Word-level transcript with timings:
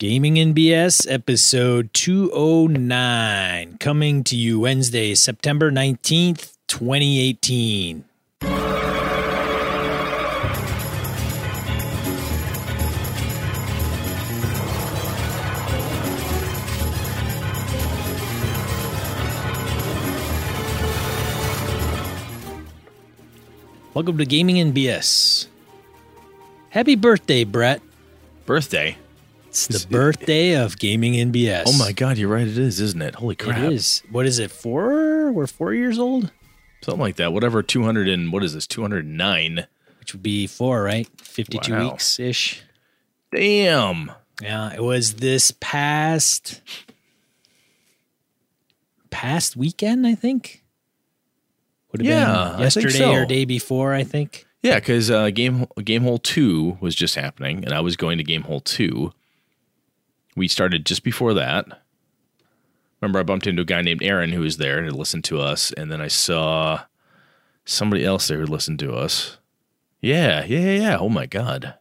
Gaming 0.00 0.40
and 0.40 0.56
BS 0.56 1.06
episode 1.08 1.94
209 1.94 3.78
coming 3.78 4.24
to 4.24 4.36
you 4.36 4.58
Wednesday, 4.58 5.14
September 5.14 5.70
19th, 5.70 6.56
2018. 6.66 8.02
Welcome 23.94 24.18
to 24.18 24.26
Gaming 24.26 24.58
and 24.58 24.74
BS. 24.74 25.46
Happy 26.70 26.96
birthday, 26.96 27.44
Brett. 27.44 27.80
Birthday. 28.44 28.96
It's 29.54 29.68
the 29.68 29.86
birthday 29.88 30.54
of 30.56 30.78
Gaming 30.80 31.16
and 31.16 31.32
BS. 31.32 31.62
Oh 31.66 31.78
my 31.78 31.92
god, 31.92 32.18
you're 32.18 32.28
right. 32.28 32.46
It 32.46 32.58
is, 32.58 32.80
isn't 32.80 33.00
it? 33.00 33.14
Holy 33.14 33.36
crap! 33.36 33.58
It 33.58 33.72
is. 33.72 34.02
What 34.10 34.26
is 34.26 34.40
it? 34.40 34.50
Four? 34.50 35.30
We're 35.30 35.46
four 35.46 35.72
years 35.72 35.96
old, 35.96 36.32
Something 36.82 37.00
like 37.00 37.16
that. 37.16 37.32
Whatever. 37.32 37.62
Two 37.62 37.84
hundred 37.84 38.08
and 38.08 38.32
what 38.32 38.42
is 38.42 38.52
this? 38.52 38.66
Two 38.66 38.82
hundred 38.82 39.06
nine. 39.06 39.66
which 40.00 40.12
would 40.12 40.24
be 40.24 40.48
four, 40.48 40.82
right? 40.82 41.08
Fifty-two 41.20 41.72
Wow. 41.72 41.90
weeks 41.92 42.18
ish. 42.18 42.62
Damn. 43.32 44.10
Yeah, 44.42 44.74
it 44.74 44.82
was 44.82 45.14
this 45.14 45.52
past 45.60 46.60
past 49.10 49.56
weekend, 49.56 50.04
I 50.06 50.14
think. 50.16 50.64
Would 51.92 52.04
have 52.04 52.10
Yeah, 52.10 52.50
been 52.54 52.60
yesterday 52.62 52.98
so. 52.98 53.12
or 53.12 53.24
day 53.24 53.44
before, 53.44 53.94
I 53.94 54.02
think. 54.02 54.46
Yeah, 54.64 54.76
because 54.80 55.10
uh, 55.10 55.30
game 55.30 55.66
game 55.84 56.02
hole 56.02 56.18
two 56.18 56.76
was 56.80 56.94
just 56.96 57.14
happening, 57.14 57.64
and 57.64 57.72
I 57.72 57.80
was 57.80 57.96
going 57.96 58.18
to 58.18 58.24
game 58.24 58.42
hole 58.42 58.60
two. 58.60 59.12
We 60.34 60.48
started 60.48 60.84
just 60.86 61.04
before 61.04 61.34
that. 61.34 61.66
Remember, 63.00 63.20
I 63.20 63.22
bumped 63.22 63.46
into 63.46 63.62
a 63.62 63.66
guy 63.66 63.82
named 63.82 64.02
Aaron 64.02 64.32
who 64.32 64.40
was 64.40 64.56
there 64.56 64.80
to 64.80 64.90
listened 64.90 65.24
to 65.24 65.40
us, 65.40 65.72
and 65.72 65.92
then 65.92 66.00
I 66.00 66.08
saw 66.08 66.84
somebody 67.64 68.04
else 68.04 68.28
there 68.28 68.38
who 68.40 68.46
listened 68.46 68.78
to 68.80 68.94
us. 68.94 69.38
Yeah, 70.00 70.44
yeah, 70.44 70.58
yeah. 70.58 70.80
yeah. 70.80 70.98
Oh 70.98 71.08
my 71.08 71.26
god, 71.26 71.74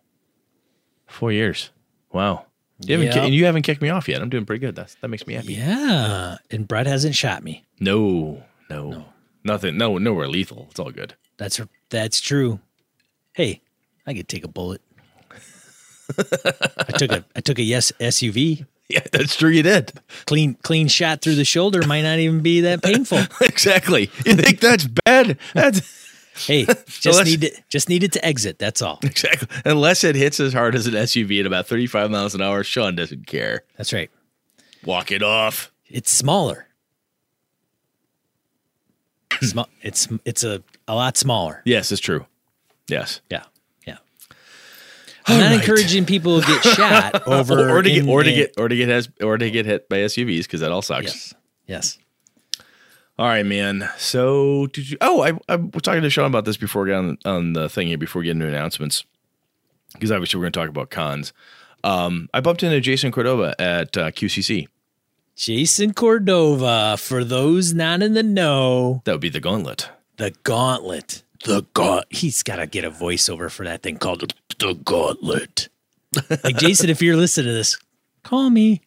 four 1.08 1.32
years. 1.32 1.72
Wow. 2.12 2.46
You 2.80 2.98
haven't, 2.98 3.14
ki- 3.14 3.20
and 3.20 3.34
you 3.34 3.46
haven't 3.46 3.62
kicked 3.62 3.82
me 3.82 3.90
off 3.90 4.10
yet. 4.10 4.22
I'm 4.22 4.30
doing 4.30 4.46
pretty 4.46 4.60
good. 4.60 4.76
That's, 4.76 4.96
that 4.96 5.08
makes 5.08 5.26
me 5.26 5.36
happy. 5.36 5.54
Yeah, 5.54 6.38
and 6.52 6.68
Brett 6.68 6.86
hasn't 6.88 7.16
shot 7.16 7.44
me. 7.44 7.64
No, 7.80 8.44
no, 8.70 9.06
nothing. 9.44 9.78
No, 9.78 9.98
nowhere 9.98 10.28
lethal. 10.28 10.68
It's 10.72 10.80
all 10.80 10.92
good. 10.92 11.16
That's 11.38 11.62
that's 11.90 12.20
true. 12.20 12.60
Hey, 13.34 13.62
I 14.06 14.14
could 14.14 14.28
take 14.28 14.44
a 14.44 14.50
bullet. 14.50 14.82
I 16.18 16.98
took 16.98 17.12
a 17.12 17.26
I 17.36 17.42
took 17.42 17.60
a 17.60 17.64
yes 17.64 17.92
SUV. 18.00 18.66
Yeah, 18.90 19.00
that's 19.14 19.38
true. 19.38 19.50
You 19.50 19.64
did. 19.64 19.94
Clean 20.26 20.56
clean 20.56 20.88
shot 20.90 21.22
through 21.22 21.36
the 21.36 21.46
shoulder 21.46 21.88
might 21.88 22.02
not 22.02 22.20
even 22.20 22.42
be 22.42 22.60
that 22.62 22.84
painful. 22.84 23.20
exactly. 23.42 24.12
You 24.26 24.36
think 24.36 24.60
that's 24.60 24.86
bad? 24.86 25.38
That's 25.54 25.82
Hey, 26.46 26.66
just 26.88 27.06
let's- 27.18 27.30
need 27.30 27.44
it 27.46 27.64
just 27.70 27.88
needed 27.88 28.12
to 28.14 28.24
exit. 28.26 28.60
That's 28.60 28.82
all. 28.82 29.00
exactly. 29.02 29.48
Unless 29.66 30.04
it 30.04 30.16
hits 30.16 30.40
as 30.42 30.52
hard 30.52 30.76
as 30.76 30.86
an 30.86 30.94
SUV 30.96 31.40
at 31.40 31.46
about 31.46 31.66
35 31.66 32.12
miles 32.12 32.36
an 32.36 32.42
hour, 32.42 32.62
Sean 32.64 32.94
doesn't 32.96 33.26
care. 33.26 33.64
That's 33.78 33.94
right. 33.94 34.12
Walk 34.84 35.12
it 35.14 35.24
off. 35.24 35.72
It's 35.88 36.12
smaller. 36.12 36.68
Small. 39.42 39.70
It's 39.82 40.08
it's 40.26 40.44
a 40.44 40.62
a 40.90 40.94
lot 40.94 41.18
smaller. 41.18 41.62
Yes, 41.66 41.92
it's 41.92 42.02
true. 42.02 42.26
Yes. 42.90 43.22
Yeah. 43.30 43.44
I'm 45.28 45.40
not 45.40 45.46
right. 45.52 45.60
encouraging 45.60 46.06
people 46.06 46.42
to 46.42 46.48
get 46.48 46.64
shot 46.76 47.28
over 47.28 47.70
or 47.70 47.82
to 47.82 47.90
get 47.90 48.08
or 48.08 48.24
to 48.24 48.32
get 48.32 48.54
or 48.58 48.68
to 48.68 48.76
get 48.76 48.90
has, 48.90 49.10
or 49.22 49.38
to 49.38 49.50
get 49.50 49.66
hit 49.66 49.88
by 49.90 49.98
SUVs 49.98 50.44
because 50.44 50.60
that 50.62 50.72
all 50.72 50.82
sucks. 50.82 51.06
yes, 51.06 51.34
yes. 51.68 51.98
All 53.20 53.28
right, 53.28 53.46
man. 53.46 53.90
So 53.98 54.68
did 54.68 54.90
you? 54.90 54.98
Oh, 55.02 55.22
I 55.22 55.34
I 55.48 55.56
was 55.58 55.82
talking 55.84 56.02
to 56.02 56.10
Sean 56.10 56.26
about 56.26 56.46
this 56.46 56.58
before 56.58 56.84
we 56.84 56.90
got 56.90 57.00
on, 57.00 57.18
on 57.26 57.54
the 57.54 57.70
thing 57.70 57.88
here 57.88 57.98
before 57.98 58.20
we 58.22 58.26
get 58.26 58.32
into 58.32 58.48
announcements 58.48 59.06
because 59.94 60.12
obviously 60.12 60.40
we're 60.40 60.46
going 60.46 60.54
to 60.54 60.60
talk 60.60 60.70
about 60.70 60.90
cons. 60.90 61.32
Um, 61.84 62.30
I 62.34 62.40
bumped 62.42 62.64
into 62.64 62.80
Jason 62.80 63.12
Cordova 63.12 63.54
at 63.60 63.96
uh, 63.98 64.10
QCC. 64.12 64.68
Jason 65.36 65.94
Cordova. 65.94 66.96
For 66.98 67.24
those 67.24 67.74
not 67.74 68.02
in 68.02 68.14
the 68.14 68.24
know, 68.24 69.02
That 69.06 69.12
would 69.14 69.22
be 69.22 69.30
the 69.30 69.40
Gauntlet. 69.40 69.90
the 70.18 70.32
Gauntlet. 70.44 71.23
The 71.46 71.66
Gaunt. 71.74 72.06
He's 72.10 72.44
got 72.44 72.58
to 72.58 72.68
get 72.68 72.86
a 72.86 72.92
voiceover 72.92 73.52
for 73.52 73.64
that 73.66 73.84
thing 73.84 73.98
called 73.98 74.34
the 74.60 74.74
Gauntlet. 74.76 75.70
Like 76.44 76.58
Jason, 76.58 76.90
if 76.90 77.02
you're 77.02 77.18
listening 77.18 77.48
to 77.48 77.54
this, 77.54 77.78
call 78.24 78.50
me. 78.50 78.82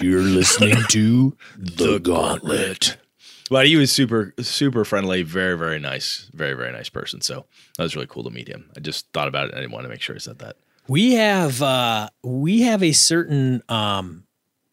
you're 0.00 0.20
listening 0.20 0.76
to 0.90 1.36
the 1.56 1.98
Gauntlet. 1.98 2.96
But 3.50 3.66
he 3.66 3.76
was 3.76 3.92
super, 3.92 4.34
super 4.40 4.84
friendly, 4.84 5.22
very, 5.22 5.56
very 5.58 5.78
nice, 5.78 6.30
very, 6.32 6.54
very 6.54 6.72
nice 6.72 6.88
person. 6.88 7.20
So 7.20 7.44
that 7.76 7.82
was 7.82 7.94
really 7.94 8.06
cool 8.08 8.24
to 8.24 8.30
meet 8.30 8.48
him. 8.48 8.70
I 8.76 8.80
just 8.80 9.06
thought 9.12 9.28
about 9.28 9.44
it. 9.46 9.50
and 9.50 9.58
I 9.58 9.60
didn't 9.60 9.72
want 9.72 9.84
to 9.84 9.90
make 9.90 10.00
sure 10.00 10.14
I 10.14 10.18
said 10.18 10.38
that. 10.40 10.56
We 10.88 11.12
have 11.12 11.62
uh 11.62 12.08
we 12.24 12.62
have 12.62 12.82
a 12.82 12.92
certain 12.92 13.62
um 13.68 14.24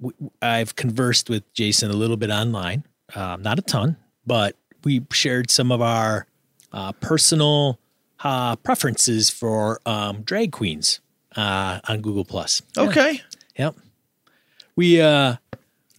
w- 0.02 0.32
I've 0.42 0.76
conversed 0.76 1.30
with 1.30 1.52
Jason 1.54 1.92
a 1.92 1.94
little 1.94 2.18
bit 2.18 2.32
online. 2.32 2.84
Um 3.14 3.44
not 3.44 3.60
a 3.60 3.62
ton, 3.62 3.98
but 4.26 4.56
we 4.84 5.06
shared 5.12 5.52
some 5.52 5.72
of 5.72 5.82
our 5.82 6.26
uh 6.72 6.92
personal 6.94 7.80
uh 8.24 8.56
preferences 8.58 9.30
for 9.30 9.80
um 9.86 10.22
drag 10.24 10.52
queens 10.52 11.00
uh 11.36 11.80
on 11.88 12.02
Google 12.02 12.26
Plus. 12.26 12.62
Okay. 12.78 13.22
Yep. 13.58 13.76
We 14.76 15.02
uh 15.02 15.36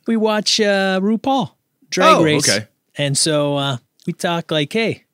we 0.07 0.17
watch 0.17 0.61
uh 0.61 1.01
RuPaul 1.01 1.53
Drag 1.91 2.17
Oh, 2.17 2.25
Race. 2.25 2.49
okay. 2.49 2.67
And 2.97 3.17
so 3.17 3.57
uh 3.57 3.77
we 4.07 4.13
talk 4.13 4.51
like, 4.51 4.73
"Hey, 4.73 5.05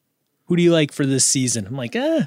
who 0.46 0.56
do 0.56 0.62
you 0.62 0.72
like 0.72 0.92
for 0.92 1.04
this 1.06 1.24
season?" 1.24 1.66
I'm 1.66 1.76
like, 1.76 1.94
"Ah, 1.96 2.26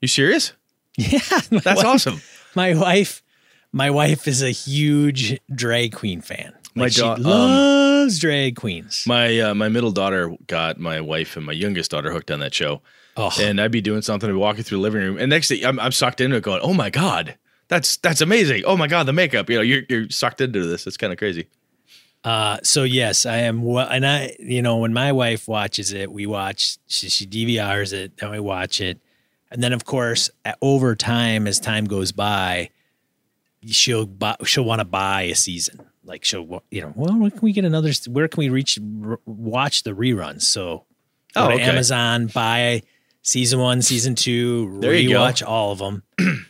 You 0.00 0.08
serious? 0.08 0.52
yeah, 0.96 1.20
That's 1.50 1.82
awesome. 1.84 2.20
my 2.54 2.74
wife 2.74 3.22
my 3.72 3.90
wife 3.90 4.28
is 4.28 4.42
a 4.42 4.50
huge 4.50 5.40
drag 5.54 5.94
queen 5.94 6.20
fan 6.20 6.52
My 6.74 6.84
like 6.84 6.92
she 6.92 7.02
um, 7.02 7.22
loves 7.22 8.18
drag 8.18 8.56
queens 8.56 9.04
My 9.06 9.38
uh, 9.40 9.54
my 9.54 9.68
middle 9.68 9.92
daughter 9.92 10.34
got 10.46 10.78
my 10.78 11.00
wife 11.00 11.36
and 11.36 11.44
my 11.44 11.52
youngest 11.52 11.90
daughter 11.90 12.12
hooked 12.12 12.30
on 12.30 12.40
that 12.40 12.54
show, 12.54 12.80
oh 13.16 13.30
and 13.40 13.60
I'd 13.60 13.70
be 13.70 13.80
doing 13.80 14.02
something, 14.02 14.28
I'd 14.28 14.32
be 14.32 14.38
walking 14.38 14.62
through 14.64 14.78
the 14.78 14.82
living 14.82 15.02
room, 15.02 15.18
and 15.18 15.28
next 15.28 15.48
thing 15.48 15.64
I'm, 15.64 15.78
I'm 15.78 15.92
sucked 15.92 16.20
into 16.20 16.36
it, 16.36 16.42
going, 16.42 16.60
"Oh 16.62 16.72
my 16.72 16.88
god, 16.90 17.36
that's 17.68 17.96
that's 17.98 18.20
amazing! 18.20 18.64
Oh 18.66 18.76
my 18.76 18.86
god, 18.86 19.04
the 19.04 19.12
makeup! 19.12 19.50
You 19.50 19.56
know, 19.56 19.62
you're 19.62 19.82
you're 19.88 20.08
sucked 20.10 20.40
into 20.40 20.66
this. 20.66 20.86
It's 20.86 20.96
kind 20.96 21.12
of 21.12 21.18
crazy." 21.18 21.48
uh 22.24 22.58
so 22.62 22.84
yes 22.84 23.26
i 23.26 23.38
am 23.38 23.62
well 23.62 23.88
and 23.88 24.06
i 24.06 24.32
you 24.38 24.62
know 24.62 24.76
when 24.76 24.92
my 24.92 25.10
wife 25.10 25.48
watches 25.48 25.92
it 25.92 26.12
we 26.12 26.24
watch 26.24 26.78
she, 26.86 27.08
she 27.08 27.26
dvrs 27.26 27.92
it 27.92 28.16
then 28.18 28.30
we 28.30 28.38
watch 28.38 28.80
it 28.80 29.00
and 29.50 29.60
then 29.60 29.72
of 29.72 29.84
course 29.84 30.30
at, 30.44 30.56
over 30.62 30.94
time 30.94 31.48
as 31.48 31.58
time 31.58 31.84
goes 31.84 32.12
by 32.12 32.70
she'll 33.66 34.06
buy, 34.06 34.36
she'll 34.44 34.64
want 34.64 34.78
to 34.78 34.84
buy 34.84 35.22
a 35.22 35.34
season 35.34 35.84
like 36.04 36.24
she'll 36.24 36.62
you 36.70 36.80
know 36.80 36.92
well 36.96 37.18
where 37.18 37.30
can 37.30 37.40
we 37.42 37.52
get 37.52 37.64
another 37.64 37.92
where 38.08 38.28
can 38.28 38.38
we 38.40 38.48
reach 38.48 38.78
r- 39.04 39.20
watch 39.26 39.82
the 39.84 39.92
reruns 39.92 40.42
so 40.42 40.84
Oh, 41.34 41.50
okay. 41.50 41.62
Amazon, 41.62 42.26
buy 42.26 42.82
season 43.22 43.58
one, 43.58 43.80
season 43.80 44.14
two, 44.14 44.78
There 44.80 44.92
rewatch 44.92 45.42
all 45.46 45.72
of 45.72 45.78
them. 45.78 46.02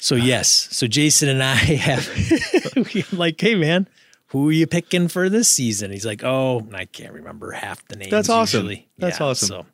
so 0.00 0.14
yes, 0.14 0.68
so 0.70 0.86
Jason 0.86 1.28
and 1.28 1.42
I 1.42 1.54
have 1.56 2.08
like, 3.12 3.40
hey 3.40 3.54
man, 3.54 3.88
who 4.28 4.48
are 4.48 4.52
you 4.52 4.66
picking 4.66 5.08
for 5.08 5.28
this 5.28 5.48
season? 5.48 5.90
He's 5.90 6.06
like, 6.06 6.24
oh, 6.24 6.66
I 6.72 6.86
can't 6.86 7.12
remember 7.12 7.52
half 7.52 7.86
the 7.88 7.96
names. 7.96 8.10
That's 8.10 8.28
awesome. 8.30 8.60
usually. 8.66 8.88
That's 8.98 9.20
Yeah, 9.20 9.26
awesome. 9.26 9.48
So 9.48 9.66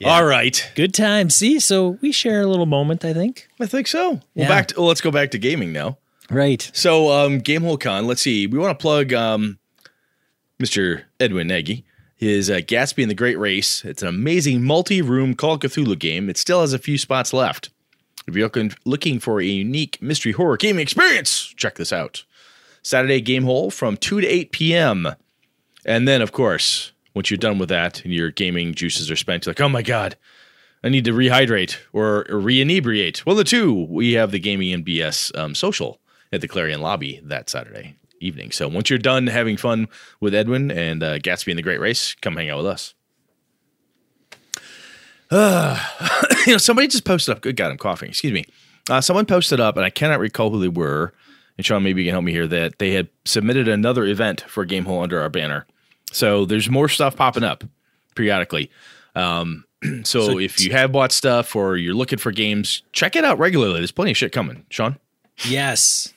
Yeah. 0.00 0.08
All 0.08 0.24
right, 0.24 0.70
good 0.74 0.92
time. 0.92 1.30
See, 1.30 1.60
so 1.60 1.98
we 2.00 2.10
share 2.10 2.40
a 2.40 2.46
little 2.46 2.66
moment, 2.66 3.04
I 3.04 3.12
think. 3.12 3.48
I 3.60 3.66
think 3.66 3.86
so. 3.86 4.20
Well, 4.34 4.48
back 4.48 4.68
to 4.68 4.80
well, 4.80 4.88
let's 4.88 5.00
go 5.00 5.10
back 5.10 5.30
to 5.30 5.38
gaming 5.38 5.72
now. 5.72 5.98
Right. 6.30 6.70
So, 6.72 7.10
um, 7.10 7.40
Gamehole 7.40 7.80
Con, 7.80 8.06
let's 8.06 8.22
see. 8.22 8.46
We 8.46 8.56
want 8.56 8.78
to 8.78 8.80
plug 8.80 9.12
um, 9.12 9.58
Mr. 10.60 11.02
Edwin 11.18 11.48
Nagy. 11.48 11.84
His 12.14 12.50
uh, 12.50 12.56
Gatsby 12.56 13.02
and 13.02 13.10
the 13.10 13.16
Great 13.16 13.38
Race. 13.38 13.84
It's 13.84 14.02
an 14.02 14.08
amazing 14.08 14.62
multi-room 14.62 15.34
Call 15.34 15.54
of 15.54 15.60
Cthulhu 15.60 15.98
game. 15.98 16.28
It 16.28 16.36
still 16.36 16.60
has 16.60 16.72
a 16.72 16.78
few 16.78 16.98
spots 16.98 17.32
left. 17.32 17.70
If 18.28 18.36
you're 18.36 18.50
looking, 18.84 19.18
for 19.18 19.40
a 19.40 19.44
unique 19.44 20.00
mystery 20.00 20.32
horror 20.32 20.58
gaming 20.58 20.82
experience, 20.82 21.46
check 21.56 21.76
this 21.76 21.92
out. 21.92 22.24
Saturday 22.82 23.22
Gamehole 23.22 23.72
from 23.72 23.96
2 23.96 24.20
to 24.20 24.26
8 24.26 24.52
p.m. 24.52 25.08
And 25.84 26.06
then, 26.06 26.22
of 26.22 26.30
course, 26.30 26.92
once 27.14 27.30
you're 27.30 27.38
done 27.38 27.58
with 27.58 27.70
that 27.70 28.04
and 28.04 28.12
your 28.12 28.30
gaming 28.30 28.74
juices 28.74 29.10
are 29.10 29.16
spent, 29.16 29.46
you're 29.46 29.50
like, 29.52 29.60
oh 29.60 29.68
my 29.68 29.82
God, 29.82 30.16
I 30.84 30.90
need 30.90 31.06
to 31.06 31.12
rehydrate 31.12 31.78
or, 31.92 32.30
or 32.30 32.38
re-inebriate. 32.38 33.26
Well, 33.26 33.36
the 33.36 33.44
two, 33.44 33.86
we 33.88 34.12
have 34.12 34.30
the 34.30 34.38
Gaming 34.38 34.72
and 34.72 34.84
BS 34.84 35.36
um, 35.36 35.54
social 35.54 35.99
at 36.32 36.40
the 36.40 36.48
Clarion 36.48 36.80
Lobby 36.80 37.20
that 37.24 37.48
Saturday 37.50 37.96
evening. 38.20 38.50
So 38.50 38.68
once 38.68 38.90
you're 38.90 38.98
done 38.98 39.26
having 39.26 39.56
fun 39.56 39.88
with 40.20 40.34
Edwin 40.34 40.70
and 40.70 41.02
uh, 41.02 41.18
Gatsby 41.18 41.48
and 41.48 41.58
the 41.58 41.62
Great 41.62 41.80
Race, 41.80 42.14
come 42.20 42.36
hang 42.36 42.50
out 42.50 42.58
with 42.58 42.66
us. 42.66 42.94
Uh, 45.30 45.78
you 46.46 46.52
know, 46.52 46.58
somebody 46.58 46.88
just 46.88 47.04
posted 47.04 47.34
up. 47.36 47.40
Good 47.42 47.56
God, 47.56 47.70
I'm 47.70 47.78
coughing. 47.78 48.08
Excuse 48.10 48.32
me. 48.32 48.44
Uh, 48.88 49.00
someone 49.00 49.26
posted 49.26 49.60
up, 49.60 49.76
and 49.76 49.84
I 49.84 49.90
cannot 49.90 50.20
recall 50.20 50.50
who 50.50 50.60
they 50.60 50.68
were. 50.68 51.12
And 51.56 51.64
Sean, 51.64 51.82
maybe 51.82 52.02
you 52.02 52.06
can 52.08 52.14
help 52.14 52.24
me 52.24 52.32
here. 52.32 52.46
That 52.46 52.78
they 52.78 52.92
had 52.92 53.08
submitted 53.24 53.68
another 53.68 54.04
event 54.04 54.42
for 54.42 54.66
Gamehole 54.66 55.02
under 55.02 55.20
our 55.20 55.28
banner. 55.28 55.66
So 56.12 56.44
there's 56.44 56.68
more 56.68 56.88
stuff 56.88 57.16
popping 57.16 57.44
up 57.44 57.62
periodically. 58.14 58.70
Um, 59.14 59.64
so, 60.02 60.26
So- 60.26 60.38
if 60.38 60.60
you 60.60 60.72
have 60.72 60.92
bought 60.92 61.12
stuff 61.12 61.54
or 61.54 61.76
you're 61.76 61.94
looking 61.94 62.18
for 62.18 62.32
games, 62.32 62.82
check 62.92 63.14
it 63.16 63.24
out 63.24 63.38
regularly. 63.38 63.74
There's 63.80 63.92
plenty 63.92 64.10
of 64.10 64.16
shit 64.16 64.32
coming. 64.32 64.64
Sean, 64.70 64.96
Yes. 65.48 66.12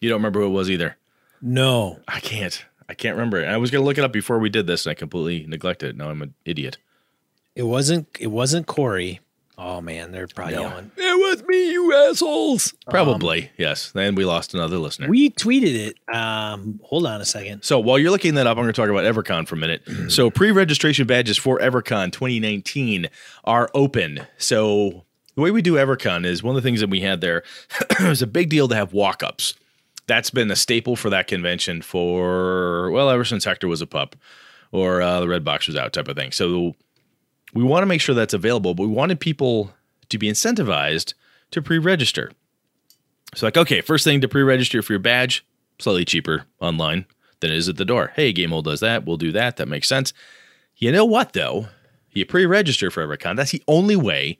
You 0.00 0.08
don't 0.08 0.18
remember 0.18 0.40
who 0.40 0.46
it 0.46 0.50
was 0.50 0.70
either. 0.70 0.96
No. 1.40 2.00
I 2.08 2.20
can't. 2.20 2.64
I 2.88 2.94
can't 2.94 3.16
remember. 3.16 3.44
I 3.46 3.56
was 3.58 3.70
going 3.70 3.82
to 3.82 3.86
look 3.86 3.98
it 3.98 4.04
up 4.04 4.12
before 4.12 4.38
we 4.38 4.48
did 4.48 4.66
this, 4.66 4.86
and 4.86 4.90
I 4.90 4.94
completely 4.94 5.46
neglected 5.46 5.90
it. 5.90 5.96
Now 5.96 6.10
I'm 6.10 6.22
an 6.22 6.34
idiot. 6.44 6.78
It 7.54 7.64
wasn't. 7.64 8.08
It 8.18 8.28
wasn't 8.28 8.66
Corey. 8.66 9.20
Oh 9.60 9.80
man, 9.80 10.12
they're 10.12 10.28
probably 10.28 10.54
No. 10.54 10.62
yelling. 10.68 10.92
It 10.96 11.18
was 11.18 11.42
me, 11.48 11.72
you 11.72 11.92
assholes. 11.92 12.74
Probably, 12.88 13.50
yes. 13.58 13.90
Then 13.90 14.14
we 14.14 14.24
lost 14.24 14.54
another 14.54 14.78
listener. 14.78 15.08
We 15.08 15.30
tweeted 15.30 15.74
it. 15.74 16.14
Um, 16.14 16.78
hold 16.84 17.04
on 17.06 17.20
a 17.20 17.24
second. 17.24 17.62
so 17.64 17.80
while 17.80 17.98
you're 17.98 18.12
looking 18.12 18.34
that 18.34 18.46
up, 18.46 18.56
I'm 18.56 18.62
going 18.62 18.72
to 18.72 18.80
talk 18.80 18.88
about 18.88 19.02
EverCon 19.02 19.48
for 19.48 19.56
a 19.56 19.58
minute. 19.58 19.82
so 20.12 20.30
pre-registration 20.30 21.08
badges 21.08 21.36
for 21.38 21.58
EverCon 21.58 22.12
2019 22.12 23.08
are 23.42 23.68
open. 23.74 24.20
So 24.36 25.04
the 25.34 25.40
way 25.40 25.50
we 25.50 25.60
do 25.60 25.74
EverCon 25.74 26.24
is 26.24 26.40
one 26.40 26.54
of 26.54 26.62
the 26.62 26.66
things 26.66 26.78
that 26.78 26.88
we 26.90 27.00
had 27.00 27.20
there 27.20 27.42
was 28.00 28.22
a 28.22 28.28
big 28.28 28.50
deal 28.50 28.68
to 28.68 28.76
have 28.76 28.92
walk-ups. 28.92 29.54
That's 30.08 30.30
been 30.30 30.50
a 30.50 30.56
staple 30.56 30.96
for 30.96 31.10
that 31.10 31.28
convention 31.28 31.82
for 31.82 32.90
well 32.90 33.10
ever 33.10 33.24
since 33.24 33.44
Hector 33.44 33.68
was 33.68 33.80
a 33.80 33.86
pup 33.86 34.16
or 34.72 35.00
uh, 35.00 35.20
the 35.20 35.28
Red 35.28 35.44
Box 35.44 35.68
was 35.68 35.76
out 35.76 35.92
type 35.92 36.08
of 36.08 36.16
thing. 36.16 36.32
So 36.32 36.74
we 37.54 37.62
want 37.62 37.82
to 37.82 37.86
make 37.86 38.00
sure 38.00 38.14
that's 38.14 38.34
available, 38.34 38.74
but 38.74 38.82
we 38.82 38.92
wanted 38.92 39.20
people 39.20 39.72
to 40.08 40.18
be 40.18 40.28
incentivized 40.28 41.14
to 41.50 41.62
pre-register. 41.62 42.30
So 43.34 43.46
like, 43.46 43.56
okay, 43.56 43.80
first 43.80 44.04
thing 44.04 44.20
to 44.20 44.28
pre-register 44.28 44.82
for 44.82 44.94
your 44.94 45.00
badge, 45.00 45.46
slightly 45.78 46.04
cheaper 46.04 46.44
online 46.60 47.06
than 47.40 47.50
it 47.50 47.56
is 47.56 47.68
at 47.68 47.76
the 47.76 47.84
door. 47.84 48.12
Hey, 48.16 48.32
Gamehole 48.32 48.64
does 48.64 48.80
that. 48.80 49.06
We'll 49.06 49.16
do 49.16 49.32
that. 49.32 49.56
That 49.56 49.68
makes 49.68 49.88
sense. 49.88 50.12
You 50.76 50.92
know 50.92 51.04
what 51.04 51.32
though? 51.32 51.68
You 52.10 52.24
pre-register 52.26 52.90
for 52.90 53.06
EverCon. 53.06 53.36
That's 53.36 53.52
the 53.52 53.62
only 53.68 53.96
way 53.96 54.38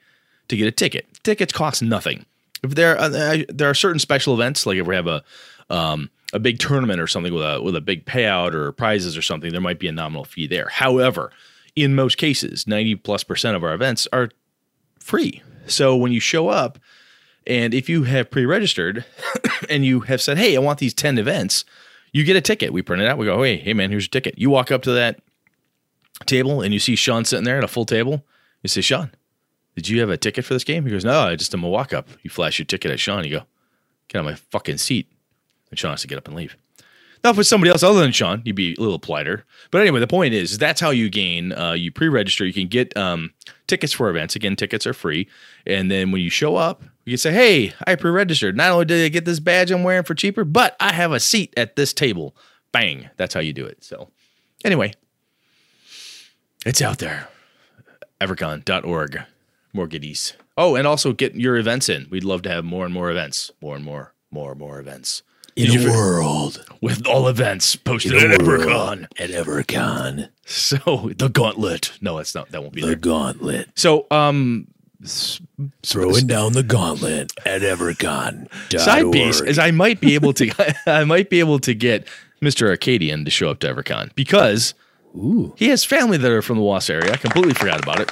to 0.49 0.57
get 0.57 0.67
a 0.67 0.73
ticket. 0.73 1.07
Tickets 1.23 1.53
cost 1.53 1.83
nothing. 1.83 2.25
If 2.63 2.75
there 2.75 2.99
uh, 2.99 3.45
there 3.49 3.71
are 3.71 3.75
certain 3.75 4.01
special 4.01 4.35
events, 4.35 4.67
like 4.67 4.79
if 4.79 4.87
we 4.87 4.95
have 4.95 5.07
a 5.07 5.23
um, 5.71 6.11
a 6.33 6.39
big 6.39 6.59
tournament 6.59 7.01
or 7.01 7.07
something 7.07 7.33
with 7.33 7.43
a 7.43 7.63
with 7.63 7.77
a 7.77 7.81
big 7.81 8.05
payout 8.05 8.55
or 8.55 8.73
prizes 8.73 9.17
or 9.17 9.23
something, 9.23 9.53
there 9.53 9.61
might 9.61 9.79
be 9.79 9.89
a 9.89 9.93
nominal 9.93 10.25
fee 10.25 10.47
there. 10.47 10.69
However, 10.71 11.33
in 11.75 11.95
most 11.95 12.19
cases, 12.19 12.67
ninety 12.67 12.95
plus 12.95 13.25
percent 13.25 13.57
of 13.57 13.65
our 13.65 13.73
events 13.73 14.07
are 14.13 14.31
free. 14.99 15.43
So 15.67 15.97
when 15.97 16.13
you 16.13 16.21
show 16.21 16.49
up, 16.49 16.79
and 17.47 17.73
if 17.73 17.89
you 17.89 18.05
have 18.05 18.31
pre-registered 18.31 19.05
and 19.71 19.85
you 19.85 20.01
have 20.01 20.21
said, 20.21 20.39
"Hey, 20.39 20.57
I 20.57 20.61
want 20.61 20.79
these 20.79 20.95
ten 20.95 21.19
events," 21.19 21.65
you 22.13 22.25
get 22.25 22.37
a 22.37 22.41
ticket. 22.41 22.73
We 22.73 22.83
print 22.83 23.03
it 23.03 23.09
out. 23.09 23.19
We 23.19 23.27
go, 23.27 23.43
"Hey, 23.43 23.57
hey, 23.57 23.75
man, 23.75 23.91
here's 23.91 24.05
your 24.05 24.11
ticket." 24.11 24.39
You 24.39 24.51
walk 24.51 24.71
up 24.71 24.83
to 24.83 24.93
that 24.93 25.21
table 26.27 26.61
and 26.63 26.75
you 26.75 26.81
see 26.81 26.97
Sean 26.97 27.25
sitting 27.25 27.45
there 27.45 27.59
at 27.59 27.65
a 27.65 27.69
full 27.69 27.87
table. 27.87 28.25
You 28.63 28.69
say, 28.69 28.81
"Sean, 28.81 29.11
did 29.77 29.89
you 29.89 30.01
have 30.01 30.11
a 30.11 30.17
ticket 30.17 30.45
for 30.45 30.55
this 30.55 30.65
game?" 30.65 30.85
He 30.85 30.91
goes, 30.91 31.05
"No, 31.05 31.21
I 31.21 31.37
just 31.37 31.55
am 31.55 31.65
a 31.65 31.69
walk 31.69 31.93
up." 31.93 32.09
You 32.23 32.31
flash 32.31 32.59
your 32.59 32.67
ticket 32.67 32.91
at 32.91 33.01
Sean. 33.01 33.25
You 33.25 33.31
go, 33.31 33.43
"Get 34.09 34.19
on 34.19 34.25
my 34.25 34.35
fucking 34.35 34.79
seat," 34.79 35.11
and 35.71 35.79
Sean 35.79 35.93
has 35.93 36.03
to 36.03 36.09
get 36.09 36.19
up 36.19 36.29
and 36.29 36.37
leave. 36.37 36.57
Now, 37.25 37.31
if 37.31 37.39
it's 37.39 37.49
somebody 37.49 37.71
else 37.71 37.83
other 37.83 38.01
than 38.01 38.13
Sean, 38.13 38.43
you'd 38.45 38.55
be 38.55 38.75
a 38.79 38.81
little 38.81 38.99
politer. 38.99 39.45
But 39.71 39.81
anyway, 39.81 40.01
the 40.01 40.07
point 40.07 40.35
is, 40.35 40.57
that's 40.57 40.81
how 40.81 40.91
you 40.91 41.11
gain. 41.11 41.53
Uh, 41.53 41.73
you 41.73 41.91
pre-register. 41.91 42.47
You 42.47 42.53
can 42.53 42.69
get 42.69 42.97
um, 42.97 43.33
tickets 43.67 43.93
for 43.93 44.09
events. 44.09 44.37
Again, 44.37 44.55
tickets 44.55 44.87
are 44.87 44.93
free. 44.93 45.29
And 45.67 45.91
then 45.91 46.13
when 46.13 46.21
you 46.21 46.31
show 46.31 46.57
up, 46.57 46.83
you 47.05 47.13
can 47.13 47.19
say, 47.19 47.33
"Hey, 47.33 47.73
I 47.87 47.97
pre-registered. 47.97 48.57
Not 48.57 48.71
only 48.71 48.85
did 48.85 49.05
I 49.05 49.09
get 49.09 49.25
this 49.25 49.41
badge 49.41 49.71
I'm 49.71 49.83
wearing 49.83 50.05
for 50.05 50.15
cheaper, 50.15 50.45
but 50.45 50.77
I 50.79 50.93
have 50.93 51.13
a 51.13 51.21
seat 51.21 51.53
at 51.57 51.77
this 51.77 51.93
table." 51.93 52.37
Bang! 52.71 53.09
That's 53.17 53.35
how 53.35 53.41
you 53.41 53.53
do 53.53 53.65
it. 53.65 53.83
So, 53.83 54.11
anyway, 54.65 54.93
it's 56.65 56.83
out 56.83 56.99
there. 56.99 57.29
Evercon.org. 58.21 59.23
More 59.73 59.87
goodies. 59.87 60.35
Oh, 60.57 60.75
and 60.75 60.87
also 60.87 61.13
get 61.13 61.35
your 61.35 61.57
events 61.57 61.89
in. 61.89 62.07
We'd 62.11 62.25
love 62.25 62.43
to 62.43 62.51
have 62.51 62.65
more 62.65 62.85
and 62.85 62.93
more 62.93 63.11
events. 63.11 63.51
More 63.61 63.77
and 63.77 63.85
more, 63.85 64.13
more 64.31 64.53
and 64.53 64.61
more 64.61 64.79
events. 64.81 65.23
In 65.59 65.65
Did 65.67 65.75
you 65.75 65.81
a 65.81 65.85
fi- 65.93 65.97
world. 65.99 66.65
with 66.81 67.07
all 67.07 67.27
events 67.29 67.75
posted 67.77 68.15
at. 68.15 68.41
EverCon. 68.41 69.05
At 69.19 69.31
EverCon. 69.31 70.29
So 70.47 71.11
the 71.17 71.29
gauntlet. 71.29 71.93
No, 72.01 72.17
that's 72.17 72.35
not. 72.35 72.51
That 72.51 72.63
won't 72.63 72.73
be 72.75 72.81
The 72.81 72.87
there. 72.89 72.97
gauntlet. 72.97 73.69
So, 73.75 74.07
um, 74.11 74.69
Throwing 75.85 76.27
down 76.27 76.53
the 76.55 76.63
gauntlet 76.63 77.33
at 77.47 77.63
EverCon. 77.63 78.49
side 78.81 79.11
piece 79.13 79.41
is 79.41 79.59
I 79.59 79.71
might 79.71 80.01
be 80.01 80.15
able 80.15 80.33
to. 80.35 80.51
I 80.87 81.05
might 81.05 81.31
be 81.31 81.39
able 81.41 81.59
to 81.61 81.75
get 81.75 82.07
Mister 82.41 82.69
Arcadian 82.69 83.25
to 83.25 83.31
show 83.31 83.51
up 83.51 83.61
to 83.61 83.73
EverCon 83.75 84.15
because 84.15 84.75
Ooh. 85.17 85.55
he 85.57 85.69
has 85.69 85.85
family 85.85 86.19
that 86.19 86.31
are 86.31 86.43
from 86.43 86.57
the 86.59 86.63
Was 86.65 86.91
area. 86.91 87.13
I 87.13 87.17
completely 87.17 87.55
forgot 87.55 87.83
about 87.83 88.01
it. 88.01 88.09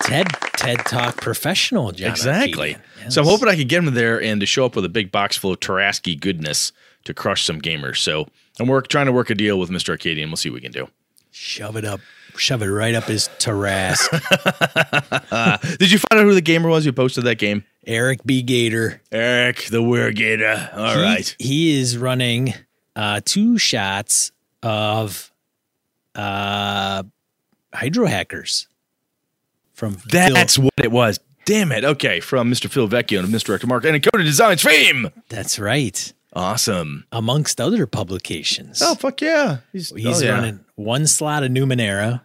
TED 0.00 0.26
TED 0.62 0.78
Talk 0.86 1.20
professional, 1.20 1.92
John. 1.92 2.10
exactly. 2.10 2.74
Arcadian. 2.76 3.10
So 3.10 3.20
I'm 3.22 3.26
hoping 3.26 3.48
I 3.48 3.56
can 3.56 3.66
get 3.68 3.82
him 3.84 3.92
there 3.94 4.22
and 4.22 4.40
to 4.40 4.46
show 4.46 4.64
up 4.64 4.76
with 4.76 4.84
a 4.84 4.88
big 4.88 5.10
box 5.12 5.36
full 5.36 5.52
of 5.52 5.60
Tarasky 5.60 6.18
goodness 6.18 6.72
to 7.04 7.12
crush 7.14 7.44
some 7.44 7.60
gamers. 7.60 7.96
So 7.98 8.26
I'm 8.60 8.68
work 8.68 8.88
trying 8.88 9.06
to 9.06 9.12
work 9.12 9.28
a 9.30 9.34
deal 9.34 9.58
with 9.58 9.70
Mister 9.70 9.92
Arcadian. 9.92 10.30
We'll 10.30 10.36
see 10.36 10.50
what 10.50 10.56
we 10.56 10.60
can 10.60 10.72
do. 10.72 10.88
shove 11.32 11.76
it 11.76 11.84
up, 11.84 12.00
shove 12.36 12.62
it 12.62 12.66
right 12.68 12.94
up 12.94 13.04
his 13.04 13.28
Tarask. 13.38 14.08
Did 15.78 15.90
you 15.90 15.98
find 15.98 16.20
out 16.20 16.24
who 16.24 16.34
the 16.34 16.40
gamer 16.40 16.68
was 16.68 16.84
who 16.84 16.92
posted 16.92 17.24
that 17.24 17.38
game? 17.38 17.64
Eric 17.86 18.20
B. 18.24 18.42
Gator. 18.42 19.00
Eric 19.10 19.64
the 19.70 19.82
Wergator. 19.82 20.76
All 20.76 20.94
He- 20.94 21.02
right. 21.02 21.36
He 21.40 21.78
is 21.80 21.98
running 21.98 22.54
uh, 22.94 23.20
two 23.24 23.58
shots 23.58 24.30
of 24.62 25.32
uh, 26.14 27.02
hydro 27.74 28.06
hackers 28.06 28.68
from 29.72 29.96
That's 30.06 30.56
Phil. 30.56 30.64
what 30.64 30.84
it 30.84 30.92
was. 30.92 31.18
Damn 31.44 31.72
it. 31.72 31.84
Okay. 31.84 32.20
From 32.20 32.50
Mr. 32.50 32.70
Phil 32.70 32.88
Vecchione 32.88 33.24
and 33.24 33.28
Mr. 33.34 33.44
Director 33.46 33.66
Mark 33.66 33.84
and 33.84 34.00
Encoded 34.00 34.24
Designs 34.24 34.62
fame. 34.62 35.10
That's 35.28 35.58
right. 35.58 36.12
Awesome. 36.34 37.04
Amongst 37.12 37.60
other 37.60 37.86
publications. 37.86 38.80
Oh, 38.82 38.94
fuck 38.94 39.20
yeah. 39.20 39.58
He's, 39.72 39.90
He's 39.90 40.22
oh, 40.22 40.24
yeah. 40.24 40.32
running 40.32 40.60
one 40.76 41.06
slot 41.06 41.42
of 41.42 41.50
Numenera 41.50 42.22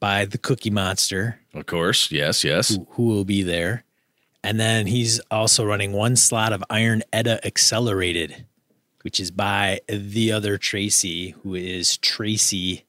by 0.00 0.24
the 0.26 0.36
Cookie 0.38 0.70
Monster, 0.70 1.40
Of 1.54 1.64
course. 1.66 2.10
Yes, 2.12 2.44
yes. 2.44 2.74
who, 2.74 2.86
who 2.90 3.04
will 3.04 3.24
be 3.24 3.42
there. 3.42 3.84
And 4.42 4.60
then 4.60 4.86
he's 4.86 5.18
also 5.30 5.64
running 5.64 5.92
one 5.92 6.16
slot 6.16 6.52
of 6.52 6.62
Iron 6.68 7.02
Edda 7.10 7.46
Accelerated, 7.46 8.44
which 9.00 9.18
is 9.18 9.30
by 9.30 9.80
the 9.88 10.32
other 10.32 10.58
Tracy, 10.58 11.30
who 11.42 11.54
is 11.54 11.96
Tracy. 11.96 12.84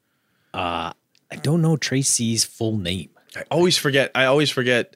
Uh, 0.53 0.91
I 1.31 1.35
don't 1.37 1.61
know 1.61 1.77
Tracy's 1.77 2.43
full 2.43 2.75
name. 2.77 3.11
I 3.35 3.43
always 3.51 3.77
forget. 3.77 4.11
I 4.15 4.25
always 4.25 4.49
forget 4.49 4.95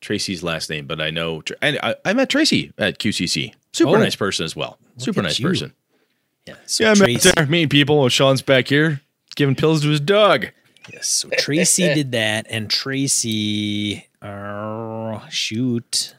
Tracy's 0.00 0.42
last 0.42 0.70
name, 0.70 0.86
but 0.86 1.00
I 1.00 1.10
know. 1.10 1.42
And 1.62 1.78
I, 1.82 1.94
I 2.04 2.12
met 2.12 2.28
Tracy 2.30 2.72
at 2.78 2.98
QCC. 2.98 3.54
Super 3.72 3.90
Oh. 3.90 3.98
nice 3.98 4.16
person 4.16 4.44
as 4.44 4.54
well. 4.56 4.78
Super 4.98 5.22
nice 5.22 5.38
you. 5.38 5.46
person. 5.46 5.72
Yeah, 6.46 6.54
so 6.66 6.84
Yeah, 6.84 6.90
I 6.92 6.94
Tracy, 6.94 7.28
met 7.28 7.36
there 7.36 7.46
meeting 7.46 7.68
people. 7.68 8.08
Sean's 8.08 8.42
back 8.42 8.68
here 8.68 9.00
giving 9.36 9.54
pills 9.54 9.82
to 9.82 9.88
his 9.88 10.00
dog. 10.00 10.46
yes, 10.92 11.06
so 11.08 11.28
Tracy 11.38 11.82
did 11.94 12.12
that, 12.12 12.46
and 12.50 12.68
Tracy, 12.70 14.08
uh, 14.22 15.20
shoot, 15.28 16.14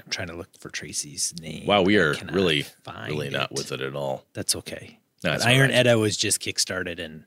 I'm 0.00 0.08
trying 0.10 0.28
to 0.28 0.34
look 0.36 0.48
for 0.58 0.68
Tracy's 0.70 1.34
name. 1.40 1.66
Wow, 1.66 1.82
we 1.82 1.96
are 1.96 2.14
really, 2.30 2.66
really 3.08 3.30
not 3.30 3.50
it. 3.50 3.56
with 3.56 3.72
it 3.72 3.80
at 3.80 3.96
all. 3.96 4.24
That's 4.34 4.54
okay. 4.56 4.98
That's 5.22 5.44
Iron 5.44 5.62
right. 5.70 5.70
Edda 5.72 5.98
was 5.98 6.16
just 6.16 6.40
kickstarted 6.40 7.00
and 7.00 7.24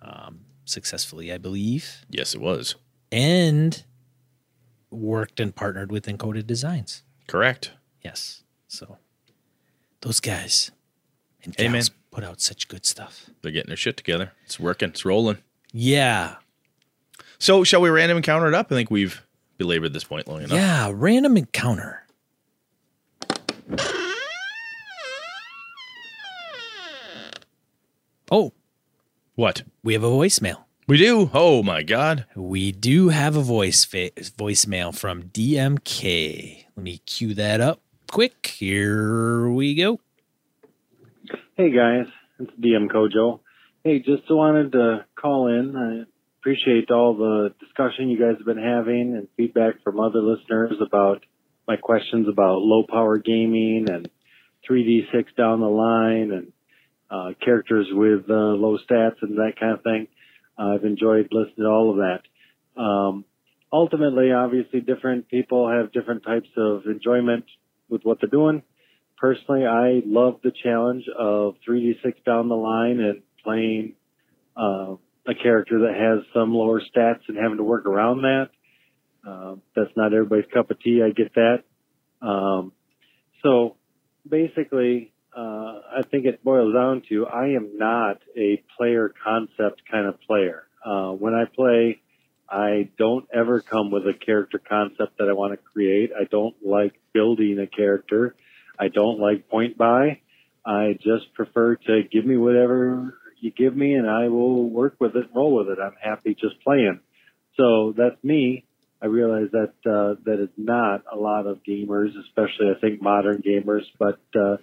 um, 0.00 0.40
successfully, 0.64 1.32
I 1.32 1.38
believe, 1.38 2.04
Yes, 2.08 2.34
it 2.34 2.40
was. 2.40 2.74
And 3.12 3.84
worked 4.90 5.38
and 5.38 5.54
partnered 5.54 5.92
with 5.92 6.06
Encoded 6.06 6.46
Designs. 6.46 7.02
Correct. 7.28 7.72
Yes, 8.02 8.42
so 8.66 8.98
those 10.00 10.18
guys 10.18 10.72
and 11.44 11.54
Hey, 11.56 11.68
man. 11.68 11.84
put 12.10 12.24
out 12.24 12.40
such 12.40 12.66
good 12.68 12.84
stuff. 12.84 13.30
They're 13.42 13.52
getting 13.52 13.68
their 13.68 13.76
shit 13.76 13.96
together. 13.96 14.32
It's 14.44 14.58
working. 14.58 14.88
It's 14.90 15.04
rolling. 15.04 15.38
Yeah, 15.72 16.36
So, 17.38 17.64
shall 17.64 17.80
we 17.80 17.88
random 17.90 18.16
encounter 18.18 18.46
it 18.48 18.54
up? 18.54 18.66
I 18.70 18.74
think 18.74 18.90
we've 18.90 19.22
belabored 19.58 19.92
this 19.92 20.04
point 20.04 20.28
long 20.28 20.38
enough. 20.42 20.52
yeah. 20.52 20.90
Random 20.92 21.36
encounter. 21.36 22.04
Oh, 28.30 28.52
What? 29.34 29.62
we 29.82 29.92
have 29.94 30.04
a 30.04 30.08
voicemail. 30.08 30.64
We 30.88 30.98
do. 30.98 31.30
Oh 31.32 31.62
my 31.62 31.82
God. 31.82 32.26
We 32.34 32.72
do 32.72 33.10
have 33.10 33.36
a 33.36 33.40
voice 33.40 33.84
fa- 33.84 34.10
voicemail 34.10 34.96
from 34.96 35.24
DMK. 35.24 36.64
Let 36.76 36.82
me 36.82 36.98
cue 36.98 37.34
that 37.34 37.60
up 37.60 37.80
quick. 38.10 38.46
Here 38.46 39.48
we 39.48 39.74
go. 39.74 40.00
Hey 41.56 41.70
guys, 41.70 42.06
it's 42.40 42.50
DM 42.60 42.90
Kojo. 42.90 43.40
Hey, 43.84 44.00
just 44.00 44.24
wanted 44.28 44.72
to 44.72 45.06
call 45.14 45.48
in. 45.48 45.76
I 45.76 46.10
appreciate 46.40 46.90
all 46.90 47.14
the 47.14 47.54
discussion 47.60 48.10
you 48.10 48.18
guys 48.18 48.36
have 48.38 48.46
been 48.46 48.62
having 48.62 49.14
and 49.16 49.28
feedback 49.36 49.82
from 49.84 50.00
other 50.00 50.20
listeners 50.20 50.74
about 50.84 51.24
my 51.68 51.76
questions 51.76 52.26
about 52.28 52.58
low 52.58 52.82
power 52.88 53.18
gaming 53.18 53.86
and 53.88 54.10
3d6 54.68 55.26
down 55.36 55.60
the 55.60 55.66
line 55.66 56.32
and 56.32 56.52
uh, 57.10 57.34
characters 57.44 57.86
with 57.92 58.28
uh, 58.28 58.34
low 58.34 58.78
stats 58.78 59.22
and 59.22 59.38
that 59.38 59.52
kind 59.60 59.74
of 59.74 59.82
thing. 59.82 60.08
I've 60.58 60.84
enjoyed 60.84 61.28
listening 61.30 61.64
to 61.64 61.66
all 61.66 61.90
of 61.90 61.96
that. 61.96 62.80
Um, 62.80 63.24
ultimately, 63.72 64.32
obviously, 64.32 64.80
different 64.80 65.28
people 65.28 65.68
have 65.68 65.92
different 65.92 66.24
types 66.24 66.48
of 66.56 66.82
enjoyment 66.86 67.44
with 67.88 68.02
what 68.04 68.18
they're 68.20 68.30
doing. 68.30 68.62
Personally, 69.16 69.66
I 69.66 70.02
love 70.04 70.40
the 70.42 70.52
challenge 70.62 71.04
of 71.16 71.54
3d6 71.68 72.24
down 72.24 72.48
the 72.48 72.56
line 72.56 73.00
and 73.00 73.22
playing 73.44 73.94
uh, 74.56 74.96
a 75.26 75.34
character 75.40 75.80
that 75.80 75.94
has 75.94 76.24
some 76.34 76.52
lower 76.52 76.80
stats 76.80 77.20
and 77.28 77.36
having 77.36 77.58
to 77.58 77.62
work 77.62 77.86
around 77.86 78.22
that. 78.22 78.48
Uh, 79.26 79.54
that's 79.76 79.90
not 79.96 80.12
everybody's 80.12 80.50
cup 80.52 80.70
of 80.70 80.80
tea. 80.80 81.00
I 81.04 81.10
get 81.10 81.32
that. 81.34 81.62
Um, 82.26 82.72
so 83.42 83.76
basically, 84.28 85.11
uh, 85.36 85.80
I 85.98 86.02
think 86.10 86.26
it 86.26 86.44
boils 86.44 86.74
down 86.74 87.02
to 87.08 87.26
I 87.26 87.48
am 87.48 87.78
not 87.78 88.18
a 88.36 88.62
player 88.76 89.12
concept 89.22 89.82
kind 89.90 90.06
of 90.06 90.20
player. 90.22 90.64
Uh, 90.84 91.10
when 91.12 91.34
I 91.34 91.44
play, 91.44 92.00
I 92.48 92.90
don't 92.98 93.26
ever 93.32 93.60
come 93.60 93.90
with 93.90 94.02
a 94.06 94.12
character 94.12 94.58
concept 94.58 95.18
that 95.18 95.28
I 95.28 95.32
want 95.32 95.52
to 95.52 95.56
create. 95.56 96.10
I 96.18 96.24
don't 96.24 96.54
like 96.64 96.92
building 97.14 97.58
a 97.58 97.66
character. 97.66 98.34
I 98.78 98.88
don't 98.88 99.20
like 99.20 99.48
point 99.48 99.78
buy. 99.78 100.20
I 100.66 100.98
just 101.02 101.32
prefer 101.34 101.76
to 101.76 102.02
give 102.10 102.26
me 102.26 102.36
whatever 102.36 103.14
you 103.40 103.50
give 103.50 103.76
me 103.76 103.94
and 103.94 104.08
I 104.08 104.28
will 104.28 104.68
work 104.68 104.96
with 105.00 105.16
it, 105.16 105.30
roll 105.34 105.56
with 105.56 105.68
it. 105.68 105.78
I'm 105.82 105.96
happy 106.00 106.34
just 106.34 106.62
playing. 106.62 107.00
So 107.56 107.94
that's 107.96 108.22
me. 108.22 108.64
I 109.02 109.06
realize 109.06 109.48
that 109.50 109.72
uh, 109.84 110.20
that 110.24 110.40
is 110.40 110.50
not 110.56 111.02
a 111.12 111.16
lot 111.16 111.46
of 111.46 111.58
gamers, 111.68 112.10
especially 112.26 112.70
I 112.74 112.80
think 112.80 113.02
modern 113.02 113.42
gamers. 113.42 113.82
But 113.98 114.20
uh, 114.38 114.58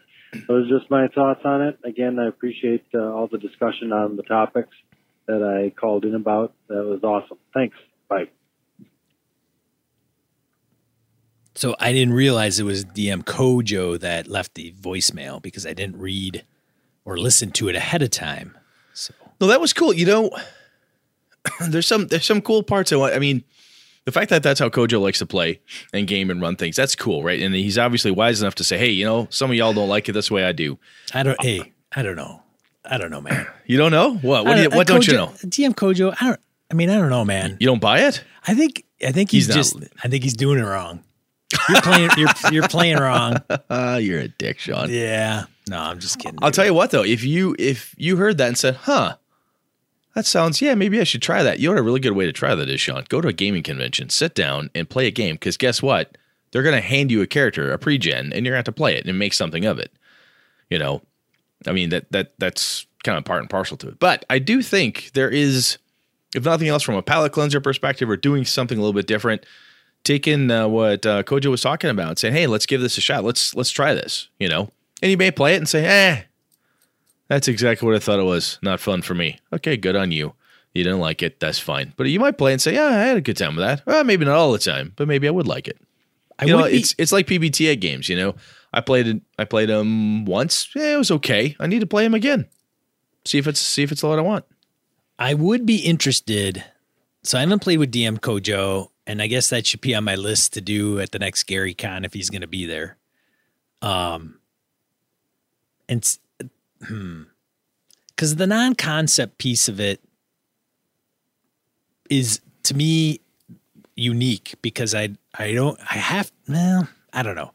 those 0.48 0.72
are 0.72 0.80
just 0.80 0.90
my 0.92 1.08
thoughts 1.08 1.42
on 1.44 1.62
it. 1.62 1.80
Again, 1.84 2.20
I 2.20 2.28
appreciate 2.28 2.86
uh, 2.94 3.00
all 3.00 3.28
the 3.28 3.38
discussion 3.38 3.92
on 3.92 4.16
the 4.16 4.24
topics 4.24 4.76
that 5.28 5.44
I 5.44 5.70
called 5.80 6.06
in 6.06 6.16
about. 6.16 6.54
That 6.68 6.84
was 6.86 7.04
awesome. 7.04 7.38
Thanks. 7.54 7.78
Bye. 8.08 8.30
So 11.56 11.76
I 11.80 11.92
didn't 11.92 12.14
realize 12.14 12.60
it 12.60 12.64
was 12.64 12.86
DM 12.86 13.24
Kojo 13.24 14.00
that 14.00 14.28
left 14.28 14.54
the 14.54 14.74
voicemail 14.80 15.42
because 15.42 15.66
I 15.66 15.74
didn't 15.74 16.00
read 16.00 16.46
or 17.06 17.18
listen 17.18 17.52
to 17.52 17.68
it 17.70 17.76
ahead 17.76 18.02
of 18.02 18.12
time. 18.12 18.58
So 18.94 19.14
No, 19.42 19.48
that 19.48 19.60
was 19.60 19.74
cool. 19.74 19.94
You 19.94 20.06
know, 20.06 20.32
there's 21.68 21.88
some 21.88 22.08
there's 22.08 22.26
some 22.26 22.42
cool 22.42 22.64
parts. 22.64 22.92
Of, 22.92 23.02
I 23.02 23.20
mean, 23.20 23.44
the 24.10 24.20
fact 24.20 24.30
that 24.32 24.42
that's 24.42 24.60
how 24.60 24.70
Kojo 24.70 25.00
likes 25.00 25.20
to 25.20 25.26
play 25.28 25.60
and 25.94 26.08
game 26.08 26.32
and 26.32 26.42
run 26.42 26.56
things, 26.56 26.76
that's 26.76 26.96
cool, 26.96 27.24
right? 27.24 27.40
And 27.40 27.54
he's 27.54 27.78
obviously 27.78 28.10
wise 28.10 28.42
enough 28.42 28.56
to 28.56 28.64
say, 28.64 28.78
hey, 28.80 28.90
you 28.90 29.06
know, 29.06 29.28
some 29.30 29.52
of 29.52 29.56
y'all 29.56 29.74
don't 29.74 29.88
like 29.90 30.10
it 30.10 30.14
this 30.14 30.32
way 30.32 30.44
I 30.44 30.52
do. 30.52 30.80
I 31.14 31.22
don't. 31.24 31.40
Hey, 31.42 31.74
I 31.96 32.02
don't 32.02 32.16
know. 32.16 32.42
I 32.84 32.98
don't 32.98 33.12
know, 33.12 33.22
man. 33.22 33.46
You 33.66 33.78
don't 33.78 33.92
know 33.92 34.16
what? 34.16 34.46
What, 34.46 34.56
do 34.56 34.64
you, 34.64 34.70
don't- 34.70 34.88
don't 34.88 35.08
you 35.08 35.14
know? 35.14 35.28
DM 35.46 35.76
Kojo. 35.76 36.16
I 36.20 36.26
don't. 36.28 36.40
I 36.72 36.74
mean, 36.74 36.90
I 36.90 36.98
don't 36.98 37.10
know, 37.10 37.24
man. 37.26 37.58
You 37.60 37.68
don't 37.68 37.82
buy 37.82 38.00
it? 38.08 38.24
I 38.48 38.56
think. 38.56 38.84
I 39.06 39.12
think 39.12 39.30
he's, 39.32 39.46
He's 39.48 39.50
not- 39.50 39.56
just. 39.84 39.94
I 40.04 40.08
think 40.08 40.24
he's 40.24 40.34
doing 40.36 40.60
it 40.60 40.64
wrong. 40.64 41.04
You're 41.68 41.82
playing. 41.82 42.10
you're 42.18 42.30
you're 42.52 42.68
playing 42.68 42.98
wrong. 42.98 43.38
Uh, 43.70 44.00
you're 44.02 44.20
a 44.22 44.28
dick, 44.28 44.60
Sean. 44.60 44.90
Yeah. 44.90 45.46
No, 45.70 45.80
I'm 45.80 46.00
just 46.00 46.18
kidding. 46.20 46.40
I'll 46.42 46.52
tell 46.52 46.66
you 46.66 46.74
what 46.74 46.90
though, 46.92 47.04
if 47.04 47.24
you 47.24 47.56
if 47.60 47.94
you 47.98 48.18
heard 48.18 48.38
that 48.40 48.48
and 48.48 48.58
said, 48.58 48.76
"Huh, 48.76 49.16
that 50.16 50.26
sounds 50.26 50.62
yeah, 50.62 50.76
maybe 50.76 51.00
I 51.00 51.04
should 51.04 51.22
try 51.22 51.44
that." 51.44 51.60
You 51.60 51.68
know 51.68 51.74
what 51.74 51.80
a 51.80 51.84
really 51.84 52.00
good 52.00 52.14
way 52.14 52.26
to 52.26 52.32
try 52.32 52.56
that 52.56 52.70
is, 52.70 52.82
Sean. 52.82 53.06
Go 53.10 53.22
to 53.22 53.28
a 53.28 53.34
gaming 53.34 53.64
convention, 53.64 54.10
sit 54.10 54.36
down, 54.36 54.70
and 54.74 54.90
play 54.90 55.08
a 55.08 55.12
game. 55.12 55.36
Because 55.36 55.58
guess 55.58 55.82
what? 55.82 56.18
They're 56.52 56.64
going 56.64 56.76
to 56.76 56.82
hand 56.82 57.12
you 57.12 57.22
a 57.22 57.28
character, 57.28 57.72
a 57.72 57.78
pre-gen, 57.78 58.34
and 58.34 58.46
you're 58.46 58.54
going 58.54 58.54
to 58.54 58.56
have 58.58 58.66
to 58.66 58.72
play 58.72 58.96
it 58.96 59.06
and 59.06 59.20
make 59.20 59.34
something 59.34 59.66
of 59.66 59.78
it. 59.78 59.92
You 60.70 60.80
know, 60.80 61.02
I 61.68 61.72
mean 61.72 61.90
that 61.90 62.12
that 62.12 62.34
that's 62.40 62.86
kind 63.04 63.18
of 63.18 63.26
part 63.26 63.42
and 63.42 63.50
parcel 63.50 63.78
to 63.78 63.90
it. 63.90 64.00
But 64.00 64.26
I 64.30 64.40
do 64.40 64.62
think 64.62 65.12
there 65.14 65.30
is, 65.30 65.78
if 66.36 66.46
nothing 66.46 66.68
else, 66.68 66.84
from 66.84 66.96
a 66.96 67.02
palate 67.02 67.32
cleanser 67.32 67.62
perspective, 67.62 68.10
or 68.10 68.18
doing 68.18 68.46
something 68.46 68.78
a 68.78 68.82
little 68.82 68.94
bit 68.94 69.08
different. 69.08 69.46
Taking 70.06 70.50
uh, 70.50 70.68
what 70.68 71.06
uh, 71.06 71.24
Kojo 71.24 71.48
was 71.48 71.62
talking 71.62 71.90
about, 71.90 72.20
saying, 72.20 72.34
"Hey, 72.34 72.48
let's 72.48 72.66
give 72.66 72.80
this 72.80 72.98
a 72.98 73.02
shot. 73.02 73.26
Let's 73.26 73.54
let's 73.54 73.70
try 73.70 73.94
this." 73.94 74.30
You 74.40 74.48
know, 74.48 74.72
and 75.02 75.12
you 75.12 75.18
may 75.18 75.30
play 75.30 75.56
it 75.56 75.58
and 75.58 75.68
say, 75.68 75.86
"Eh, 75.86 76.24
that's 77.30 77.48
exactly 77.48 77.86
what 77.86 77.96
I 77.96 78.00
thought 78.00 78.20
it 78.20 78.24
was. 78.24 78.60
Not 78.62 78.82
fun 78.82 79.02
for 79.02 79.14
me." 79.14 79.40
Okay, 79.54 79.78
good 79.78 79.96
on 79.96 80.12
you. 80.12 80.34
You 80.74 80.84
didn't 80.84 81.00
like 81.00 81.24
it. 81.24 81.40
That's 81.40 81.58
fine. 81.60 81.94
But 81.96 82.08
you 82.08 82.20
might 82.20 82.38
play 82.38 82.52
and 82.52 82.62
say, 82.62 82.74
"Yeah, 82.74 82.86
I 82.86 82.92
had 82.92 83.18
a 83.18 83.22
good 83.22 83.38
time 83.38 83.56
with 83.56 83.66
that." 83.66 83.86
Well, 83.86 84.04
maybe 84.04 84.26
not 84.26 84.36
all 84.36 84.52
the 84.52 84.60
time, 84.60 84.94
but 84.98 85.08
maybe 85.08 85.28
I 85.28 85.32
would 85.32 85.48
like 85.48 85.68
it. 85.68 85.78
I 86.38 86.46
you 86.46 86.52
know, 86.52 86.64
would 86.64 86.72
be- 86.72 86.78
it's 86.78 86.94
it's 86.98 87.12
like 87.12 87.28
PBTA 87.28 87.80
games. 87.80 88.10
You 88.10 88.18
know, 88.18 88.36
I 88.74 88.82
played 88.82 89.08
it. 89.08 89.22
I 89.38 89.46
played 89.46 89.70
them 89.70 90.26
once. 90.26 90.70
Yeah, 90.76 90.96
it 90.96 90.98
was 90.98 91.12
okay. 91.12 91.56
I 91.60 91.68
need 91.68 91.80
to 91.80 91.88
play 91.88 92.04
them 92.04 92.14
again. 92.14 92.48
See 93.26 93.38
if 93.38 93.48
it's 93.48 93.60
see 93.60 93.84
if 93.84 93.92
it's 93.92 94.04
what 94.04 94.20
I 94.20 94.22
want. 94.22 94.46
I 95.18 95.34
would 95.34 95.66
be 95.66 95.78
interested. 95.78 96.64
So 97.24 97.38
I 97.38 97.42
haven't 97.42 97.62
played 97.62 97.80
with 97.80 97.92
DM 97.92 98.20
Kojo, 98.20 98.90
and 99.06 99.22
I 99.22 99.28
guess 99.28 99.50
that 99.50 99.66
should 99.68 99.82
be 99.82 99.94
on 99.94 100.06
my 100.06 100.16
list 100.16 100.54
to 100.54 100.62
do 100.62 101.00
at 101.00 101.12
the 101.12 101.20
next 101.20 101.44
Gary 101.44 101.74
Con 101.74 102.06
if 102.06 102.14
he's 102.14 102.30
going 102.30 102.42
to 102.42 102.48
be 102.48 102.66
there. 102.66 102.98
Um, 103.82 104.40
and 105.90 106.18
hmm, 106.88 107.24
because 108.10 108.36
the 108.36 108.48
non-concept 108.48 109.38
piece 109.38 109.68
of 109.70 109.80
it 109.80 110.02
is 112.10 112.42
to 112.64 112.74
me 112.74 113.22
unique 113.96 114.56
because 114.62 114.96
I 114.96 115.10
I 115.38 115.54
don't 115.54 115.80
I 115.82 115.96
have 115.98 116.32
well 116.48 116.88
I 117.14 117.22
don't 117.24 117.36
know 117.36 117.52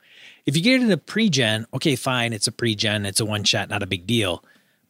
if 0.47 0.57
you 0.57 0.63
get 0.63 0.81
it 0.81 0.83
in 0.85 0.93
a 0.93 0.97
pre-gen 0.97 1.67
okay 1.75 1.97
fine 1.97 2.33
it's 2.33 2.47
a 2.47 2.53
pre-gen 2.53 3.07
it's 3.07 3.21
a 3.21 3.25
one 3.25 3.45
shot 3.45 3.71
not 3.71 3.83
a 3.83 3.87
big 3.87 4.07
deal 4.07 4.45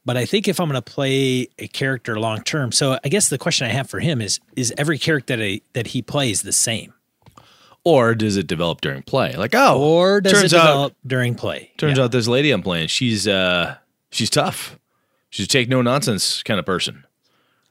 but 0.07 0.17
I 0.19 0.27
think 0.27 0.49
if 0.49 0.61
I'm 0.61 0.69
going 0.69 0.75
to 0.75 0.83
play 0.83 1.49
a 1.59 1.67
character 1.67 2.21
long 2.21 2.43
term, 2.43 2.73
so 2.73 2.99
I 3.03 3.09
guess 3.09 3.31
the 3.31 3.39
question 3.39 3.67
I 3.67 3.71
have 3.71 3.89
for 3.89 4.01
him 4.01 4.21
is: 4.21 4.39
Is 4.55 4.71
every 4.77 4.99
character 4.99 5.35
that 5.35 5.43
I, 5.43 5.63
that 5.73 5.87
he 5.87 6.03
plays 6.03 6.43
the 6.43 6.53
same, 6.53 6.93
Or 7.85 8.15
does 8.15 8.37
it 8.37 8.47
develop 8.47 8.83
during 8.83 9.03
play? 9.03 9.33
Like, 9.35 9.55
oh, 9.55 9.81
or 9.81 10.21
does 10.21 10.35
turns 10.35 10.53
it 10.53 10.59
out 10.59 10.65
develop 10.67 10.97
during 11.07 11.35
play? 11.35 11.71
Turns 11.79 11.97
Yeah. 11.97 12.05
out 12.05 12.13
this 12.13 12.29
lady 12.29 12.51
I'm 12.51 12.63
playing, 12.63 12.89
she's 12.89 13.27
uh 13.27 13.77
she's 14.15 14.31
tough. 14.31 14.79
She's 15.31 15.47
a 15.47 15.49
take 15.49 15.69
no 15.69 15.83
nonsense 15.83 16.43
kind 16.43 16.59
of 16.61 16.67
person. 16.67 17.05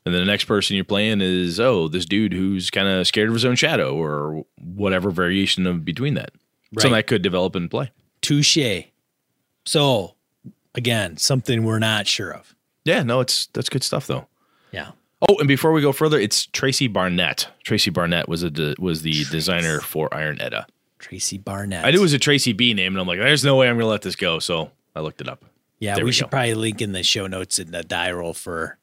And 0.05 0.13
then 0.13 0.21
the 0.21 0.29
next 0.31 0.45
person 0.45 0.75
you're 0.75 0.83
playing 0.83 1.21
is, 1.21 1.59
oh, 1.61 1.87
this 1.87 2.05
dude 2.05 2.33
who's 2.33 2.69
kind 2.69 2.87
of 2.89 3.07
scared 3.07 3.29
of 3.29 3.33
his 3.35 3.45
own 3.45 3.55
shadow 3.55 3.95
or 3.95 4.45
whatever 4.61 5.11
variation 5.11 5.65
of 5.65 5.85
between 5.85 6.15
that. 6.15 6.31
So 6.79 6.89
Right. 6.89 6.95
that 6.97 7.07
could 7.07 7.21
develop 7.21 7.55
and 7.55 7.69
play. 7.71 7.91
touche. 8.21 8.57
So 9.65 10.15
again, 10.75 11.17
something 11.17 11.63
we're 11.63 11.79
not 11.79 12.07
sure 12.07 12.31
of. 12.33 12.53
Yeah, 12.85 13.03
no, 13.03 13.21
it's 13.21 13.47
that's 13.53 13.69
good 13.69 13.83
stuff 13.83 14.07
though. 14.07 14.27
Yeah, 14.71 14.91
Oh, 15.29 15.37
and 15.39 15.47
before 15.47 15.71
we 15.71 15.81
go 15.81 15.93
further, 15.93 16.19
it's 16.19 16.47
Tracy 16.47 16.87
Barnett. 16.87 17.47
Tracy 17.63 17.89
Barnett 17.91 18.27
was 18.27 18.43
a 18.43 18.49
de- 18.49 18.75
was 18.77 19.03
the 19.03 19.23
designer 19.25 19.79
for 19.79 20.13
Iron 20.13 20.41
Edda. 20.41 20.67
Tracy 20.99 21.37
Barnett. 21.37 21.85
I 21.85 21.91
knew 21.91 21.99
it 21.99 22.01
was 22.01 22.11
a 22.13 22.19
Tracy 22.19 22.51
B 22.51 22.73
name, 22.73 22.93
and 22.93 22.99
I'm 22.99 23.07
like, 23.07 23.19
there's 23.19 23.45
no 23.45 23.55
way 23.55 23.69
I'm 23.69 23.77
gonna 23.77 23.87
let 23.87 24.01
this 24.01 24.17
go. 24.17 24.39
So 24.39 24.71
I 24.95 24.99
looked 24.99 25.21
it 25.21 25.29
up. 25.29 25.45
Yeah, 25.83 25.95
There 25.95 26.05
we, 26.05 26.09
we 26.09 26.11
should 26.13 26.31
probably 26.31 26.53
link 26.53 26.81
in 26.81 26.93
the 26.93 27.03
show 27.03 27.27
notes 27.27 27.59
in 27.59 27.71
the 27.71 27.83
die 27.83 28.11
roll 28.11 28.33
for 28.33 28.77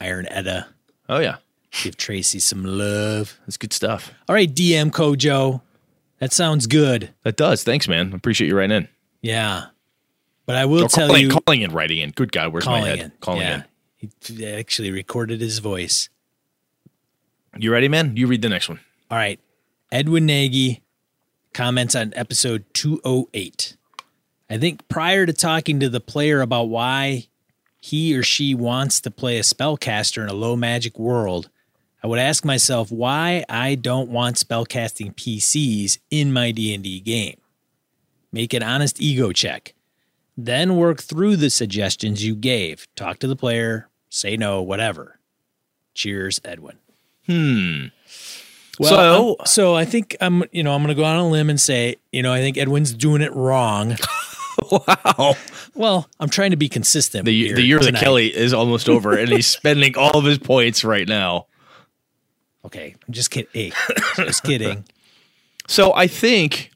Iron 0.00 0.26
Edda. 0.28 0.66
Oh 1.08 1.20
yeah, 1.20 1.36
Give 1.82 1.96
Tracy 1.96 2.40
some 2.40 2.64
love. 2.64 3.38
that's 3.46 3.56
good 3.56 3.72
stuff. 3.72 4.12
All 4.28 4.34
right, 4.34 4.52
DM 4.52 4.90
Kojo, 4.90 5.60
that 6.18 6.32
sounds 6.32 6.66
good. 6.66 7.14
That 7.22 7.36
does. 7.36 7.62
Thanks, 7.62 7.86
man. 7.86 8.12
Appreciate 8.12 8.48
you 8.48 8.56
writing 8.56 8.76
in. 8.78 8.88
Yeah, 9.22 9.66
but 10.44 10.56
I 10.56 10.64
will 10.64 10.86
Or 10.86 10.88
tell 10.88 11.06
calling, 11.06 11.22
you, 11.30 11.38
calling 11.46 11.60
in, 11.62 11.72
writing 11.72 11.98
in. 11.98 12.10
Good 12.10 12.32
guy. 12.32 12.48
where's 12.48 12.66
my 12.66 12.80
head? 12.80 12.98
in. 12.98 13.12
Calling 13.20 13.42
yeah, 13.42 13.62
he 14.00 14.46
actually 14.46 14.90
recorded 14.90 15.40
his 15.40 15.60
voice. 15.60 16.08
You 17.56 17.70
ready, 17.70 17.86
man? 17.86 18.16
You 18.16 18.26
read 18.26 18.42
the 18.42 18.48
next 18.48 18.68
one. 18.68 18.80
All 19.08 19.18
right. 19.18 19.38
Edwin 19.92 20.26
Nagy 20.26 20.82
comments 21.52 21.94
on 21.94 22.12
episode 22.16 22.64
208. 22.74 23.76
I 24.50 24.58
think 24.58 24.86
prior 24.88 25.26
to 25.26 25.32
talking 25.32 25.78
to 25.80 25.88
the 25.88 26.00
player 26.00 26.40
about 26.40 26.64
why 26.64 27.28
he 27.80 28.14
or 28.16 28.22
she 28.22 28.52
wants 28.54 29.00
to 29.02 29.10
play 29.10 29.38
a 29.38 29.42
spellcaster 29.42 30.22
in 30.22 30.28
a 30.28 30.32
low 30.34 30.56
magic 30.56 30.98
world, 30.98 31.48
I 32.02 32.08
would 32.08 32.18
ask 32.18 32.44
myself 32.44 32.90
why 32.90 33.44
I 33.48 33.74
don't 33.76 34.10
want 34.10 34.36
spellcasting 34.36 35.14
PCs 35.14 35.98
in 36.10 36.32
my 36.32 36.50
D&D 36.50 37.00
game. 37.00 37.36
Make 38.32 38.52
an 38.52 38.62
honest 38.62 39.00
ego 39.00 39.32
check. 39.32 39.74
Then 40.36 40.76
work 40.76 41.00
through 41.00 41.36
the 41.36 41.50
suggestions 41.50 42.24
you 42.24 42.34
gave. 42.34 42.86
Talk 42.96 43.18
to 43.20 43.26
the 43.28 43.36
player, 43.36 43.88
say 44.08 44.36
no, 44.36 44.62
whatever. 44.62 45.18
Cheers, 45.94 46.40
Edwin. 46.44 46.78
Hmm. 47.26 47.86
Well, 48.78 48.90
So- 48.90 49.36
so 49.44 49.74
I 49.74 49.84
think 49.84 50.16
I'm, 50.20 50.42
you 50.52 50.62
know, 50.62 50.74
I'm 50.74 50.82
going 50.82 50.94
to 50.94 51.00
go 51.00 51.04
on 51.04 51.16
a 51.18 51.28
limb 51.28 51.50
and 51.50 51.60
say, 51.60 51.96
you 52.12 52.22
know, 52.22 52.32
I 52.32 52.40
think 52.40 52.56
Edwin's 52.56 52.92
doing 52.94 53.20
it 53.22 53.32
wrong. 53.34 53.96
Wow. 54.70 55.34
well, 55.74 56.08
I'm 56.20 56.28
trying 56.28 56.50
to 56.52 56.56
be 56.56 56.68
consistent. 56.68 57.24
The, 57.24 57.46
here 57.46 57.56
the 57.56 57.62
year 57.62 57.78
tonight. 57.78 58.00
Kelly 58.00 58.34
is 58.34 58.52
almost 58.52 58.88
over, 58.88 59.16
and 59.16 59.28
he's 59.28 59.46
spending 59.58 59.96
all 59.96 60.16
of 60.18 60.24
his 60.24 60.38
points 60.38 60.84
right 60.84 61.08
now. 61.08 61.46
Okay, 62.64 62.94
I'm 63.06 63.12
just 63.12 63.30
kidding. 63.30 63.72
Just 64.16 64.42
kidding. 64.44 64.84
So 65.66 65.94
I 65.94 66.08
think 66.08 66.72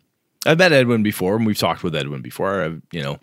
I've 0.47 0.59
met 0.59 0.73
Edwin 0.73 1.03
before, 1.03 1.35
and 1.35 1.45
we've 1.45 1.59
talked 1.59 1.83
with 1.83 1.97
Edwin 1.97 2.23
before. 2.23 2.63
I've, 2.63 2.83
you 2.93 3.03
know, 3.03 3.19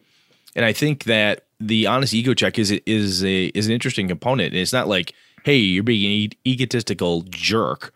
and 0.54 0.66
I 0.66 0.74
think 0.74 1.06
that 1.06 1.46
the 1.62 1.88
honest 1.88 2.14
ego 2.14 2.34
check 2.34 2.60
is 2.60 2.72
is 2.86 3.24
a 3.24 3.46
is 3.46 3.68
an 3.68 3.74
interesting 3.74 4.10
component. 4.10 4.52
And 4.52 4.58
it's 4.62 4.74
not 4.74 4.90
like, 4.90 5.14
hey, 5.46 5.56
you're 5.56 5.84
being 5.84 6.26
an 6.26 6.32
egotistical 6.46 7.22
jerk 7.30 7.94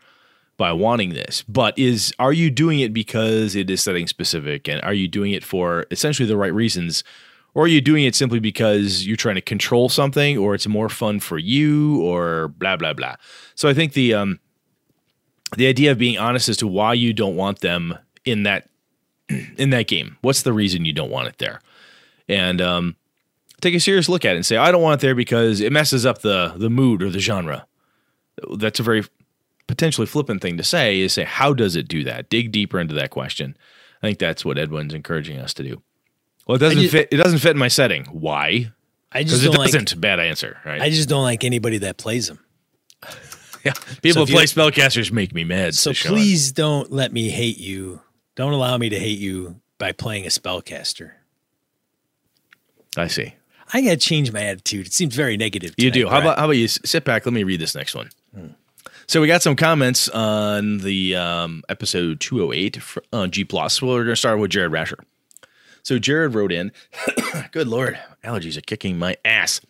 by 0.57 0.71
wanting 0.71 1.09
this, 1.09 1.43
but 1.47 1.77
is 1.77 2.13
are 2.19 2.33
you 2.33 2.49
doing 2.49 2.79
it 2.79 2.93
because 2.93 3.55
it 3.55 3.69
is 3.69 3.81
setting 3.81 4.07
specific, 4.07 4.67
and 4.67 4.81
are 4.81 4.93
you 4.93 5.07
doing 5.07 5.31
it 5.31 5.43
for 5.43 5.85
essentially 5.91 6.27
the 6.27 6.37
right 6.37 6.53
reasons? 6.53 7.03
Or 7.53 7.63
are 7.63 7.67
you 7.67 7.79
doing 7.79 8.03
it 8.03 8.15
simply 8.15 8.39
because 8.39 9.07
you're 9.07 9.15
trying 9.15 9.35
to 9.35 9.41
control 9.41 9.87
something, 9.87 10.37
or 10.37 10.55
it's 10.55 10.67
more 10.67 10.89
fun 10.89 11.19
for 11.19 11.37
you, 11.37 12.01
or 12.01 12.49
blah 12.49 12.77
blah 12.77 12.93
blah? 12.93 13.15
So 13.55 13.69
I 13.69 13.73
think 13.73 13.93
the 13.93 14.13
um, 14.13 14.39
the 15.55 15.67
idea 15.67 15.91
of 15.91 15.97
being 15.97 16.17
honest 16.17 16.49
as 16.49 16.57
to 16.57 16.67
why 16.67 16.93
you 16.93 17.13
don't 17.13 17.35
want 17.35 17.59
them 17.59 17.97
in 18.25 18.43
that 18.43 18.69
in 19.57 19.69
that 19.71 19.87
game. 19.87 20.17
What's 20.21 20.41
the 20.43 20.53
reason 20.53 20.85
you 20.85 20.93
don't 20.93 21.11
want 21.11 21.27
it 21.27 21.37
there? 21.37 21.61
And 22.27 22.61
um, 22.61 22.95
take 23.61 23.75
a 23.75 23.79
serious 23.79 24.09
look 24.09 24.25
at 24.25 24.33
it 24.33 24.37
and 24.37 24.45
say, 24.45 24.57
I 24.57 24.71
don't 24.71 24.81
want 24.81 25.01
it 25.01 25.05
there 25.05 25.15
because 25.15 25.61
it 25.61 25.71
messes 25.71 26.05
up 26.05 26.21
the 26.21 26.53
the 26.55 26.69
mood 26.69 27.01
or 27.01 27.09
the 27.09 27.19
genre. 27.19 27.65
That's 28.57 28.79
a 28.79 28.83
very 28.83 29.03
potentially 29.67 30.07
flippant 30.07 30.41
thing 30.41 30.57
to 30.57 30.63
say. 30.63 30.99
Is 30.99 31.13
say, 31.13 31.23
how 31.23 31.53
does 31.53 31.75
it 31.75 31.87
do 31.87 32.03
that? 32.03 32.29
Dig 32.29 32.51
deeper 32.51 32.79
into 32.79 32.93
that 32.95 33.09
question. 33.09 33.57
I 34.01 34.07
think 34.07 34.19
that's 34.19 34.45
what 34.45 34.57
Edwin's 34.57 34.93
encouraging 34.93 35.39
us 35.39 35.53
to 35.55 35.63
do. 35.63 35.81
Well, 36.47 36.55
it 36.55 36.59
doesn't 36.59 36.79
just, 36.79 36.91
fit. 36.91 37.09
It 37.11 37.17
doesn't 37.17 37.39
fit 37.39 37.51
in 37.51 37.57
my 37.57 37.67
setting. 37.67 38.05
Why? 38.05 38.71
I 39.11 39.23
just 39.23 39.35
Because 39.35 39.43
it 39.43 39.45
don't 39.47 39.65
doesn't. 39.65 39.91
like. 39.93 40.01
Bad 40.01 40.19
answer. 40.19 40.57
Right? 40.65 40.81
I 40.81 40.89
just 40.89 41.09
don't 41.09 41.23
like 41.23 41.43
anybody 41.43 41.79
that 41.79 41.97
plays 41.97 42.27
them. 42.27 42.39
yeah. 43.63 43.73
People 44.01 44.23
if 44.23 44.29
who 44.29 44.35
play 44.35 44.43
spellcasters 44.45 45.11
make 45.11 45.33
me 45.33 45.43
mad. 45.43 45.73
So 45.73 45.91
says 45.91 45.97
Sean. 45.97 46.11
please 46.13 46.51
don't 46.51 46.91
let 46.91 47.11
me 47.13 47.29
hate 47.29 47.57
you. 47.57 48.01
Don't 48.35 48.51
allow 48.53 48.77
me 48.77 48.89
to 48.89 48.99
hate 48.99 49.17
you 49.17 49.61
by 49.77 49.91
playing 49.91 50.25
a 50.25 50.29
spellcaster. 50.29 51.11
I 52.97 53.07
see. 53.07 53.33
I 53.73 53.81
got 53.81 53.91
to 53.91 53.97
change 53.97 54.31
my 54.31 54.41
attitude. 54.41 54.87
It 54.87 54.93
seems 54.93 55.15
very 55.15 55.37
negative. 55.37 55.73
You 55.77 55.89
do. 55.89 56.05
How 56.05 56.11
Brett. 56.11 56.23
about 56.23 56.37
how 56.39 56.45
about 56.45 56.51
you 56.57 56.67
sit 56.67 57.03
back? 57.03 57.25
Let 57.25 57.33
me 57.33 57.43
read 57.43 57.59
this 57.59 57.73
next 57.73 57.95
one. 57.95 58.09
Hmm. 58.33 58.47
So 59.07 59.21
we 59.21 59.27
got 59.27 59.43
some 59.43 59.55
comments 59.55 60.09
on 60.09 60.79
the 60.79 61.15
um, 61.15 61.63
episode 61.69 62.19
208 62.19 62.81
fr- 62.81 62.99
on 63.13 63.29
G 63.31 63.43
Plus. 63.43 63.81
Well, 63.81 63.93
we're 63.93 64.03
going 64.03 64.13
to 64.13 64.15
start 64.15 64.39
with 64.39 64.51
Jared 64.51 64.71
Rasher. 64.71 64.97
So 65.83 65.99
Jared 65.99 66.33
wrote 66.33 66.51
in, 66.51 66.71
"Good 67.51 67.67
lord, 67.67 67.99
allergies 68.23 68.57
are 68.57 68.61
kicking 68.61 68.97
my 68.97 69.15
ass." 69.23 69.61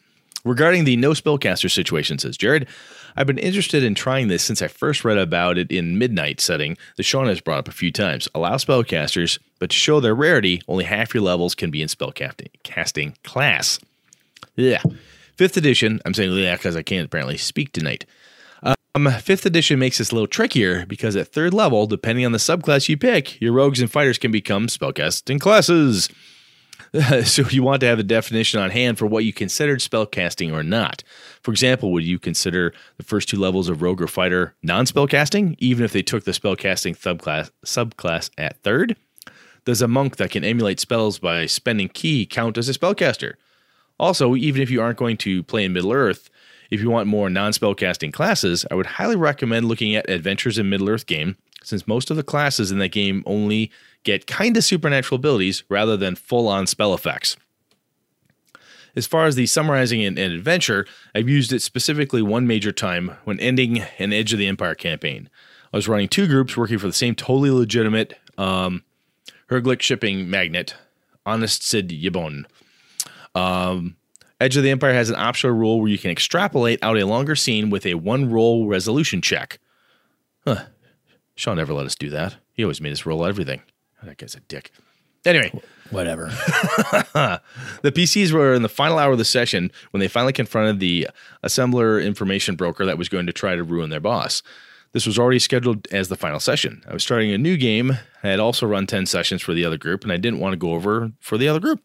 Regarding 0.46 0.86
the 0.86 0.96
no 0.96 1.12
spellcaster 1.12 1.70
situation, 1.70 2.20
says 2.20 2.38
Jared, 2.38 2.68
I've 3.16 3.28
been 3.28 3.40
interested 3.40 3.84
in 3.84 3.96
trying 3.96 4.28
this 4.28 4.44
since 4.44 4.62
I 4.62 4.68
first 4.68 5.04
read 5.04 5.18
about 5.18 5.58
it 5.58 5.72
in 5.72 5.98
Midnight 5.98 6.40
setting 6.40 6.78
that 6.96 7.04
Sean 7.04 7.28
has 7.28 7.42
brought 7.42 7.60
up 7.60 7.68
a 7.68 7.72
few 7.72 7.92
times. 7.92 8.28
Allow 8.36 8.56
spellcasters, 8.56 9.40
but 9.60 9.72
to 9.72 9.76
show 9.76 10.00
their 10.00 10.16
rarity, 10.16 10.62
only 10.68 10.84
half 10.84 11.14
your 11.14 11.24
levels 11.24 11.56
can 11.56 11.72
be 11.72 11.82
in 11.82 11.88
spellcasting 11.88 12.50
casting 12.64 13.16
class. 13.24 13.80
Yeah. 14.56 14.84
Fifth 15.36 15.58
edition, 15.58 16.00
I'm 16.06 16.14
saying 16.14 16.32
yeah 16.34 16.56
because 16.56 16.78
I 16.78 16.84
can't 16.84 17.08
apparently 17.08 17.38
speak 17.38 17.74
tonight. 17.74 18.06
Um, 18.96 19.12
fifth 19.20 19.46
edition 19.46 19.78
makes 19.78 19.98
this 19.98 20.12
a 20.12 20.16
little 20.16 20.26
trickier 20.26 20.86
because 20.86 21.18
at 21.18 21.28
third 21.28 21.54
level, 21.54 21.86
depending 21.86 22.26
on 22.26 22.32
the 22.32 22.38
subclass 22.38 22.88
you 22.88 22.96
pick, 22.96 23.42
your 23.42 23.52
rogues 23.52 23.82
and 23.82 23.92
fighters 23.92 24.18
can 24.18 24.32
become 24.32 24.68
spellcasting 24.68 25.38
classes. 25.38 26.08
so 27.26 27.44
you 27.50 27.62
want 27.62 27.82
to 27.82 27.88
have 27.88 28.00
a 28.00 28.04
definition 28.04 28.62
on 28.62 28.70
hand 28.70 28.98
for 28.98 29.06
what 29.06 29.26
you 29.26 29.34
considered 29.34 29.80
spellcasting 29.80 30.54
or 30.54 30.64
not. 30.64 31.04
For 31.44 31.52
example, 31.52 31.92
would 31.92 32.06
you 32.06 32.20
consider 32.20 32.74
the 32.96 33.04
first 33.04 33.28
two 33.28 33.38
levels 33.38 33.68
of 33.68 33.82
rogue 33.82 34.02
or 34.02 34.08
fighter 34.08 34.56
non-spellcasting, 34.64 35.56
even 35.60 35.84
if 35.84 35.92
they 35.92 36.02
took 36.02 36.24
the 36.24 36.32
spellcasting 36.32 36.98
subclass 36.98 37.52
subclass 37.66 38.30
at 38.38 38.64
third? 38.64 38.96
Does 39.66 39.82
a 39.82 39.90
monk 39.90 40.16
that 40.18 40.32
can 40.32 40.46
emulate 40.46 40.80
spells 40.80 41.20
by 41.20 41.48
spending 41.48 41.90
ki 41.90 42.26
count 42.26 42.58
as 42.58 42.70
a 42.70 42.74
spellcaster? 42.74 43.34
Also, 44.00 44.36
even 44.36 44.62
if 44.62 44.70
you 44.70 44.82
aren't 44.82 44.98
going 44.98 45.18
to 45.18 45.44
play 45.44 45.66
in 45.66 45.74
Middle 45.74 45.92
Earth, 45.92 46.30
if 46.70 46.82
you 46.82 46.90
want 46.90 47.08
more 47.08 47.30
non 47.30 47.52
spellcasting 47.52 48.14
classes, 48.14 48.66
I 48.70 48.76
would 48.76 48.86
highly 48.86 49.16
recommend 49.16 49.68
looking 49.68 49.96
at 49.96 50.10
Adventures 50.10 50.58
in 50.58 50.70
Middle 50.70 50.90
Earth 50.90 51.06
game, 51.06 51.38
since 51.64 51.88
most 51.88 52.10
of 52.10 52.18
the 52.18 52.24
classes 52.24 52.72
in 52.72 52.80
that 52.80 52.90
game 52.90 53.24
only 53.26 53.72
get 54.04 54.28
kind 54.28 54.56
of 54.56 54.64
supernatural 54.64 55.18
abilities 55.18 55.64
rather 55.70 55.98
than 55.98 56.16
full 56.16 56.48
on 56.48 56.68
spell 56.68 56.94
effects. 56.94 57.38
As 58.96 59.06
far 59.06 59.26
as 59.26 59.36
the 59.36 59.46
summarizing 59.46 60.04
an, 60.04 60.18
an 60.18 60.32
adventure, 60.32 60.86
I've 61.14 61.28
used 61.28 61.52
it 61.52 61.62
specifically 61.62 62.22
one 62.22 62.48
major 62.48 62.72
time 62.72 63.18
when 63.26 63.40
ending 63.40 63.82
an 64.00 64.14
Edge 64.14 64.32
of 64.32 64.40
the 64.40 64.48
Empire 64.48 64.76
campaign. 64.76 65.30
I 65.74 65.78
was 65.78 65.90
running 65.90 66.08
two 66.08 66.28
groups 66.28 66.56
working 66.56 66.78
for 66.78 66.88
the 66.88 66.94
same 66.94 67.16
totally 67.16 67.50
legitimate 67.50 68.18
um, 68.38 68.84
Herglic 69.50 69.82
shipping 69.82 70.30
magnet, 70.30 70.76
Honest 71.26 71.64
Sid 71.64 71.90
Yabon. 71.90 72.46
Um, 73.34 73.98
Edge 74.40 74.58
of 74.58 74.64
the 74.64 74.70
Empire 74.70 74.94
has 74.94 75.10
an 75.10 75.16
optional 75.16 75.56
rule 75.56 75.80
where 75.80 75.90
you 75.90 75.98
can 75.98 76.12
extrapolate 76.12 76.84
out 76.84 76.98
a 76.98 77.06
longer 77.06 77.36
scene 77.36 77.70
with 77.70 77.86
a 77.86 77.96
one 77.96 78.30
roll 78.30 78.68
resolution 78.68 79.22
check. 79.22 79.60
Huh. 80.44 80.66
Sean 81.36 81.58
never 81.58 81.74
let 81.74 81.86
us 81.86 81.96
do 81.96 82.10
that. 82.10 82.38
He 82.54 82.64
always 82.64 82.82
made 82.82 82.94
us 82.94 83.06
roll 83.06 83.26
everything. 83.26 83.62
Oh, 84.02 84.08
that 84.08 84.18
guy's 84.18 84.36
a 84.36 84.40
dick. 84.42 84.72
Anyway, 85.26 85.52
Whatever. 85.92 86.26
the 87.82 87.92
PCs 87.92 88.32
were 88.32 88.54
in 88.54 88.62
the 88.64 88.70
final 88.70 88.98
hour 88.98 89.12
of 89.12 89.18
the 89.18 89.26
session 89.26 89.72
when 89.92 90.00
they 90.00 90.08
finally 90.08 90.34
confronted 90.34 90.80
the 90.80 91.08
assembler 91.44 92.04
information 92.04 92.56
broker 92.56 92.86
that 92.86 92.98
was 92.98 93.10
going 93.10 93.28
to 93.28 93.34
try 93.34 93.56
to 93.56 93.64
ruin 93.64 93.90
their 93.90 94.00
boss. 94.00 94.42
This 94.94 95.06
was 95.06 95.20
already 95.20 95.40
scheduled 95.40 95.88
as 95.92 96.08
the 96.08 96.16
final 96.16 96.40
session. 96.40 96.84
I 96.88 96.94
was 96.94 97.04
starting 97.04 97.32
a 97.32 97.38
new 97.38 97.58
game. 97.58 97.98
I 98.24 98.30
had 98.30 98.40
also 98.40 98.66
run 98.66 98.88
10 98.88 99.06
sessions 99.06 99.42
for 99.42 99.54
the 99.54 99.66
other 99.66 99.78
group, 99.78 100.04
and 100.04 100.12
I 100.12 100.18
didn't 100.18 100.40
want 100.40 100.54
to 100.54 100.58
go 100.58 100.72
over 100.72 101.12
for 101.20 101.38
the 101.38 101.48
other 101.48 101.60
group. 101.60 101.82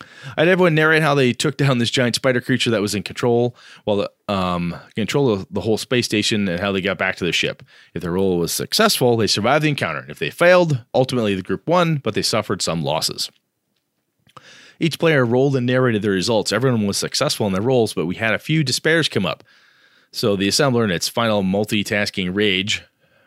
I 0.00 0.40
had 0.40 0.48
everyone 0.48 0.74
narrate 0.74 1.02
how 1.02 1.14
they 1.14 1.32
took 1.32 1.56
down 1.56 1.78
this 1.78 1.90
giant 1.90 2.16
spider 2.16 2.40
creature 2.40 2.70
that 2.70 2.80
was 2.80 2.94
in 2.94 3.02
control, 3.02 3.56
while 3.84 3.96
the 3.98 4.10
um, 4.32 4.74
control 4.96 5.30
of 5.30 5.46
the 5.50 5.60
whole 5.60 5.78
space 5.78 6.06
station, 6.06 6.48
and 6.48 6.60
how 6.60 6.72
they 6.72 6.80
got 6.80 6.98
back 6.98 7.16
to 7.16 7.24
the 7.24 7.32
ship. 7.32 7.62
If 7.94 8.02
their 8.02 8.12
roll 8.12 8.38
was 8.38 8.52
successful, 8.52 9.16
they 9.16 9.26
survived 9.26 9.64
the 9.64 9.68
encounter. 9.68 10.04
If 10.08 10.18
they 10.18 10.30
failed, 10.30 10.84
ultimately 10.94 11.34
the 11.34 11.42
group 11.42 11.68
won, 11.68 11.96
but 11.96 12.14
they 12.14 12.22
suffered 12.22 12.62
some 12.62 12.82
losses. 12.82 13.30
Each 14.80 14.98
player 14.98 15.24
rolled 15.24 15.54
and 15.54 15.66
narrated 15.66 16.02
their 16.02 16.10
results. 16.10 16.52
Everyone 16.52 16.86
was 16.86 16.96
successful 16.96 17.46
in 17.46 17.52
their 17.52 17.62
rolls, 17.62 17.94
but 17.94 18.06
we 18.06 18.16
had 18.16 18.34
a 18.34 18.38
few 18.38 18.64
despairs 18.64 19.08
come 19.08 19.24
up. 19.24 19.44
So 20.10 20.34
the 20.36 20.48
assembler, 20.48 20.84
in 20.84 20.90
its 20.90 21.08
final 21.08 21.42
multitasking 21.42 22.34
rage, 22.34 22.82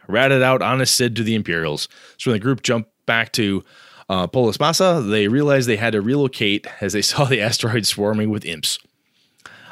ratted 0.08 0.43
out 0.43 0.62
Honest 0.62 0.95
Sid 0.95 1.15
to 1.15 1.23
the 1.23 1.36
Imperials. 1.36 1.88
So 2.17 2.32
when 2.32 2.39
the 2.39 2.43
group 2.43 2.63
jumped 2.63 2.91
back 3.06 3.32
to 3.34 3.63
uh, 4.10 4.28
Polis 4.28 4.60
Massa, 4.60 5.04
they 5.06 5.28
realized 5.28 5.67
they 5.67 5.78
had 5.78 5.93
to 5.93 6.02
relocate 6.02 6.67
as 6.82 6.93
they 6.93 7.02
saw 7.04 7.26
the 7.26 7.41
asteroid 7.41 7.86
swarming 7.86 8.30
with 8.30 8.46
imps. 8.46 8.80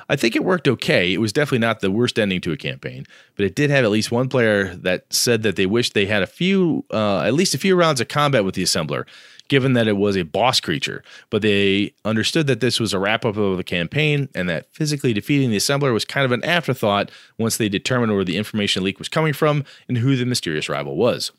I 0.07 0.15
think 0.15 0.35
it 0.35 0.43
worked 0.43 0.67
okay. 0.67 1.13
It 1.13 1.17
was 1.17 1.33
definitely 1.33 1.59
not 1.59 1.79
the 1.79 1.89
worst 1.89 2.19
ending 2.19 2.41
to 2.41 2.51
a 2.51 2.57
campaign, 2.57 3.05
but 3.35 3.45
it 3.45 3.55
did 3.55 3.71
have 3.71 3.83
at 3.83 3.89
least 3.89 4.11
one 4.11 4.29
player 4.29 4.75
that 4.75 5.11
said 5.11 5.41
that 5.43 5.55
they 5.55 5.65
wished 5.65 5.93
they 5.93 6.05
had 6.05 6.21
a 6.21 6.27
few, 6.27 6.85
uh, 6.91 7.21
at 7.21 7.33
least 7.33 7.55
a 7.55 7.57
few 7.57 7.75
rounds 7.75 7.99
of 7.99 8.07
combat 8.07 8.45
with 8.45 8.53
the 8.53 8.61
assembler, 8.61 9.07
given 9.47 9.73
that 9.73 9.87
it 9.87 9.97
was 9.97 10.15
a 10.15 10.23
boss 10.23 10.59
creature. 10.59 11.03
But 11.31 11.41
they 11.41 11.95
understood 12.03 12.45
that 12.47 12.59
this 12.59 12.79
was 12.79 12.93
a 12.93 12.99
wrap 12.99 13.25
up 13.25 13.35
of 13.35 13.57
the 13.57 13.63
campaign 13.63 14.29
and 14.35 14.47
that 14.47 14.71
physically 14.71 15.11
defeating 15.11 15.49
the 15.49 15.57
assembler 15.57 15.91
was 15.91 16.05
kind 16.05 16.25
of 16.25 16.31
an 16.31 16.45
afterthought 16.45 17.09
once 17.39 17.57
they 17.57 17.69
determined 17.69 18.13
where 18.13 18.23
the 18.23 18.37
information 18.37 18.83
leak 18.83 18.99
was 18.99 19.09
coming 19.09 19.33
from 19.33 19.63
and 19.87 19.97
who 19.97 20.15
the 20.15 20.25
mysterious 20.25 20.69
rival 20.69 20.95
was. 20.95 21.31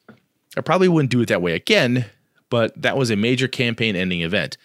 I 0.56 0.60
probably 0.60 0.88
wouldn't 0.88 1.12
do 1.12 1.20
it 1.20 1.28
that 1.28 1.42
way 1.42 1.52
again, 1.52 2.06
but 2.50 2.80
that 2.80 2.96
was 2.96 3.10
a 3.10 3.16
major 3.16 3.48
campaign 3.48 3.96
ending 3.96 4.22
event. 4.22 4.56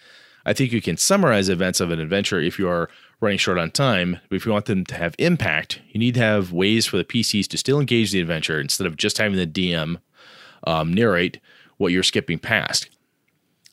I 0.44 0.52
think 0.52 0.72
you 0.72 0.80
can 0.80 0.96
summarize 0.96 1.48
events 1.48 1.80
of 1.80 1.90
an 1.90 2.00
adventure 2.00 2.40
if 2.40 2.58
you 2.58 2.68
are 2.68 2.88
running 3.20 3.38
short 3.38 3.58
on 3.58 3.70
time, 3.70 4.18
but 4.28 4.36
if 4.36 4.44
you 4.44 4.52
want 4.52 4.66
them 4.66 4.84
to 4.86 4.94
have 4.96 5.14
impact, 5.18 5.80
you 5.90 6.00
need 6.00 6.14
to 6.14 6.20
have 6.20 6.52
ways 6.52 6.86
for 6.86 6.96
the 6.96 7.04
PCs 7.04 7.46
to 7.48 7.58
still 7.58 7.78
engage 7.78 8.10
the 8.10 8.20
adventure 8.20 8.60
instead 8.60 8.86
of 8.86 8.96
just 8.96 9.18
having 9.18 9.38
the 9.38 9.46
DM 9.46 9.98
um, 10.66 10.92
narrate 10.92 11.38
what 11.76 11.92
you're 11.92 12.02
skipping 12.02 12.38
past. 12.38 12.88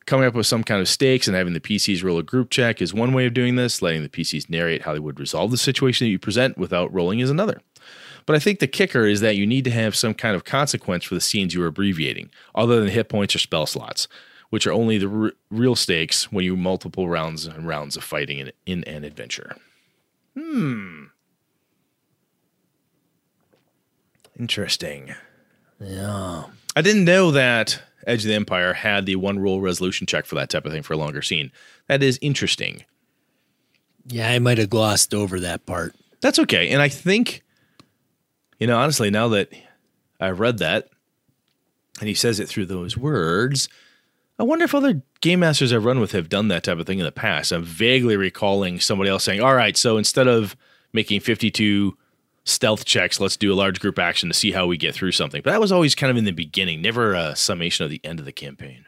Coming 0.06 0.26
up 0.26 0.34
with 0.34 0.48
some 0.48 0.64
kind 0.64 0.82
of 0.82 0.90
stakes 0.90 1.28
and 1.28 1.36
having 1.36 1.54
the 1.54 1.60
PCs 1.60 2.04
roll 2.04 2.18
a 2.18 2.24
group 2.24 2.50
check 2.50 2.82
is 2.82 2.94
one 2.94 3.14
way 3.14 3.28
of 3.28 3.34
doing 3.34 3.56
this. 3.56 3.82
Letting 3.82 4.02
the 4.02 4.10
PCs 4.10 4.50
narrate 4.50 4.82
how 4.82 4.94
they 4.94 5.00
would 5.00 5.20
resolve 5.20 5.52
the 5.52 5.58
situation 5.58 6.06
that 6.06 6.10
you 6.10 6.18
present 6.18 6.58
without 6.58 6.92
rolling 6.92 7.20
is 7.20 7.30
another. 7.30 7.62
But 8.30 8.36
I 8.36 8.40
think 8.40 8.60
the 8.60 8.68
kicker 8.68 9.08
is 9.08 9.22
that 9.22 9.38
you 9.38 9.48
need 9.48 9.64
to 9.64 9.72
have 9.72 9.96
some 9.96 10.14
kind 10.14 10.36
of 10.36 10.44
consequence 10.44 11.04
for 11.04 11.16
the 11.16 11.20
scenes 11.20 11.56
you 11.56 11.64
are 11.64 11.66
abbreviating, 11.66 12.30
other 12.54 12.80
than 12.80 12.90
hit 12.90 13.10
points 13.10 13.36
or 13.36 13.40
spell 13.40 13.66
slots, 13.66 14.08
which 14.52 14.68
are 14.68 14.72
only 14.72 15.00
the 15.00 15.10
r- 15.10 15.32
real 15.50 15.76
stakes 15.76 16.32
when 16.32 16.46
you 16.46 16.56
multiple 16.56 17.10
rounds 17.10 17.48
and 17.48 17.68
rounds 17.68 17.98
of 17.98 18.04
fighting 18.04 18.38
in, 18.38 18.52
in 18.68 18.84
an 18.84 19.04
adventure. 19.04 19.56
Hmm. 20.38 21.06
Interesting. 24.38 25.16
Yeah. 25.80 26.44
I 26.76 26.84
didn't 26.84 27.06
know 27.06 27.32
that 27.32 27.82
Edge 28.06 28.26
of 28.26 28.28
the 28.28 28.36
Empire 28.36 28.74
had 28.74 29.08
the 29.08 29.16
one 29.16 29.40
roll 29.40 29.60
resolution 29.60 30.06
check 30.06 30.28
for 30.28 30.36
that 30.36 30.52
type 30.52 30.68
of 30.68 30.72
thing 30.72 30.84
for 30.84 30.94
a 30.94 30.98
longer 30.98 31.24
scene. 31.24 31.52
That 31.88 32.04
is 32.04 32.20
interesting. 32.22 32.84
Yeah, 34.06 34.30
I 34.30 34.38
might 34.38 34.60
have 34.60 34.70
glossed 34.70 35.16
over 35.16 35.40
that 35.40 35.66
part. 35.66 35.96
That's 36.22 36.38
okay. 36.38 36.70
And 36.70 36.80
I 36.80 36.90
think, 36.90 37.42
you 38.60 38.68
know, 38.68 38.78
honestly, 38.78 39.10
now 39.10 39.30
that 39.30 39.52
I've 40.20 40.40
read 40.40 40.60
that 40.60 40.90
and 42.00 42.08
he 42.08 42.14
says 42.14 42.40
it 42.40 42.48
through 42.48 42.66
those 42.66 42.98
words, 42.98 43.70
I 44.38 44.44
wonder 44.44 44.66
if 44.66 44.76
other 44.76 45.02
game 45.22 45.40
masters 45.40 45.74
I've 45.74 45.86
run 45.86 46.00
with 46.00 46.12
have 46.14 46.30
done 46.30 46.48
that 46.50 46.64
type 46.64 46.78
of 46.78 46.86
thing 46.86 47.00
in 47.00 47.06
the 47.06 47.12
past. 47.12 47.52
I'm 47.52 47.64
vaguely 47.64 48.16
recalling 48.16 48.80
somebody 48.80 49.10
else 49.10 49.24
saying, 49.24 49.42
"All 49.42 49.56
right, 49.56 49.76
so 49.76 49.98
instead 49.98 50.28
of 50.28 50.56
making 50.94 51.20
52 51.20 51.98
stealth 52.46 52.86
checks, 52.86 53.20
let's 53.20 53.36
do 53.38 53.52
a 53.52 53.56
large 53.56 53.80
group 53.80 54.00
action 54.00 54.30
to 54.30 54.34
see 54.36 54.52
how 54.52 54.66
we 54.66 54.78
get 54.78 54.96
through 54.96 55.12
something." 55.12 55.42
But 55.44 55.52
that 55.52 55.60
was 55.60 55.72
always 55.72 55.94
kind 55.94 56.12
of 56.12 56.18
in 56.18 56.24
the 56.24 56.32
beginning, 56.32 56.82
never 56.82 57.14
a 57.14 57.36
summation 57.36 57.84
of 57.84 57.92
the 57.92 58.02
end 58.04 58.20
of 58.20 58.26
the 58.26 58.32
campaign. 58.32 58.86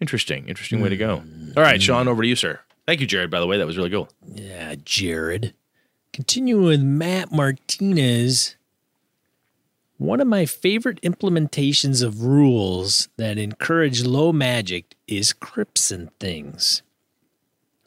Interesting, 0.00 0.48
interesting 0.48 0.80
way 0.80 0.88
to 0.88 0.96
go. 0.96 1.18
Hmm. 1.18 1.52
All 1.58 1.62
right, 1.62 1.82
Sean, 1.82 2.08
over 2.08 2.22
to 2.22 2.28
you, 2.28 2.36
sir. 2.36 2.60
Thank 2.86 3.00
you, 3.00 3.06
Jared. 3.06 3.30
By 3.30 3.40
the 3.40 3.46
way, 3.46 3.58
that 3.58 3.66
was 3.66 3.76
really 3.76 3.90
cool. 3.90 4.08
Yeah, 4.26 4.74
Jared. 4.82 5.54
Continuing 6.12 6.64
with 6.64 6.82
Matt 6.82 7.30
Martinez. 7.30 8.56
One 10.00 10.22
of 10.22 10.28
my 10.28 10.46
favorite 10.46 10.98
implementations 11.02 12.02
of 12.02 12.22
rules 12.22 13.10
that 13.18 13.36
encourage 13.36 14.02
low 14.02 14.32
magic 14.32 14.94
is 15.06 15.34
Crypts 15.34 15.90
and 15.90 16.10
Things. 16.18 16.80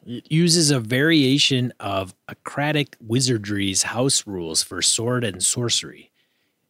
It 0.06 0.30
uses 0.30 0.70
a 0.70 0.78
variation 0.78 1.72
of 1.80 2.14
Akratic 2.28 2.94
Wizardry's 3.04 3.82
house 3.82 4.28
rules 4.28 4.62
for 4.62 4.80
sword 4.80 5.24
and 5.24 5.42
sorcery. 5.42 6.12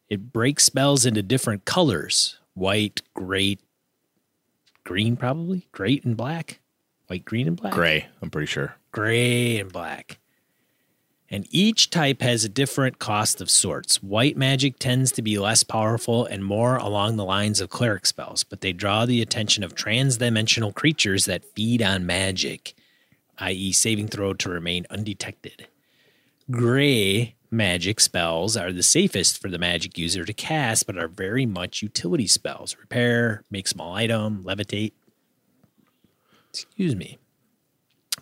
It 0.09 0.33
breaks 0.33 0.63
spells 0.63 1.05
into 1.05 1.21
different 1.21 1.65
colors 1.65 2.39
white, 2.55 3.03
gray, 3.13 3.59
green, 4.83 5.15
probably, 5.15 5.67
great 5.71 6.03
and 6.05 6.17
black. 6.17 6.59
White, 7.05 7.23
green, 7.23 7.47
and 7.47 7.55
black 7.55 7.71
Gray, 7.71 8.07
I'm 8.19 8.31
pretty 8.31 8.47
sure. 8.47 8.77
gray 8.91 9.59
and 9.59 9.71
black. 9.71 10.17
And 11.29 11.47
each 11.49 11.89
type 11.89 12.21
has 12.21 12.45
a 12.45 12.49
different 12.49 12.99
cost 12.99 13.41
of 13.41 13.49
sorts. 13.49 14.03
White 14.03 14.37
magic 14.37 14.77
tends 14.77 15.11
to 15.13 15.23
be 15.23 15.39
less 15.39 15.63
powerful 15.63 16.25
and 16.25 16.45
more 16.45 16.77
along 16.77 17.15
the 17.15 17.25
lines 17.25 17.59
of 17.59 17.69
cleric 17.69 18.05
spells, 18.05 18.43
but 18.43 18.61
they 18.61 18.73
draw 18.73 19.05
the 19.05 19.21
attention 19.21 19.63
of 19.63 19.73
transdimensional 19.73 20.73
creatures 20.73 21.25
that 21.25 21.43
feed 21.55 21.81
on 21.81 22.05
magic, 22.05 22.75
i.e., 23.39 23.71
saving 23.71 24.07
throw 24.07 24.33
to 24.35 24.49
remain 24.49 24.85
undetected. 24.91 25.67
Gray 26.51 27.33
magic 27.49 27.99
spells 27.99 28.55
are 28.55 28.71
the 28.71 28.83
safest 28.83 29.41
for 29.41 29.49
the 29.49 29.57
magic 29.57 29.97
user 29.97 30.25
to 30.25 30.33
cast, 30.33 30.85
but 30.85 30.97
are 30.97 31.07
very 31.07 31.47
much 31.47 31.81
utility 31.81 32.27
spells 32.27 32.77
repair, 32.79 33.43
make 33.49 33.67
small 33.67 33.95
item, 33.95 34.43
levitate. 34.43 34.93
Excuse 36.49 36.95
me. 36.95 37.17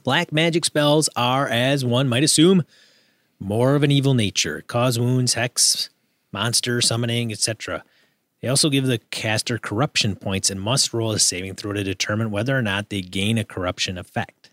Black 0.03 0.31
magic 0.31 0.63
spells 0.65 1.09
are, 1.15 1.47
as 1.47 1.83
one 1.83 2.07
might 2.07 2.23
assume, 2.23 2.63
more 3.43 3.75
of 3.75 3.83
an 3.83 3.91
evil 3.91 4.13
nature, 4.13 4.63
cause 4.67 4.97
wounds, 4.97 5.33
hex, 5.33 5.89
monster 6.31 6.81
summoning, 6.81 7.31
etc. 7.31 7.83
They 8.41 8.47
also 8.47 8.69
give 8.69 8.85
the 8.85 8.99
caster 9.11 9.57
corruption 9.57 10.15
points 10.15 10.49
and 10.49 10.59
must 10.59 10.93
roll 10.93 11.11
a 11.11 11.19
saving 11.19 11.55
throw 11.55 11.73
to 11.73 11.83
determine 11.83 12.31
whether 12.31 12.57
or 12.57 12.61
not 12.61 12.89
they 12.89 13.01
gain 13.01 13.37
a 13.37 13.43
corruption 13.43 13.97
effect. 13.97 14.49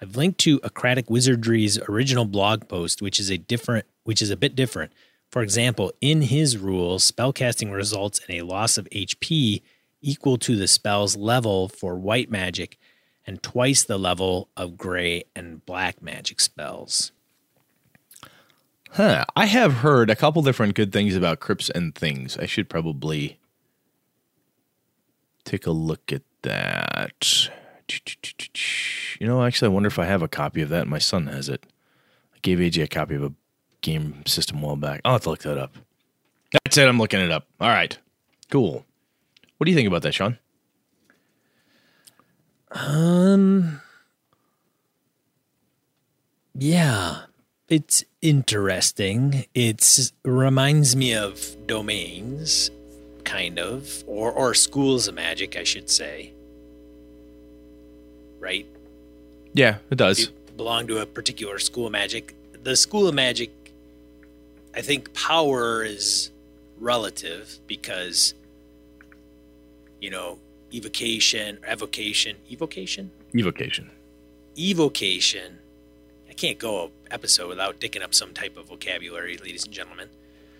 I've 0.00 0.16
linked 0.16 0.38
to 0.40 0.60
Akratic 0.60 1.06
Wizardry's 1.06 1.78
original 1.88 2.24
blog 2.24 2.68
post, 2.68 3.00
which 3.00 3.18
is 3.18 3.30
a 3.30 3.38
different, 3.38 3.86
which 4.02 4.20
is 4.20 4.30
a 4.30 4.36
bit 4.36 4.54
different. 4.54 4.92
For 5.30 5.42
example, 5.42 5.92
in 6.00 6.22
his 6.22 6.58
rules, 6.58 7.10
spellcasting 7.10 7.72
results 7.72 8.20
in 8.28 8.36
a 8.36 8.42
loss 8.44 8.76
of 8.76 8.88
HP 8.90 9.62
equal 10.00 10.36
to 10.38 10.56
the 10.56 10.68
spell's 10.68 11.16
level 11.16 11.68
for 11.68 11.96
white 11.96 12.30
magic 12.30 12.78
and 13.26 13.42
twice 13.42 13.82
the 13.82 13.98
level 13.98 14.48
of 14.56 14.76
gray 14.76 15.24
and 15.34 15.64
black 15.64 16.02
magic 16.02 16.40
spells. 16.40 17.12
Huh. 18.94 19.24
I 19.34 19.46
have 19.46 19.74
heard 19.78 20.08
a 20.08 20.14
couple 20.14 20.40
different 20.42 20.76
good 20.76 20.92
things 20.92 21.16
about 21.16 21.40
crypts 21.40 21.68
and 21.68 21.92
things. 21.92 22.38
I 22.38 22.46
should 22.46 22.68
probably 22.68 23.40
take 25.44 25.66
a 25.66 25.72
look 25.72 26.12
at 26.12 26.22
that. 26.42 27.48
You 29.18 29.26
know, 29.26 29.42
actually, 29.42 29.66
I 29.66 29.74
wonder 29.74 29.88
if 29.88 29.98
I 29.98 30.04
have 30.04 30.22
a 30.22 30.28
copy 30.28 30.62
of 30.62 30.68
that. 30.68 30.86
My 30.86 31.00
son 31.00 31.26
has 31.26 31.48
it. 31.48 31.66
I 32.36 32.38
gave 32.42 32.58
AJ 32.58 32.84
a 32.84 32.86
copy 32.86 33.16
of 33.16 33.24
a 33.24 33.32
game 33.80 34.22
system 34.26 34.62
while 34.62 34.76
back. 34.76 35.00
I'll 35.04 35.14
have 35.14 35.22
to 35.22 35.30
look 35.30 35.40
that 35.40 35.58
up. 35.58 35.74
That's 36.52 36.78
it. 36.78 36.86
I'm 36.86 36.98
looking 36.98 37.18
it 37.18 37.32
up. 37.32 37.48
All 37.60 37.70
right. 37.70 37.98
Cool. 38.48 38.86
What 39.58 39.64
do 39.64 39.72
you 39.72 39.76
think 39.76 39.88
about 39.88 40.02
that, 40.02 40.14
Sean? 40.14 40.38
Um, 42.70 43.80
yeah, 46.54 47.22
it's 47.68 48.04
interesting. 48.24 49.44
It's 49.54 50.12
reminds 50.24 50.96
me 50.96 51.14
of 51.14 51.54
domains, 51.66 52.70
kind 53.24 53.58
of, 53.58 54.02
or 54.06 54.32
or 54.32 54.54
schools 54.54 55.06
of 55.06 55.14
magic, 55.14 55.56
I 55.56 55.64
should 55.64 55.90
say. 55.90 56.32
Right? 58.40 58.66
Yeah, 59.52 59.76
it 59.90 59.96
does. 59.96 60.18
you 60.20 60.26
belong 60.56 60.86
to 60.88 60.98
a 61.00 61.06
particular 61.06 61.58
school 61.58 61.86
of 61.86 61.92
magic. 61.92 62.34
The 62.62 62.76
school 62.76 63.06
of 63.06 63.14
magic, 63.14 63.50
I 64.74 64.80
think 64.80 65.12
power 65.14 65.84
is 65.84 66.30
relative 66.80 67.58
because, 67.66 68.34
you 70.00 70.10
know, 70.10 70.38
evocation, 70.72 71.58
evocation, 71.70 72.36
evocation, 72.50 73.10
Evocation. 73.34 73.90
evocation. 74.56 75.58
I 76.34 76.36
can't 76.36 76.58
go 76.58 76.90
a 77.10 77.14
episode 77.14 77.48
without 77.48 77.78
dicking 77.78 78.02
up 78.02 78.12
some 78.12 78.34
type 78.34 78.56
of 78.56 78.66
vocabulary, 78.66 79.36
ladies 79.36 79.66
and 79.66 79.72
gentlemen. 79.72 80.08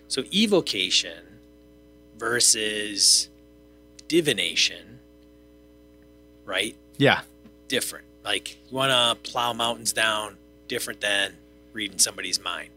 So 0.07 0.23
evocation 0.33 1.25
versus 2.17 3.27
divination, 4.07 4.99
right? 6.45 6.77
Yeah. 6.97 7.23
different. 7.67 8.05
Like 8.23 8.55
you 8.71 8.77
want 8.77 8.91
to 8.91 9.29
plow 9.29 9.51
mountains 9.51 9.91
down, 9.91 10.37
different 10.69 11.01
than 11.01 11.33
reading 11.73 11.99
somebody's 11.99 12.41
mind. 12.41 12.69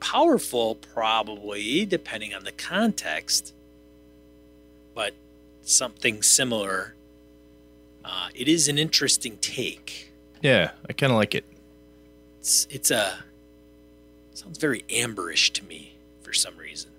Powerful, 0.00 0.74
probably, 0.74 1.86
depending 1.86 2.34
on 2.34 2.44
the 2.44 2.52
context, 2.52 3.54
but 4.94 5.14
something 5.62 6.22
similar. 6.22 6.94
Uh, 8.04 8.28
it 8.34 8.46
is 8.46 8.68
an 8.68 8.76
interesting 8.76 9.38
take. 9.38 10.12
Yeah. 10.42 10.72
I 10.86 10.92
kind 10.92 11.12
of 11.12 11.16
like 11.16 11.34
it. 11.34 11.46
It's 12.46 12.68
it's 12.70 12.92
a 12.92 13.12
sounds 14.34 14.58
very 14.58 14.82
amberish 14.88 15.52
to 15.54 15.64
me 15.64 15.96
for 16.22 16.32
some 16.32 16.56
reason. 16.56 16.92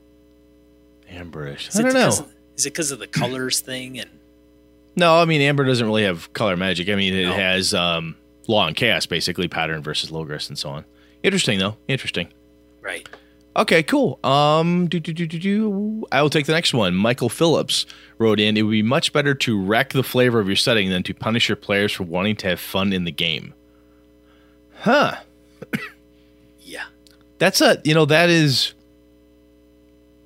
Amberish. 1.10 1.70
Is 1.70 1.80
I 1.80 1.84
don't 1.84 1.94
know. 1.94 2.08
of- 2.10 2.34
is 2.58 2.66
it 2.66 2.74
because 2.74 2.92
of 2.92 3.00
the 3.00 3.08
colors 3.08 3.62
thing 3.62 3.98
and 3.98 4.10
No, 4.98 5.16
I 5.22 5.24
mean 5.24 5.40
Amber 5.40 5.64
doesn't 5.64 5.86
really 5.88 6.04
have 6.04 6.34
color 6.34 6.58
magic. 6.58 6.90
I 6.90 6.96
mean 6.96 7.14
it 7.14 7.28
No. 7.28 7.34
has 7.34 7.74
um, 7.74 8.18
law 8.50 8.68
and 8.68 8.76
chaos, 8.76 9.06
basically 9.06 9.48
pattern 9.48 9.82
versus 9.82 10.12
Logrus 10.12 10.50
and 10.50 10.58
so 10.58 10.68
on. 10.70 10.84
Interesting 11.24 11.60
though. 11.60 11.78
Interesting. 11.88 12.28
right? 12.82 13.08
Okay, 13.56 13.84
cool. 13.84 14.20
Um, 14.26 14.88
do, 14.90 15.00
do, 15.00 15.14
do, 15.14 15.26
do, 15.26 15.40
do. 15.40 16.06
I 16.12 16.22
will 16.22 16.30
take 16.30 16.46
the 16.46 16.52
next 16.52 16.74
one. 16.74 16.94
Michael 16.94 17.30
Phillips 17.30 17.86
wrote 18.18 18.40
in, 18.42 18.58
it 18.58 18.64
would 18.64 18.72
be 18.72 18.84
much 18.84 19.14
better 19.14 19.34
to 19.34 19.60
wreck 19.64 19.94
the 19.94 20.04
flavor 20.04 20.40
of 20.42 20.48
your 20.48 20.58
setting 20.58 20.90
than 20.90 21.04
to 21.04 21.14
punish 21.14 21.48
your 21.48 21.56
players 21.56 21.94
for 21.94 22.04
wanting 22.04 22.36
to 22.36 22.48
have 22.50 22.60
fun 22.60 22.92
in 22.92 23.06
the 23.06 23.12
game. 23.12 23.54
Huh. 24.82 25.16
Yeah. 26.60 26.84
That's 27.38 27.62
a, 27.62 27.80
you 27.86 27.94
know, 27.94 28.04
that 28.04 28.30
is, 28.30 28.74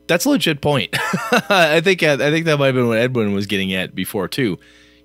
that's 0.07 0.25
a 0.25 0.29
legit 0.29 0.59
point. 0.59 0.89
I 1.51 1.79
think, 1.81 2.01
I 2.01 2.17
think 2.17 2.47
that 2.47 2.57
might 2.57 2.67
have 2.67 2.75
been 2.75 2.87
what 2.87 2.97
Edwin 2.97 3.33
was 3.33 3.45
getting 3.45 3.75
at 3.75 3.93
before 3.93 4.27
too. 4.27 4.57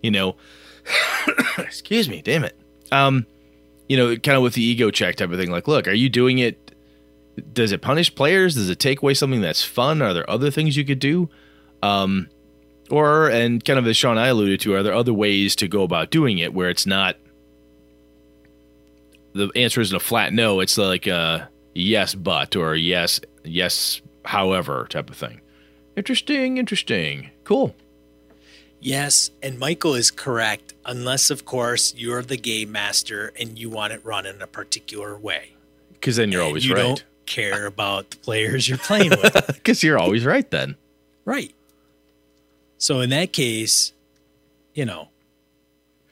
You 0.03 0.13
know, 0.13 0.37
excuse 1.59 2.09
me, 2.09 2.23
damn 2.23 2.43
it. 2.43 2.59
Um, 2.91 3.27
you 3.87 3.99
know, 3.99 4.17
kind 4.17 4.35
of 4.35 4.43
with 4.43 4.55
the 4.55 4.63
ego 4.63 4.91
check 4.91 5.17
type 5.17 5.31
of 5.31 5.39
thing. 5.39 5.51
Like, 5.51 5.69
look, 5.69 5.87
are 5.87 5.93
you 5.93 6.09
doing 6.09 6.39
it 6.39 6.67
does 7.53 7.73
it 7.73 7.83
punish 7.83 8.15
players? 8.15 8.55
Does 8.55 8.71
it 8.71 8.79
take 8.79 9.03
away 9.03 9.15
something 9.15 9.41
that's 9.41 9.63
fun? 9.63 10.01
Are 10.03 10.15
there 10.15 10.29
other 10.29 10.51
things 10.51 10.77
you 10.77 10.85
could 10.85 10.99
do? 10.99 11.29
Um, 11.83 12.29
or 12.91 13.29
and 13.29 13.65
kind 13.65 13.79
of 13.79 13.87
as 13.87 13.97
Sean 13.97 14.19
I 14.19 14.29
alluded 14.29 14.61
to, 14.61 14.75
are 14.75 14.83
there 14.83 14.95
other 14.95 15.13
ways 15.13 15.57
to 15.57 15.69
go 15.69 15.83
about 15.83 16.11
doing 16.11 16.39
it 16.39 16.55
where 16.55 16.71
it's 16.71 16.87
not 16.87 17.17
the 19.37 19.51
answer 19.57 19.81
isn't 19.81 19.97
a 19.97 20.01
flat 20.01 20.33
no, 20.33 20.61
it's 20.61 20.77
like 20.79 21.07
a 21.07 21.49
yes 21.75 22.15
but 22.15 22.57
or 22.57 22.75
yes 22.75 23.21
yes 23.45 24.01
however 24.25 24.87
type 24.91 25.11
of 25.11 25.17
thing. 25.17 25.41
Interesting, 25.97 26.59
interesting. 26.59 27.31
Cool. 27.45 27.75
Yes, 28.81 29.31
and 29.43 29.59
Michael 29.59 29.95
is 29.95 30.11
correct, 30.11 30.75
unless, 30.85 31.31
of 31.31 31.45
course, 31.47 31.95
you're 31.97 32.23
the 32.23 32.37
game 32.37 32.71
master 32.73 33.33
and 33.41 33.59
you 33.59 33.71
want 33.71 33.93
it 33.95 34.05
run 34.05 34.27
in 34.27 34.43
a 34.43 34.47
particular 34.47 35.17
way. 35.17 35.53
Because 35.95 36.17
then 36.17 36.31
you're 36.31 36.43
And 36.43 36.49
always 36.49 36.67
you 36.67 36.75
right. 36.75 36.83
don't 36.83 37.05
care 37.25 37.65
about 37.67 38.11
the 38.11 38.17
players 38.19 38.69
you're 38.69 38.79
playing 38.79 39.11
with. 39.11 39.47
Because 39.47 39.83
you're 39.83 39.99
always 39.99 40.25
right 40.27 40.49
then. 40.51 40.77
right. 41.25 41.53
So, 42.79 43.01
in 43.01 43.09
that 43.11 43.33
case, 43.33 43.93
you 44.75 44.85
know, 44.85 45.09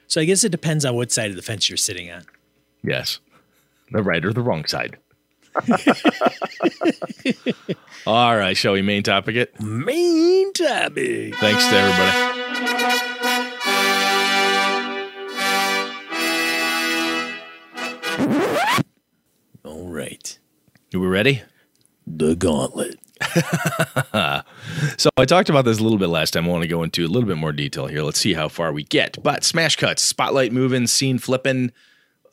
so 0.07 0.19
I 0.19 0.25
guess 0.25 0.43
it 0.43 0.51
depends 0.51 0.83
on 0.83 0.95
what 0.95 1.11
side 1.11 1.29
of 1.29 1.35
the 1.35 1.43
fence 1.43 1.69
you're 1.69 1.77
sitting 1.77 2.09
on. 2.11 2.23
Yes. 2.85 3.19
The 3.91 4.03
right 4.03 4.23
or 4.23 4.31
the 4.33 4.41
wrong 4.41 4.65
side. 4.65 4.97
All 8.07 8.37
right, 8.37 8.55
shall 8.57 8.73
we 8.73 8.81
main 8.81 9.03
topic 9.03 9.35
it? 9.35 9.59
Main 9.61 10.51
topic. 10.53 11.35
Thanks 11.35 11.65
to 11.67 11.75
everybody. 11.75 12.35
All 19.63 19.87
right. 19.87 20.39
are 20.93 20.99
we 20.99 21.07
ready? 21.07 21.41
The 22.05 22.35
gauntlet. 22.35 22.99
so 24.97 25.09
I 25.17 25.25
talked 25.25 25.49
about 25.49 25.65
this 25.65 25.79
a 25.79 25.83
little 25.83 25.97
bit 25.97 26.09
last 26.09 26.31
time. 26.31 26.45
I 26.45 26.49
want 26.49 26.63
to 26.63 26.67
go 26.67 26.83
into 26.83 27.05
a 27.05 27.07
little 27.07 27.27
bit 27.27 27.37
more 27.37 27.53
detail 27.53 27.87
here. 27.87 28.03
Let's 28.03 28.19
see 28.19 28.33
how 28.33 28.49
far 28.49 28.71
we 28.73 28.83
get. 28.83 29.23
But 29.23 29.43
smash 29.43 29.77
cuts, 29.77 30.03
spotlight 30.03 30.51
moving, 30.51 30.85
scene 30.87 31.17
flipping, 31.17 31.71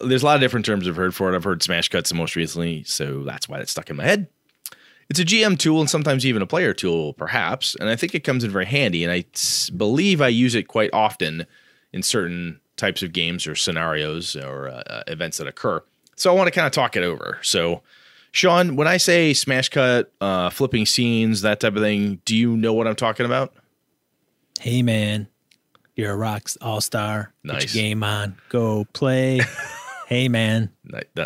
there's 0.03 0.23
a 0.23 0.27
lot 0.27 0.35
of 0.37 0.41
different 0.41 0.67
terms 0.67 0.87
I've 0.89 0.97
heard 0.97 1.15
for 1.15 1.33
it. 1.33 1.37
I've 1.37 1.45
heard 1.45 1.63
smash 1.63 1.89
cuts 1.89 2.11
the 2.11 2.17
most 2.17 2.37
recently, 2.37 2.85
so 2.85 3.23
that's 3.25 3.49
why 3.49 3.59
it's 3.59 3.71
stuck 3.73 3.91
in 3.91 3.97
my 3.97 4.05
head. 4.05 4.29
It's 5.11 5.21
a 5.21 5.25
GM 5.25 5.59
tool 5.59 5.81
and 5.81 5.91
sometimes 5.91 6.25
even 6.25 6.41
a 6.43 6.47
player 6.47 6.73
tool, 6.73 7.13
perhaps. 7.15 7.75
And 7.79 7.89
I 7.91 7.97
think 7.97 8.15
it 8.15 8.21
comes 8.25 8.45
in 8.45 8.51
very 8.51 8.65
handy. 8.65 9.03
And 9.05 9.13
I 9.13 9.25
s- 9.35 9.69
believe 9.69 10.23
I 10.23 10.29
use 10.29 10.55
it 10.55 10.69
quite 10.69 10.91
often 10.93 11.47
in 11.93 12.03
certain 12.03 12.61
types 12.77 13.03
of 13.03 13.13
games 13.13 13.47
or 13.47 13.55
scenarios 13.55 14.35
or 14.37 14.69
uh, 14.69 14.83
uh, 14.87 15.03
events 15.09 15.37
that 15.39 15.47
occur. 15.47 15.83
So 16.17 16.33
I 16.33 16.35
want 16.37 16.47
to 16.47 16.51
kind 16.53 16.67
of 16.67 16.73
talk 16.73 16.97
it 16.97 17.03
over. 17.03 17.39
So, 17.43 17.83
Sean, 18.31 18.77
when 18.77 18.89
I 18.89 18.97
say 18.97 19.35
smash 19.35 19.69
cut, 19.69 20.11
uh, 20.23 20.49
flipping 20.49 20.87
scenes, 20.87 21.43
that 21.43 21.61
type 21.61 21.77
of 21.77 21.83
thing, 21.83 22.21
do 22.25 22.35
you 22.35 22.57
know 22.57 22.73
what 22.73 22.87
I'm 22.87 22.97
talking 22.97 23.27
about? 23.27 23.53
Hey 24.61 24.81
man, 24.83 25.29
you're 25.95 26.13
a 26.13 26.17
rock 26.17 26.49
all 26.63 26.81
star. 26.81 27.35
Nice. 27.45 27.65
Get 27.65 27.75
your 27.75 27.83
game 27.83 28.03
on. 28.05 28.37
Go 28.49 28.87
play. 28.95 29.41
hey 30.13 30.29
man, 30.29 30.71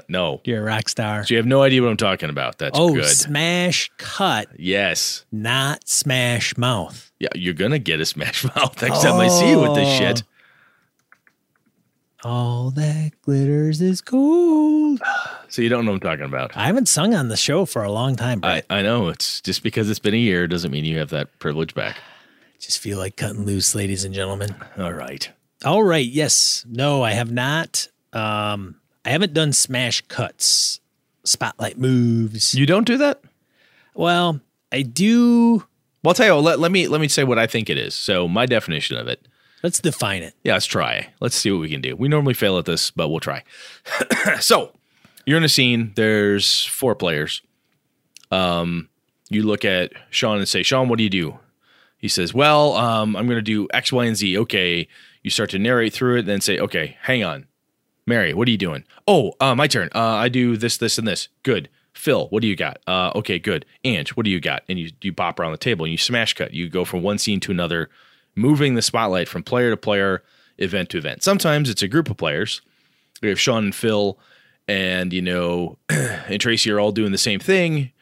No, 0.09 0.40
you're 0.44 0.61
a 0.61 0.64
rock 0.64 0.88
star. 0.88 1.25
So 1.25 1.35
you 1.35 1.38
have 1.38 1.46
no 1.46 1.62
idea 1.62 1.83
what 1.83 1.90
I'm 1.90 1.96
talking 1.96 2.31
about. 2.31 2.59
That's 2.59 2.79
oh, 2.79 2.94
good. 2.94 3.05
smash 3.07 3.90
cut, 3.99 4.46
yes. 4.57 5.25
not 5.33 5.88
smash 5.88 6.57
mouth. 6.57 7.11
Yeah, 7.18 7.31
you're 7.35 7.55
gonna 7.55 7.81
get 7.81 7.99
a 8.01 8.07
smash 8.07 8.44
mouth 8.57 8.81
next 8.81 9.03
time 9.03 9.18
I 9.18 9.27
see 9.27 9.51
you 9.51 9.61
with 9.61 9.75
this 9.75 9.88
Oh. 9.88 9.99
shit. 9.99 10.22
All 12.22 12.70
that 12.72 13.12
glitters 13.22 13.81
is 13.81 14.01
gold. 14.01 15.01
So 15.49 15.62
you 15.62 15.68
don't 15.68 15.87
know 15.87 15.92
what 15.92 16.05
I'm 16.05 16.18
talking 16.18 16.25
about. 16.25 16.57
I 16.57 16.66
haven't 16.66 16.87
sung 16.87 17.14
on 17.14 17.29
the 17.29 17.37
show 17.37 17.64
for 17.66 17.83
a 17.83 17.90
long 17.90 18.16
time, 18.16 18.40
I, 18.42 18.62
I 18.68 18.83
know 18.83 19.09
it's 19.09 19.40
just 19.40 19.62
because 19.62 19.88
it's 19.88 20.01
been 20.01 20.12
a 20.12 20.18
year 20.18 20.49
doesn't 20.49 20.72
mean 20.72 20.85
you 20.85 20.99
have 20.99 21.11
that 21.11 21.38
privilege 21.38 21.72
back. 21.72 21.96
Just 22.59 22.81
feel 22.81 22.99
like 22.99 23.16
cutting 23.16 23.44
loose, 23.46 23.75
ladies 23.75 24.05
and 24.05 24.12
gentlemen. 24.12 24.55
All 24.77 24.92
right. 24.92 25.31
All 25.64 25.83
right. 25.85 26.05
Yes. 26.05 26.66
No, 26.68 27.03
I 27.03 27.12
have 27.12 27.31
not. 27.31 27.88
Um, 28.16 28.76
I 29.05 29.11
haven't 29.11 29.35
done 29.35 29.52
smash 29.52 30.00
cuts, 30.02 30.81
spotlight 31.24 31.79
moves. 31.79 32.55
You 32.55 32.66
don't 32.66 32.87
do 32.87 32.96
that? 32.98 33.20
well, 33.94 34.40
I 34.72 34.83
do. 34.83 35.64
Well, 36.02 36.11
I'll 36.11 36.14
tell 36.14 36.26
you 36.26 36.35
what, 36.35 36.44
let, 36.44 36.61
let 36.61 36.72
me 36.72 36.88
let 36.88 37.00
me 37.00 37.09
say 37.09 37.24
what 37.24 37.38
I 37.38 37.46
think 37.46 37.68
it 37.68 37.79
is. 37.79 37.94
So 37.94 38.29
my 38.29 38.46
definition 38.46 38.96
of 38.96 39.09
it. 39.09 39.26
Let's 39.62 39.81
define 39.81 40.22
it. 40.22 40.35
Yeah, 40.44 40.52
let's 40.52 40.66
try. 40.66 41.12
Let's 41.20 41.35
see 41.35 41.50
what 41.50 41.61
we 41.61 41.68
can 41.70 41.81
do. 41.81 41.96
We 41.96 42.09
normally 42.09 42.35
fail 42.35 42.59
at 42.59 42.66
this, 42.66 42.90
but 42.90 43.09
we'll 43.09 43.20
try. 43.20 43.42
so 44.40 44.72
you're 45.24 45.38
in 45.38 45.44
a 45.44 45.48
scene, 45.48 45.92
there's 45.96 46.64
four 46.66 46.94
players. 46.94 47.42
Um, 48.31 48.88
you 49.29 49.42
look 49.42 49.64
at 49.64 49.92
Sean 50.11 50.38
and 50.38 50.48
say, 50.48 50.62
Sean, 50.62 50.88
what 50.88 50.98
do 50.98 51.05
you 51.05 51.11
do? 51.11 51.38
He 51.98 52.09
says, 52.09 52.33
Well, 52.33 52.74
um, 52.74 53.16
I'm 53.16 53.26
gonna 53.26 53.42
do 53.42 53.66
X, 53.72 53.92
Y, 53.92 54.05
and 54.05 54.16
Z. 54.16 54.38
Okay. 54.38 54.88
You 55.22 55.31
start 55.31 55.50
to 55.50 55.59
narrate 55.59 55.92
through 55.92 56.18
it, 56.18 56.26
then 56.26 56.40
say, 56.40 56.59
Okay, 56.59 56.96
hang 57.02 57.24
on. 57.24 57.46
Mary, 58.07 58.33
what 58.33 58.47
are 58.47 58.51
you 58.53 58.57
doing? 58.57 58.85
Oh, 59.09 59.33
uh, 59.40 59.55
my 59.55 59.66
turn. 59.66 59.88
Uh, 59.95 60.01
I 60.01 60.29
do 60.29 60.57
this, 60.57 60.77
this, 60.79 60.97
and 60.99 61.09
this. 61.09 61.29
Good. 61.42 61.69
Phil, 61.92 62.29
what 62.29 62.42
do 62.42 62.47
you 62.47 62.57
got? 62.57 62.79
Uh, 62.87 63.11
okay, 63.16 63.38
good. 63.38 63.64
Ange, 63.83 64.11
what 64.11 64.25
do 64.25 64.31
you 64.31 64.38
got? 64.38 64.62
And 64.69 64.79
you 64.79 64.90
you 65.01 65.12
pop 65.12 65.40
around 65.40 65.53
the 65.53 65.59
table 65.59 65.85
and 65.87 65.92
you 65.92 65.99
smash 65.99 66.35
cut. 66.35 66.53
You 66.53 66.69
go 66.69 66.85
from 66.85 67.03
one 67.03 67.19
scene 67.19 67.40
to 67.40 67.51
another, 67.51 67.88
moving 68.35 68.75
the 68.75 68.83
spotlight 68.83 69.29
from 69.29 69.42
player 69.42 69.71
to 69.71 69.77
player, 69.77 70.23
event 70.59 70.90
to 70.90 70.99
event. 70.99 71.23
Sometimes 71.23 71.71
it's 71.71 71.83
a 71.83 71.88
group 71.88 72.11
of 72.11 72.19
players. 72.19 72.61
We 73.23 73.31
have 73.31 73.40
Sean 73.40 73.64
and 73.64 73.75
Phil, 73.75 74.19
and 74.69 75.12
you 75.12 75.23
know, 75.23 75.79
and 75.88 76.38
Tracy 76.38 76.71
are 76.71 76.79
all 76.79 76.92
doing 76.92 77.12
the 77.12 77.19
same 77.19 77.40
thing, 77.40 77.92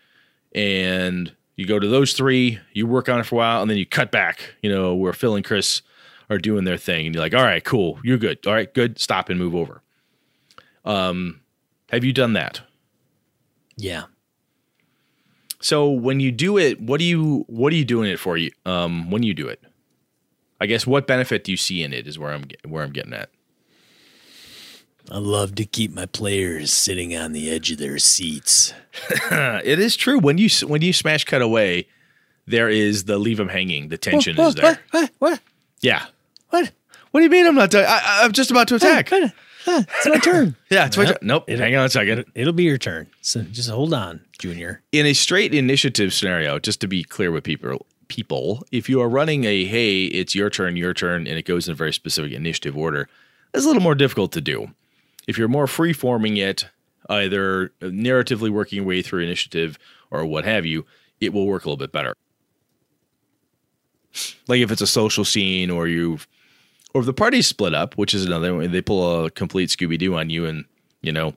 and 0.53 1.33
you 1.57 1.65
go 1.65 1.79
to 1.79 1.87
those 1.87 2.15
three, 2.15 2.59
you 2.73 2.89
work 2.89 3.09
on 3.09 3.21
it 3.21 3.27
for 3.27 3.37
a 3.37 3.39
while, 3.39 3.63
and 3.63 3.71
then 3.71 3.79
you 3.79 3.87
cut 3.87 4.11
back. 4.11 4.57
You 4.61 4.71
know, 4.71 4.95
where 4.95 5.13
Phil 5.13 5.37
and 5.37 5.45
Chris 5.45 5.83
are 6.29 6.39
doing 6.39 6.65
their 6.65 6.79
thing, 6.79 7.07
and 7.07 7.15
you're 7.15 7.23
like, 7.23 7.35
all 7.35 7.45
right, 7.45 7.63
cool, 7.63 8.01
you're 8.03 8.19
good. 8.19 8.45
All 8.45 8.53
right, 8.55 8.75
good. 8.75 8.99
Stop 8.99 9.29
and 9.29 9.39
move 9.39 9.55
over. 9.55 9.84
Um, 10.85 11.41
have 11.91 12.05
you 12.05 12.13
done 12.13 12.33
that? 12.35 12.61
Yeah. 13.77 14.05
So 15.61 15.89
when 15.91 16.21
you 16.21 16.31
do 16.31 16.59
it, 16.59 16.81
what 16.81 16.99
do 16.99 17.05
you 17.05 17.45
what 17.49 17.73
are 17.73 17.77
you 17.77 17.85
doing 17.85 18.11
it 18.11 18.19
for? 18.19 18.37
You 18.37 18.51
um, 18.67 19.11
when 19.11 19.23
you 19.23 19.33
do 19.35 19.49
it, 19.49 19.63
I 20.61 20.67
guess 20.67 20.87
what 20.87 21.07
benefit 21.07 21.45
do 21.45 21.51
you 21.53 21.57
see 21.57 21.83
in 21.83 21.93
it 21.93 22.07
is 22.07 22.19
where 22.19 22.33
I'm 22.33 22.45
where 22.67 22.83
I'm 22.85 22.93
getting 22.93 23.15
at. 23.15 23.31
I 25.11 25.19
love 25.19 25.55
to 25.57 25.65
keep 25.67 25.93
my 25.93 26.07
players 26.07 26.73
sitting 26.73 27.15
on 27.17 27.33
the 27.33 27.51
edge 27.51 27.71
of 27.71 27.79
their 27.79 27.99
seats. 27.99 28.73
It 29.31 29.79
is 29.79 29.97
true 29.97 30.19
when 30.19 30.39
you 30.39 30.49
when 30.67 30.83
you 30.83 30.93
smash 30.93 31.25
cut 31.25 31.43
away, 31.43 31.89
there 32.47 32.69
is 32.69 33.05
the 33.05 33.19
leave 33.19 33.39
them 33.39 33.49
hanging. 33.49 33.89
The 33.89 33.99
tension 33.99 34.39
is 34.39 34.55
there. 34.55 34.79
What? 34.91 35.11
What? 35.19 35.41
Yeah. 35.81 36.07
What? 36.51 36.71
What 37.11 37.21
do 37.21 37.25
you 37.25 37.31
mean 37.31 37.47
I'm 37.47 37.55
not? 37.55 37.75
I- 37.75 38.23
I'm 38.25 38.33
just 38.33 38.51
about 38.51 38.69
to 38.69 38.75
attack. 38.77 39.11
What? 39.11 39.33
Huh, 39.65 39.83
it's 39.89 40.07
my 40.07 40.19
turn. 40.19 40.57
Yeah, 40.71 40.87
it's 40.87 40.97
my 40.97 41.07
turn. 41.07 41.17
Nope. 41.23 41.45
It- 41.49 41.59
hang 41.59 41.75
on 41.77 41.87
a 41.87 41.89
second. 41.89 42.25
It'll 42.35 42.53
be 42.53 42.65
your 42.65 42.79
turn. 42.79 43.07
So 43.23 43.43
just 43.43 43.71
hold 43.71 43.95
on, 43.95 44.21
Junior. 44.39 44.83
in 44.93 45.07
a 45.07 45.15
straight 45.15 45.55
initiative 45.55 46.13
scenario, 46.13 46.59
just 46.59 46.81
to 46.83 46.87
be 46.89 47.03
clear 47.05 47.31
with 47.31 47.45
people, 47.45 47.87
people, 48.09 48.63
if 48.73 48.89
you 48.89 49.01
are 49.01 49.09
running 49.09 49.45
a 49.45 49.65
hey, 49.65 50.05
it's 50.05 50.35
your 50.35 50.51
turn, 50.51 50.77
your 50.77 50.93
turn, 50.93 51.27
and 51.27 51.39
it 51.39 51.47
goes 51.47 51.67
in 51.67 51.73
a 51.73 51.75
very 51.77 51.93
specific 51.93 52.33
initiative 52.33 52.77
order, 52.77 53.09
that's 53.53 53.65
a 53.65 53.69
little 53.69 53.83
more 53.83 53.95
difficult 53.95 54.33
to 54.33 54.41
do. 54.41 54.69
If 55.27 55.39
you're 55.39 55.49
more 55.49 55.67
free 55.67 55.95
forming 55.95 56.37
it, 56.37 56.67
either 57.09 57.71
narratively 57.81 58.51
working 58.51 58.77
your 58.79 58.85
way 58.87 59.01
through 59.01 59.23
initiative 59.23 59.79
or 60.11 60.27
what 60.27 60.45
have 60.45 60.67
you, 60.67 60.85
it 61.21 61.33
will 61.33 61.47
work 61.47 61.65
a 61.65 61.69
little 61.69 61.79
bit 61.79 61.93
better. 61.93 62.15
Like 64.47 64.61
if 64.61 64.71
it's 64.71 64.81
a 64.83 64.87
social 64.87 65.25
scene 65.25 65.71
or 65.71 65.89
you've 65.89 66.29
or 66.95 67.01
if 67.01 67.07
the 67.07 67.13
party's 67.13 67.47
split 67.47 67.75
up, 67.75 67.99
which 67.99 68.15
is 68.15 68.25
another 68.25 68.55
one, 68.55 68.71
they 68.71 68.81
pull 68.81 69.25
a 69.25 69.31
complete 69.31 69.69
Scooby 69.69 69.99
Doo 69.99 70.15
on 70.15 70.31
you 70.31 70.47
and, 70.47 70.65
you 71.03 71.13
know, 71.13 71.35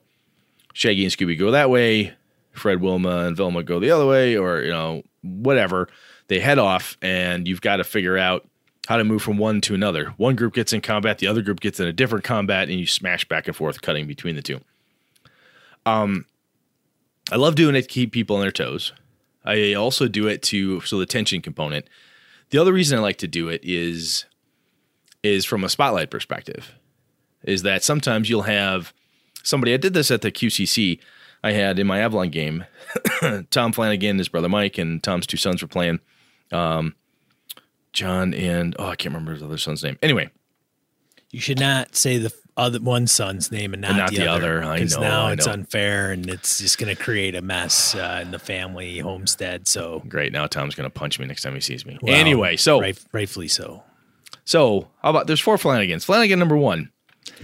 Shaggy 0.72 1.04
and 1.04 1.12
Scooby 1.12 1.36
go 1.36 1.50
that 1.50 1.68
way, 1.68 2.14
Fred, 2.52 2.80
Wilma, 2.80 3.24
and 3.26 3.36
Velma 3.36 3.64
go 3.64 3.80
the 3.80 3.90
other 3.90 4.06
way, 4.06 4.36
or 4.36 4.62
you 4.62 4.70
know, 4.70 5.02
whatever. 5.22 5.88
They 6.28 6.38
head 6.38 6.58
off, 6.58 6.96
and 7.02 7.48
you've 7.48 7.60
got 7.60 7.76
to 7.76 7.84
figure 7.84 8.16
out 8.16 8.46
how 8.86 8.96
to 8.96 9.04
move 9.04 9.20
from 9.20 9.38
one 9.38 9.60
to 9.62 9.74
another. 9.74 10.14
One 10.16 10.36
group 10.36 10.54
gets 10.54 10.72
in 10.72 10.80
combat, 10.80 11.18
the 11.18 11.26
other 11.26 11.42
group 11.42 11.60
gets 11.60 11.80
in 11.80 11.86
a 11.86 11.92
different 11.92 12.24
combat, 12.24 12.68
and 12.68 12.78
you 12.78 12.86
smash 12.86 13.26
back 13.26 13.48
and 13.48 13.56
forth, 13.56 13.82
cutting 13.82 14.06
between 14.06 14.36
the 14.36 14.42
two. 14.42 14.60
Um, 15.84 16.26
I 17.32 17.36
love 17.36 17.56
doing 17.56 17.74
it 17.74 17.82
to 17.82 17.88
keep 17.88 18.12
people 18.12 18.36
on 18.36 18.42
their 18.42 18.52
toes. 18.52 18.92
I 19.44 19.74
also 19.74 20.06
do 20.06 20.28
it 20.28 20.42
to 20.44 20.80
so 20.82 20.98
the 20.98 21.06
tension 21.06 21.42
component. 21.42 21.86
The 22.50 22.58
other 22.58 22.72
reason 22.72 22.98
I 22.98 23.02
like 23.02 23.18
to 23.18 23.28
do 23.28 23.48
it 23.48 23.62
is 23.64 24.26
is 25.34 25.44
from 25.44 25.64
a 25.64 25.68
spotlight 25.68 26.10
perspective. 26.10 26.72
Is 27.44 27.62
that 27.62 27.82
sometimes 27.84 28.28
you'll 28.28 28.42
have 28.42 28.92
somebody 29.42 29.72
I 29.72 29.76
did 29.76 29.94
this 29.94 30.10
at 30.10 30.22
the 30.22 30.32
QCC. 30.32 30.98
I 31.44 31.52
had 31.52 31.78
in 31.78 31.86
my 31.86 32.00
Avalon 32.00 32.30
game, 32.30 32.64
Tom 33.50 33.72
Flanagan, 33.72 34.18
his 34.18 34.28
brother 34.28 34.48
Mike, 34.48 34.76
and 34.76 35.00
Tom's 35.02 35.26
two 35.26 35.36
sons 35.36 35.62
were 35.62 35.68
playing. 35.68 36.00
Um, 36.50 36.94
John 37.92 38.34
and 38.34 38.74
oh, 38.78 38.88
I 38.88 38.96
can't 38.96 39.14
remember 39.14 39.32
his 39.34 39.42
other 39.42 39.58
son's 39.58 39.82
name. 39.84 39.98
Anyway, 40.02 40.30
You 41.30 41.40
should 41.40 41.60
not 41.60 41.94
say 41.94 42.18
the 42.18 42.32
other 42.56 42.80
one 42.80 43.06
son's 43.06 43.52
name 43.52 43.72
and 43.72 43.80
not, 43.82 43.90
And 43.92 43.98
not 43.98 44.10
the, 44.10 44.16
the 44.16 44.26
other. 44.26 44.58
other. 44.62 44.68
I 44.68 44.78
'cause 44.80 44.96
know, 44.96 45.02
now 45.02 45.26
I 45.26 45.32
it's 45.34 45.46
know. 45.46 45.52
unfair 45.52 46.10
and 46.10 46.28
it's 46.28 46.58
just 46.58 46.76
going 46.78 46.94
to 46.94 47.00
create 47.00 47.36
a 47.36 47.40
mess 47.42 47.94
uh, 47.94 48.18
in 48.22 48.32
the 48.32 48.38
family 48.40 48.98
homestead. 48.98 49.68
So 49.68 50.02
great. 50.08 50.32
Now 50.32 50.46
Tom's 50.48 50.74
gonna 50.74 50.90
punch 50.90 51.18
me 51.20 51.26
next 51.26 51.42
time 51.42 51.54
he 51.54 51.60
sees 51.60 51.86
me. 51.86 51.98
well, 52.02 52.14
anyway, 52.16 52.56
so 52.56 52.80
right, 52.80 52.98
rightfully 53.12 53.46
so. 53.48 53.84
So 54.48 54.88
how 55.02 55.10
about 55.10 55.26
there's 55.26 55.40
four 55.40 55.58
Flanagans. 55.58 56.06
Flanagan 56.06 56.38
number 56.38 56.56
one 56.56 56.90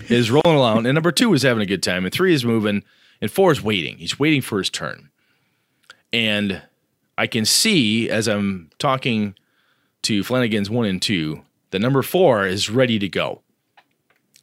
is 0.09 0.31
rolling 0.31 0.57
along, 0.57 0.87
and 0.87 0.95
number 0.95 1.13
two 1.13 1.35
is 1.35 1.43
having 1.43 1.63
a 1.63 1.67
good 1.67 1.83
time, 1.83 2.07
and 2.07 2.15
three 2.15 2.33
is 2.33 2.47
moving, 2.47 2.83
and 3.21 3.31
four 3.31 3.53
is 3.53 3.63
waiting. 3.63 3.99
He's 3.99 4.19
waiting 4.19 4.41
for 4.41 4.57
his 4.57 4.71
turn, 4.71 5.11
and 6.15 6.63
I 7.19 7.27
can 7.27 7.45
see 7.45 8.09
as 8.09 8.27
I'm 8.27 8.71
talking 8.79 9.35
to 10.05 10.25
Flanagan's 10.25 10.71
one 10.71 10.87
and 10.87 11.03
two, 11.03 11.43
the 11.73 11.79
number 11.79 12.01
four 12.01 12.47
is 12.47 12.71
ready 12.71 12.99
to 12.99 13.09
go. 13.09 13.43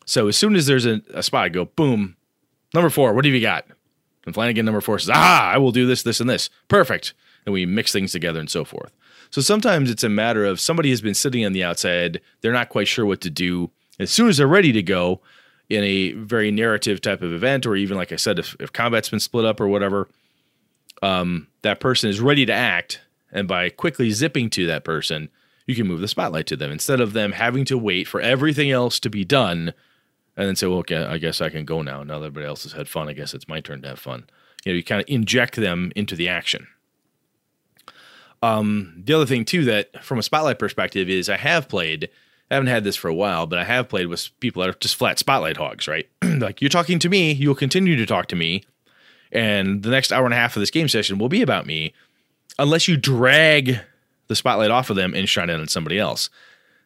So 0.06 0.28
as 0.28 0.38
soon 0.38 0.56
as 0.56 0.67
there's 0.67 0.86
a, 0.86 1.02
a 1.15 1.24
spot, 1.24 1.45
I 1.45 1.50
go 1.50 1.65
boom. 1.65 2.15
Number 2.76 2.91
four, 2.91 3.13
what 3.13 3.26
have 3.26 3.34
you 3.34 3.41
got? 3.41 3.65
And 4.28 4.36
Flanagan 4.36 4.67
number 4.67 4.82
four 4.82 5.00
says, 5.00 5.10
Ah, 5.12 5.50
I 5.50 5.58
will 5.58 5.71
do 5.71 5.88
this, 5.88 6.04
this, 6.04 6.19
and 6.19 6.30
this. 6.30 6.52
Perfect. 6.67 7.15
And 7.43 7.54
we 7.54 7.65
mix 7.65 7.91
things 7.91 8.12
together 8.12 8.39
and 8.39 8.52
so 8.52 8.63
forth. 8.63 8.91
So 9.32 9.41
sometimes 9.41 9.89
it's 9.89 10.04
a 10.04 10.10
matter 10.10 10.46
of 10.46 10.60
somebody 10.60 10.89
has 10.89 11.02
been 11.02 11.13
sitting 11.13 11.46
on 11.46 11.54
the 11.54 11.63
outside, 11.63 12.22
they're 12.41 12.52
not 12.52 12.70
quite 12.70 12.88
sure 12.88 13.06
what 13.06 13.22
to 13.22 13.30
do. 13.30 13.72
As 13.98 14.12
soon 14.12 14.28
as 14.28 14.38
they're 14.38 14.48
ready 14.48 14.72
to 14.74 14.84
go 14.84 15.22
in 15.70 15.84
a 15.84 16.12
very 16.12 16.52
narrative 16.52 17.00
type 17.00 17.22
of 17.22 17.32
event, 17.32 17.65
or 17.65 17.76
even 17.76 17.96
like 17.98 18.12
I 18.12 18.17
said, 18.17 18.39
if, 18.39 18.56
if 18.60 18.74
combat's 18.74 19.10
been 19.10 19.22
split 19.22 19.46
up 19.46 19.62
or 19.62 19.67
whatever, 19.67 20.10
um, 21.02 21.48
that 21.62 21.80
person 21.80 22.10
is 22.10 22.20
ready 22.20 22.46
to 22.46 22.54
act. 22.54 23.02
And 23.32 23.48
by 23.48 23.70
quickly 23.70 24.12
zipping 24.12 24.50
to 24.52 24.67
that 24.67 24.84
person, 24.84 25.30
you 25.65 25.76
can 25.76 25.88
move 25.88 26.02
the 26.02 26.08
spotlight 26.10 26.48
to 26.48 26.58
them 26.58 26.72
instead 26.72 27.00
of 27.00 27.13
them 27.13 27.32
having 27.32 27.63
to 27.65 27.78
wait 27.78 28.08
for 28.08 28.20
everything 28.20 28.70
else 28.70 29.00
to 29.00 29.10
be 29.10 29.24
done 29.24 29.74
and 30.36 30.48
then 30.48 30.56
say, 30.56 30.67
well, 30.67 30.80
okay, 30.80 31.04
I 31.04 31.17
guess 31.17 31.39
I 31.39 31.50
can 31.50 31.63
go 31.63 31.82
now. 31.82 32.04
Now 32.04 32.20
that 32.20 32.28
everybody 32.28 32.48
else 32.48 32.63
has 32.63 32.74
had 32.74 32.89
fun, 32.89 33.08
I 33.08 33.13
guess 33.13 33.34
it's 33.34 33.48
my 33.48 33.62
turn 33.62 33.82
to 33.84 33.89
have 33.89 34.00
fun. 34.00 34.26
You 34.65 34.74
know, 34.74 34.78
you 34.78 34.84
kind 34.84 35.02
of 35.02 35.06
inject 35.08 35.56
them 35.56 35.91
into 35.96 36.15
the 36.15 36.28
action. 36.28 36.67
Um, 38.41 38.93
the 38.97 39.13
other 39.13 39.25
thing 39.25 39.45
too 39.45 39.65
that 39.65 40.04
from 40.04 40.17
a 40.17 40.23
spotlight 40.23 40.60
perspective 40.60 41.10
is 41.10 41.30
I 41.30 41.38
have 41.38 41.69
played. 41.69 42.10
I 42.49 42.56
haven't 42.56 42.67
had 42.67 42.84
this 42.84 42.95
for 42.97 43.08
a 43.08 43.13
while, 43.13 43.47
but 43.47 43.60
I 43.60 43.63
have 43.63 43.88
played 43.88 44.08
with 44.08 44.30
people 44.39 44.62
that 44.62 44.69
are 44.69 44.77
just 44.80 44.95
flat 44.95 45.19
spotlight 45.19 45.58
hogs, 45.58 45.88
right? 45.88 46.10
like 46.23 46.62
you're 46.62 46.69
talking 46.69 46.99
to 46.99 47.10
me, 47.10 47.32
you'll 47.32 47.56
continue 47.56 47.95
to 47.95 48.06
talk 48.06 48.27
to 48.27 48.36
me, 48.36 48.63
and 49.32 49.84
the 49.84 49.89
next 49.89 50.12
hour 50.12 50.25
and 50.25 50.34
a 50.34 50.38
half 50.38 50.56
of 50.56 50.60
this 50.60 50.71
game 50.71 50.89
session 50.89 51.17
will 51.17 51.30
be 51.30 51.41
about 51.41 51.65
me, 51.65 51.93
unless 52.60 52.88
you 52.88 52.97
drag 52.97 53.80
the 54.27 54.36
spotlight 54.36 54.71
off 54.71 54.89
of 54.89 54.95
them 54.95 55.13
and 55.13 55.30
shine 55.30 55.49
it 55.49 55.60
on 55.60 55.67
somebody 55.67 55.97
else. 55.97 56.30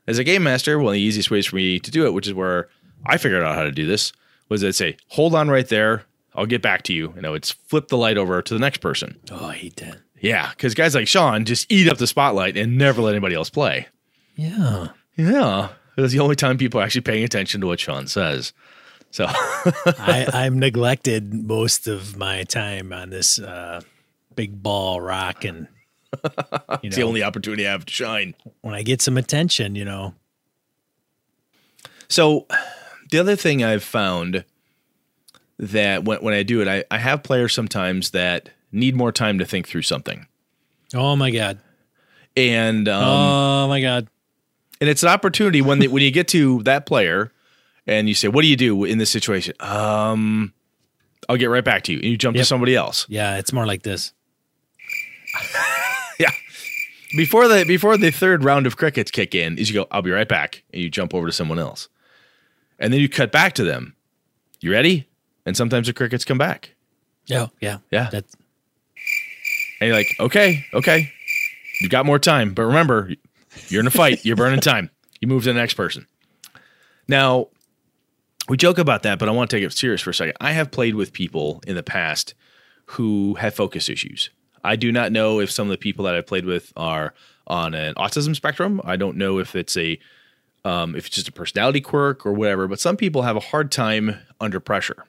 As 0.08 0.20
a 0.20 0.24
game 0.24 0.44
master, 0.44 0.78
one 0.78 0.90
of 0.90 0.94
the 0.94 1.02
easiest 1.02 1.32
ways 1.32 1.48
for 1.48 1.56
me 1.56 1.80
to 1.80 1.92
do 1.92 2.06
it, 2.06 2.14
which 2.14 2.28
is 2.28 2.34
where 2.34 2.70
I 3.06 3.18
figured 3.18 3.44
out 3.44 3.56
how 3.56 3.64
to 3.64 3.72
do 3.72 3.88
this, 3.88 4.14
was 4.50 4.64
I'd 4.64 4.76
say, 4.76 4.98
hold 5.08 5.34
on 5.34 5.50
right 5.50 5.68
there. 5.68 6.04
I'll 6.36 6.46
get 6.46 6.62
back 6.62 6.84
to 6.84 6.94
you. 6.94 7.14
You 7.16 7.22
know, 7.22 7.34
it's 7.34 7.52
flip 7.52 7.88
the 7.88 7.98
light 7.98 8.18
over 8.18 8.42
to 8.42 8.54
the 8.54 8.60
next 8.60 8.80
person. 8.80 9.18
Oh, 9.32 9.46
I 9.46 9.56
hate 9.56 9.78
that. 9.78 9.98
Yeah, 10.20 10.50
because 10.52 10.74
guys 10.74 10.96
like 10.96 11.08
Sean 11.08 11.46
just 11.46 11.72
eat 11.72 11.88
up 11.90 11.98
the 11.98 12.08
spotlight 12.08 12.58
and 12.58 12.78
never 12.78 13.02
let 13.02 13.12
anybody 13.12 13.36
else 13.36 13.50
play. 13.50 13.88
Yeah. 14.36 14.90
Yeah, 15.18 15.70
that's 15.96 16.12
the 16.14 16.20
only 16.20 16.36
time 16.36 16.58
people 16.58 16.80
are 16.80 16.84
actually 16.84 17.02
paying 17.02 17.24
attention 17.24 17.62
to 17.62 17.68
what 17.68 17.80
Sean 17.80 18.08
says. 18.08 18.54
So, 19.12 19.26
I, 19.30 20.28
I'm 20.34 20.60
neglected 20.60 21.34
most 21.34 21.88
of 21.88 22.18
my 22.18 22.44
time 22.44 22.92
on 22.92 23.12
this 23.12 23.40
uh, 23.40 23.80
big 24.36 24.62
ball 24.62 25.00
rock, 25.00 25.46
and 25.46 25.68
you 26.24 26.80
it's 26.84 26.98
the 26.98 27.04
only 27.04 27.24
opportunity 27.24 27.66
I 27.66 27.72
have 27.72 27.86
to 27.86 27.94
shine. 27.94 28.36
when 28.62 28.74
I 28.76 28.84
get 28.84 29.02
some 29.02 29.18
attention, 29.18 29.76
you 29.76 29.86
know, 29.86 30.16
So, 32.10 32.46
the 33.12 33.20
other 33.20 33.36
thing 33.38 33.64
I've 33.64 33.84
found 33.84 34.44
that 35.58 36.04
when, 36.04 36.20
when 36.20 36.34
I 36.34 36.44
do 36.44 36.62
it, 36.62 36.68
I, 36.68 36.84
I 36.92 36.98
have 36.98 37.24
players 37.24 37.54
sometimes 37.54 38.12
that 38.12 38.50
need 38.76 38.96
more 38.96 39.12
time 39.12 39.40
to 39.40 39.46
think 39.46 39.68
through 39.68 39.82
something. 39.84 40.28
oh 40.94 41.16
my 41.16 41.32
god, 41.32 41.60
And 42.38 42.88
um, 42.88 43.04
oh 43.04 43.68
my 43.68 43.82
god, 43.82 44.08
and 44.82 44.90
it's 44.90 45.04
an 45.04 45.10
opportunity 45.10 45.62
when 45.62 45.82
when 45.92 46.04
you 46.04 46.12
get 46.12 46.28
to 46.30 46.62
that 46.64 46.86
player 46.86 47.32
and 47.88 48.08
you 48.08 48.14
say, 48.16 48.28
"What 48.28 48.42
do 48.44 48.48
you 48.48 48.58
do 48.58 48.84
in 48.84 48.98
this 48.98 49.10
situation?" 49.10 49.56
Um, 49.60 50.54
I'll 51.30 51.38
get 51.38 51.48
right 51.50 51.64
back 51.66 51.84
to 51.86 51.92
you. 51.94 52.00
And 52.00 52.08
you 52.12 52.18
jump 52.18 52.36
Yep. 52.36 52.44
to 52.44 52.46
somebody 52.48 52.76
else. 52.76 53.06
yeah, 53.10 53.38
it's 53.38 53.52
more 53.54 53.66
like 53.66 53.82
this. 53.84 54.14
Yeah. 56.20 56.32
Before 57.18 57.48
the 57.50 57.66
before 57.66 57.98
the 57.98 58.10
third 58.12 58.44
round 58.44 58.66
of 58.68 58.78
crickets 58.78 59.12
kick 59.12 59.36
in, 59.36 59.58
is 59.58 59.70
you 59.70 59.76
go, 59.76 59.88
"I'll 59.92 60.02
be 60.02 60.12
right 60.12 60.28
back," 60.28 60.64
and 60.74 60.82
you 60.82 60.90
jump 60.90 61.14
over 61.14 61.28
to 61.28 61.32
someone 61.34 61.60
else, 61.60 61.90
and 62.80 62.92
then 62.94 63.00
you 63.02 63.10
cut 63.10 63.32
back 63.34 63.54
to 63.56 63.64
them. 63.64 63.96
You 64.62 64.72
ready? 64.72 65.08
And 65.46 65.56
sometimes 65.58 65.88
the 65.88 65.94
crickets 65.94 66.24
come 66.26 66.38
back. 66.38 66.74
Yeah, 67.28 67.48
yeah, 67.60 67.80
Yeah. 67.92 68.10
That's 68.12 68.34
And 69.80 69.88
you're 69.90 69.98
like, 69.98 70.16
okay, 70.20 70.66
okay, 70.74 71.12
you've 71.82 71.92
got 71.92 72.06
more 72.06 72.20
time, 72.20 72.54
but 72.54 72.64
remember, 72.64 73.12
you're 73.70 73.82
in 73.82 73.88
a 73.88 73.92
fight. 73.92 74.26
You're 74.26 74.36
burning 74.36 74.60
time. 74.62 74.90
You 75.20 75.28
move 75.28 75.44
to 75.44 75.50
the 75.54 75.60
next 75.60 75.74
person. 75.74 76.08
Now, 77.08 77.48
we 78.48 78.58
joke 78.58 78.78
about 78.78 79.04
that, 79.04 79.20
but 79.20 79.28
I 79.28 79.32
want 79.32 79.50
to 79.50 79.58
take 79.58 79.66
it 79.66 79.74
serious 79.74 80.02
for 80.02 80.12
a 80.12 80.14
second. 80.14 80.36
I 80.40 80.52
have 80.52 80.72
played 80.72 80.96
with 80.96 81.14
people 81.14 81.62
in 81.68 81.76
the 81.76 81.84
past 81.84 82.34
who 82.88 83.36
have 83.36 83.56
focus 83.56 83.90
issues. 83.90 84.30
I 84.64 84.76
do 84.76 84.92
not 84.92 85.12
know 85.12 85.40
if 85.40 85.52
some 85.52 85.68
of 85.68 85.72
the 85.72 85.78
people 85.78 86.06
that 86.06 86.16
I've 86.16 86.28
played 86.28 86.46
with 86.46 86.72
are 86.76 87.14
on 87.48 87.74
an 87.74 87.94
autism 87.96 88.36
spectrum. 88.36 88.82
I 88.84 88.96
don't 88.96 89.18
know 89.18 89.40
if 89.40 89.56
it's 89.56 89.76
a 89.78 90.00
um, 90.64 90.96
if 90.96 91.06
it's 91.06 91.16
just 91.16 91.28
a 91.28 91.32
personality 91.32 91.80
quirk 91.82 92.26
or 92.26 92.34
whatever. 92.34 92.68
But 92.68 92.80
some 92.80 92.98
people 92.98 93.22
have 93.22 93.36
a 93.36 93.40
hard 93.40 93.72
time 93.72 94.16
under 94.42 94.60
pressure. 94.60 95.06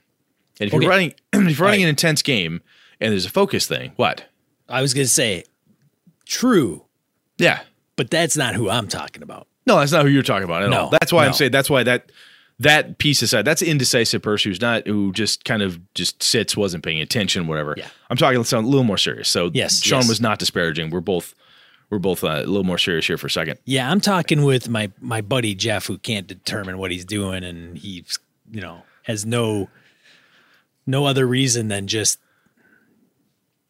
And 0.60 0.68
if 0.68 0.74
Okay. 0.74 0.82
you're 0.84 0.90
running 0.90 1.14
if 1.32 1.58
you're 1.58 1.66
running 1.66 1.80
Right. 1.80 1.82
an 1.84 1.88
intense 1.88 2.20
game 2.22 2.60
and 3.00 3.12
there's 3.12 3.24
a 3.26 3.30
focus 3.30 3.66
thing, 3.66 3.92
what? 3.96 4.26
I 4.68 4.82
was 4.82 4.94
gonna 4.94 5.06
say, 5.06 5.44
true, 6.24 6.84
Yeah. 7.38 7.60
but 7.96 8.10
that's 8.10 8.36
not 8.36 8.54
who 8.54 8.68
I'm 8.70 8.88
talking 8.88 9.22
about. 9.22 9.46
No, 9.66 9.78
that's 9.78 9.92
not 9.92 10.04
who 10.04 10.10
you're 10.10 10.22
talking 10.22 10.44
about 10.44 10.62
at 10.62 10.70
No, 10.70 10.80
all. 10.82 10.90
That's 10.90 11.12
why 11.12 11.26
I'm 11.26 11.32
saying 11.32 11.50
that's 11.52 11.70
why 11.70 11.82
that 11.84 12.10
that 12.58 12.96
piece 12.98 13.20
aside, 13.20 13.42
that's 13.44 13.60
an 13.62 13.68
indecisive 13.68 14.22
person 14.22 14.50
who's 14.50 14.60
not 14.60 14.86
who 14.86 15.12
just 15.12 15.44
kind 15.44 15.60
of 15.62 15.78
just 15.94 16.22
sits, 16.22 16.56
wasn't 16.56 16.82
paying 16.84 17.00
attention, 17.00 17.46
whatever. 17.46 17.74
Yeah. 17.76 17.88
I'm 18.08 18.16
talking 18.16 18.38
a 18.38 18.60
little 18.60 18.84
more 18.84 18.96
serious. 18.96 19.28
So 19.28 19.50
Yes, 19.52 19.82
Sean 19.82 20.00
yes. 20.00 20.08
was 20.08 20.20
not 20.20 20.38
disparaging. 20.38 20.90
We're 20.90 21.00
both 21.00 21.34
we're 21.90 21.98
both 21.98 22.24
uh, 22.24 22.28
a 22.28 22.46
little 22.46 22.64
more 22.64 22.78
serious 22.78 23.06
here 23.06 23.16
for 23.18 23.26
a 23.28 23.30
second. 23.30 23.58
Yeah, 23.64 23.90
I'm 23.90 24.00
talking 24.00 24.42
with 24.44 24.68
my 24.68 24.90
my 25.00 25.20
buddy 25.20 25.54
Jeff, 25.54 25.86
who 25.86 25.98
can't 25.98 26.26
determine 26.26 26.78
what 26.78 26.90
he's 26.90 27.04
doing, 27.04 27.44
and 27.44 27.76
he's 27.76 28.18
you 28.50 28.60
know 28.60 28.82
has 29.02 29.26
no 29.26 29.68
no 30.86 31.04
other 31.06 31.26
reason 31.26 31.68
than 31.68 31.86
just 31.88 32.18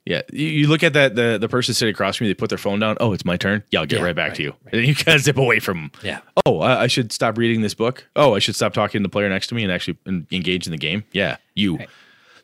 Yeah, 0.09 0.23
you, 0.33 0.47
you 0.47 0.69
look 0.69 0.85
at 0.85 0.92
that 0.92 1.16
the 1.16 1.37
the 1.37 1.49
person 1.49 1.75
sitting 1.75 1.92
across 1.92 2.16
from 2.16 2.27
me. 2.27 2.31
They 2.31 2.35
put 2.35 2.49
their 2.49 2.59
phone 2.59 2.79
down. 2.79 2.97
Oh, 3.01 3.12
it's 3.12 3.25
my 3.25 3.37
turn. 3.37 3.64
Yeah, 3.73 3.81
I'll 3.81 3.87
get 3.87 3.99
Yeah, 3.99 4.05
right 4.05 4.14
back 4.14 4.29
right, 4.29 4.37
to 4.37 4.42
you. 4.45 4.55
And 4.66 4.81
then 4.81 4.85
you 4.85 4.95
kind 5.05 5.16
of 5.16 5.23
zip 5.23 5.37
away 5.37 5.59
from 5.59 5.79
them. 5.79 5.90
yeah. 6.03 6.21
Oh, 6.47 6.61
I, 6.61 6.83
I 6.83 6.87
should 6.87 7.11
stop 7.12 7.37
reading 7.37 7.61
this 7.61 7.75
book. 7.75 8.07
Oh, 8.14 8.35
I 8.35 8.38
should 8.38 8.55
stop 8.55 8.73
talking 8.73 9.03
to 9.03 9.03
the 9.03 9.11
player 9.11 9.29
next 9.29 9.49
to 9.49 9.57
me 9.57 9.64
and 9.64 9.73
actually 9.73 9.99
engage 10.07 10.66
in 10.66 10.71
the 10.71 10.79
game. 10.79 11.03
Yeah, 11.12 11.38
you. 11.55 11.79
Right. 11.79 11.88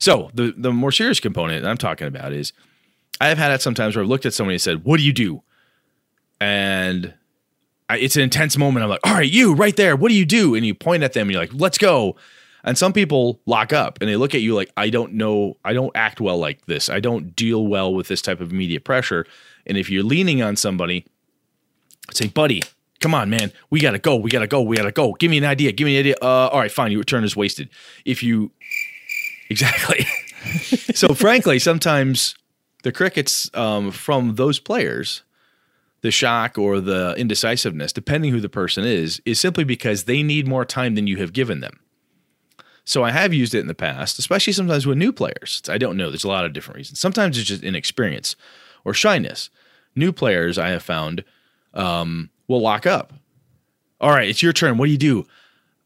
So 0.00 0.30
the 0.34 0.52
the 0.56 0.72
more 0.72 0.90
serious 0.90 1.20
component 1.20 1.62
that 1.62 1.68
I'm 1.70 1.76
talking 1.78 2.08
about 2.08 2.32
is 2.32 2.52
I 3.20 3.28
have 3.28 3.38
had 3.38 3.52
it 3.52 3.62
sometimes 3.62 3.94
where 3.94 4.02
I've 4.02 4.08
looked 4.08 4.26
at 4.26 4.34
somebody 4.34 4.56
and 4.56 4.60
said, 4.62 4.82
"What 4.84 4.96
do 4.98 5.04
you 5.04 5.12
do?" 5.12 5.42
And 6.40 7.14
I, 7.88 7.98
it's 7.98 8.16
an 8.16 8.22
intense 8.22 8.56
moment. 8.58 8.82
I'm 8.82 8.90
like, 8.90 9.00
"All 9.04 9.14
right, 9.14 9.30
you 9.30 9.54
right 9.54 9.76
there. 9.76 9.94
What 9.96 10.08
do 10.08 10.14
you 10.16 10.24
do?" 10.24 10.54
And 10.56 10.66
you 10.66 10.74
point 10.74 11.02
at 11.04 11.12
them. 11.12 11.22
and 11.28 11.30
You're 11.32 11.42
like, 11.42 11.52
"Let's 11.54 11.78
go." 11.78 12.16
And 12.64 12.78
some 12.78 12.92
people 12.92 13.40
lock 13.46 13.72
up 13.72 13.98
and 14.00 14.08
they 14.08 14.16
look 14.16 14.34
at 14.34 14.40
you 14.40 14.54
like, 14.54 14.70
"I 14.76 14.90
don't 14.90 15.14
know. 15.14 15.56
I 15.64 15.72
don't 15.72 15.94
act 15.94 16.20
well 16.20 16.38
like 16.38 16.66
this. 16.66 16.88
I 16.88 17.00
don't 17.00 17.34
deal 17.34 17.66
well 17.66 17.92
with 17.92 18.08
this 18.08 18.22
type 18.22 18.40
of 18.40 18.52
media 18.52 18.80
pressure." 18.80 19.26
And 19.66 19.76
if 19.76 19.90
you're 19.90 20.04
leaning 20.04 20.42
on 20.42 20.56
somebody, 20.56 21.04
say, 22.12 22.28
"Buddy, 22.28 22.62
come 23.00 23.14
on, 23.14 23.30
man. 23.30 23.52
We 23.70 23.80
gotta 23.80 23.98
go. 23.98 24.16
We 24.16 24.30
gotta 24.30 24.46
go. 24.46 24.62
We 24.62 24.76
gotta 24.76 24.92
go. 24.92 25.12
Give 25.14 25.30
me 25.30 25.38
an 25.38 25.44
idea. 25.44 25.72
Give 25.72 25.86
me 25.86 25.96
an 25.96 26.00
idea." 26.00 26.14
Uh, 26.22 26.48
all 26.52 26.60
right, 26.60 26.70
fine. 26.70 26.92
Your 26.92 27.04
turn 27.04 27.24
is 27.24 27.36
wasted. 27.36 27.68
If 28.04 28.22
you 28.22 28.52
exactly. 29.50 30.06
so 30.94 31.14
frankly, 31.14 31.58
sometimes 31.58 32.36
the 32.82 32.92
crickets 32.92 33.50
um, 33.54 33.90
from 33.90 34.34
those 34.34 34.58
players, 34.58 35.22
the 36.02 36.10
shock 36.10 36.58
or 36.58 36.80
the 36.80 37.14
indecisiveness, 37.16 37.92
depending 37.92 38.32
who 38.32 38.40
the 38.40 38.48
person 38.48 38.84
is, 38.84 39.22
is 39.24 39.40
simply 39.40 39.64
because 39.64 40.04
they 40.04 40.22
need 40.22 40.46
more 40.46 40.64
time 40.64 40.94
than 40.94 41.06
you 41.06 41.16
have 41.18 41.32
given 41.32 41.60
them. 41.60 41.78
So 42.84 43.04
I 43.04 43.10
have 43.10 43.32
used 43.32 43.54
it 43.54 43.60
in 43.60 43.68
the 43.68 43.74
past, 43.74 44.18
especially 44.18 44.52
sometimes 44.52 44.86
with 44.86 44.98
new 44.98 45.12
players. 45.12 45.62
I 45.68 45.78
don't 45.78 45.96
know. 45.96 46.10
There's 46.10 46.24
a 46.24 46.28
lot 46.28 46.44
of 46.44 46.52
different 46.52 46.78
reasons. 46.78 47.00
Sometimes 47.00 47.38
it's 47.38 47.48
just 47.48 47.62
inexperience 47.62 48.34
or 48.84 48.92
shyness. 48.92 49.50
New 49.94 50.12
players 50.12 50.58
I 50.58 50.70
have 50.70 50.82
found 50.82 51.24
um, 51.74 52.30
will 52.48 52.60
lock 52.60 52.86
up. 52.86 53.12
All 54.00 54.10
right, 54.10 54.28
it's 54.28 54.42
your 54.42 54.52
turn. 54.52 54.78
What 54.78 54.86
do 54.86 54.92
you 54.92 54.98
do? 54.98 55.26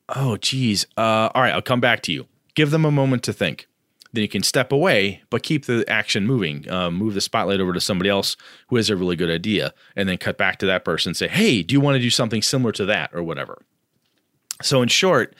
Oh, 0.08 0.36
geez. 0.38 0.86
Uh, 0.96 1.28
all 1.34 1.42
right, 1.42 1.52
I'll 1.52 1.60
come 1.60 1.80
back 1.80 2.00
to 2.02 2.12
you. 2.12 2.26
Give 2.54 2.70
them 2.70 2.84
a 2.84 2.90
moment 2.90 3.22
to 3.24 3.32
think. 3.32 3.68
Then 4.12 4.22
you 4.22 4.28
can 4.28 4.42
step 4.42 4.72
away, 4.72 5.22
but 5.28 5.42
keep 5.42 5.66
the 5.66 5.84
action 5.88 6.26
moving. 6.26 6.66
Um, 6.70 6.94
move 6.94 7.12
the 7.12 7.20
spotlight 7.20 7.60
over 7.60 7.74
to 7.74 7.80
somebody 7.80 8.08
else 8.08 8.36
who 8.68 8.76
has 8.76 8.88
a 8.88 8.96
really 8.96 9.16
good 9.16 9.30
idea, 9.30 9.74
and 9.94 10.08
then 10.08 10.16
cut 10.16 10.38
back 10.38 10.58
to 10.60 10.66
that 10.66 10.84
person 10.84 11.10
and 11.10 11.16
say, 11.16 11.28
"Hey, 11.28 11.62
do 11.62 11.74
you 11.74 11.80
want 11.80 11.96
to 11.96 12.00
do 12.00 12.08
something 12.08 12.40
similar 12.40 12.72
to 12.72 12.86
that, 12.86 13.10
or 13.12 13.22
whatever?" 13.22 13.62
So, 14.62 14.80
in 14.80 14.88
short, 14.88 15.34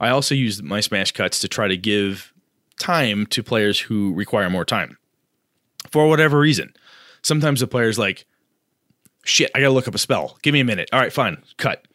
I 0.00 0.08
also 0.10 0.34
use 0.34 0.62
my 0.62 0.80
smash 0.80 1.12
cuts 1.12 1.38
to 1.40 1.48
try 1.48 1.68
to 1.68 1.76
give 1.76 2.32
time 2.80 3.26
to 3.26 3.42
players 3.42 3.78
who 3.78 4.14
require 4.14 4.48
more 4.48 4.64
time 4.64 4.96
for 5.90 6.08
whatever 6.08 6.38
reason. 6.38 6.72
Sometimes 7.22 7.60
the 7.60 7.66
player's 7.66 7.98
like, 7.98 8.24
"Shit, 9.24 9.50
I 9.54 9.60
gotta 9.60 9.72
look 9.72 9.86
up 9.86 9.94
a 9.94 9.98
spell. 9.98 10.38
Give 10.42 10.54
me 10.54 10.60
a 10.60 10.64
minute." 10.64 10.88
All 10.92 10.98
right, 10.98 11.12
fine. 11.12 11.42
Cut. 11.58 11.86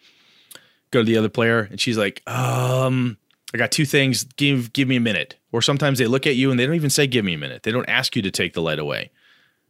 Go 0.91 0.99
to 1.01 1.05
the 1.05 1.17
other 1.17 1.29
player, 1.29 1.67
and 1.71 1.81
she's 1.81 1.97
like, 1.97 2.21
"Um, 2.29 3.17
I 3.53 3.57
got 3.57 3.71
two 3.71 3.85
things. 3.85 4.23
Give 4.23 4.71
give 4.71 4.87
me 4.87 4.97
a 4.97 5.01
minute." 5.01 5.35
Or 5.51 5.61
sometimes 5.61 5.97
they 5.97 6.05
look 6.05 6.27
at 6.27 6.35
you 6.35 6.51
and 6.51 6.59
they 6.59 6.65
don't 6.65 6.75
even 6.75 6.91
say, 6.91 7.07
"Give 7.07 7.25
me 7.25 7.33
a 7.33 7.39
minute." 7.39 7.63
They 7.63 7.71
don't 7.71 7.89
ask 7.89 8.15
you 8.15 8.21
to 8.21 8.31
take 8.31 8.53
the 8.53 8.61
light 8.61 8.79
away. 8.79 9.09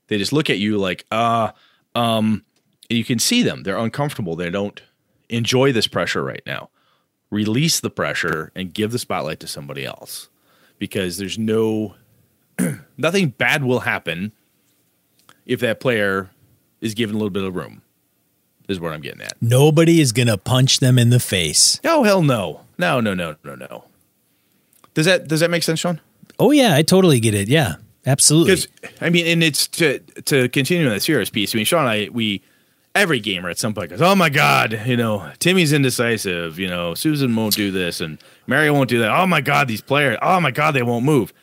They 0.08 0.18
just 0.18 0.34
look 0.34 0.50
at 0.50 0.60
you 0.60 0.78
like, 0.78 1.06
"Uh, 1.10 1.52
um," 1.96 2.44
and 2.90 2.98
you 2.98 3.06
can 3.06 3.20
see 3.20 3.44
them. 3.44 3.64
They're 3.64 3.78
uncomfortable. 3.78 4.36
They 4.36 4.50
don't 4.50 4.82
enjoy 5.30 5.72
this 5.72 5.88
pressure 5.88 6.22
right 6.22 6.44
now. 6.46 6.70
Release 7.36 7.82
the 7.82 7.90
pressure 7.90 8.50
and 8.56 8.74
give 8.74 8.94
the 8.94 8.98
spotlight 8.98 9.42
to 9.42 9.48
somebody 9.48 9.84
else, 9.86 10.30
because 10.80 11.18
there's 11.18 11.38
no 11.38 11.96
nothing 12.98 13.28
bad 13.28 13.66
will 13.66 13.82
happen 13.82 14.32
if 15.46 15.60
that 15.60 15.82
player 15.82 16.30
is 16.80 16.94
given 16.94 17.14
a 17.14 17.18
little 17.18 17.30
bit 17.30 17.44
of 17.44 17.54
room. 17.54 17.82
Is 18.70 18.80
what 18.80 18.94
I'm 18.94 19.02
getting 19.02 19.22
at. 19.22 19.34
Nobody 19.42 20.00
is 20.00 20.14
gonna 20.14 20.38
punch 20.38 20.80
them 20.80 20.98
in 20.98 21.10
the 21.10 21.20
face. 21.20 21.82
Oh 21.84 22.04
hell 22.04 22.22
no. 22.22 22.62
No, 22.78 23.02
no, 23.02 23.14
no, 23.14 23.36
no, 23.44 23.56
no. 23.56 23.84
Does 24.94 25.06
that 25.06 25.28
does 25.28 25.42
that 25.42 25.52
make 25.52 25.64
sense, 25.64 25.82
Sean? 25.82 26.00
Oh 26.40 26.52
yeah, 26.52 26.74
I 26.74 26.84
totally 26.84 27.20
get 27.20 27.34
it. 27.34 27.50
Yeah, 27.50 27.76
absolutely. 28.06 28.56
Because 28.56 28.68
I 29.02 29.10
mean, 29.10 29.28
and 29.28 29.44
it's 29.44 29.68
to 29.68 30.00
to 30.00 30.48
continue 30.48 30.88
on 30.88 30.94
the 30.94 31.02
serious 31.02 31.30
piece. 31.30 31.54
I 31.54 31.58
mean, 31.58 31.66
Sean 31.66 31.82
and 31.82 31.90
I 31.90 32.10
we 32.14 32.42
every 32.96 33.20
gamer 33.20 33.50
at 33.50 33.60
some 33.60 33.74
point 33.74 33.90
goes, 33.92 34.02
"Oh 34.02 34.16
my 34.16 34.30
god, 34.30 34.82
you 34.88 34.98
know, 34.98 35.32
Timmy's 35.40 35.74
indecisive. 35.74 36.58
You 36.58 36.68
know, 36.68 36.96
Susan 36.96 37.36
won't 37.36 37.54
do 37.56 37.70
this, 37.70 38.02
and 38.02 38.18
Mary 38.48 38.72
won't 38.72 38.90
do 38.90 39.00
that. 39.00 39.12
Oh 39.12 39.28
my 39.28 39.42
god, 39.42 39.68
these 39.68 39.82
players. 39.82 40.18
Oh 40.22 40.40
my 40.40 40.52
god, 40.52 40.72
they 40.72 40.84
won't 40.84 41.06
move." 41.06 41.34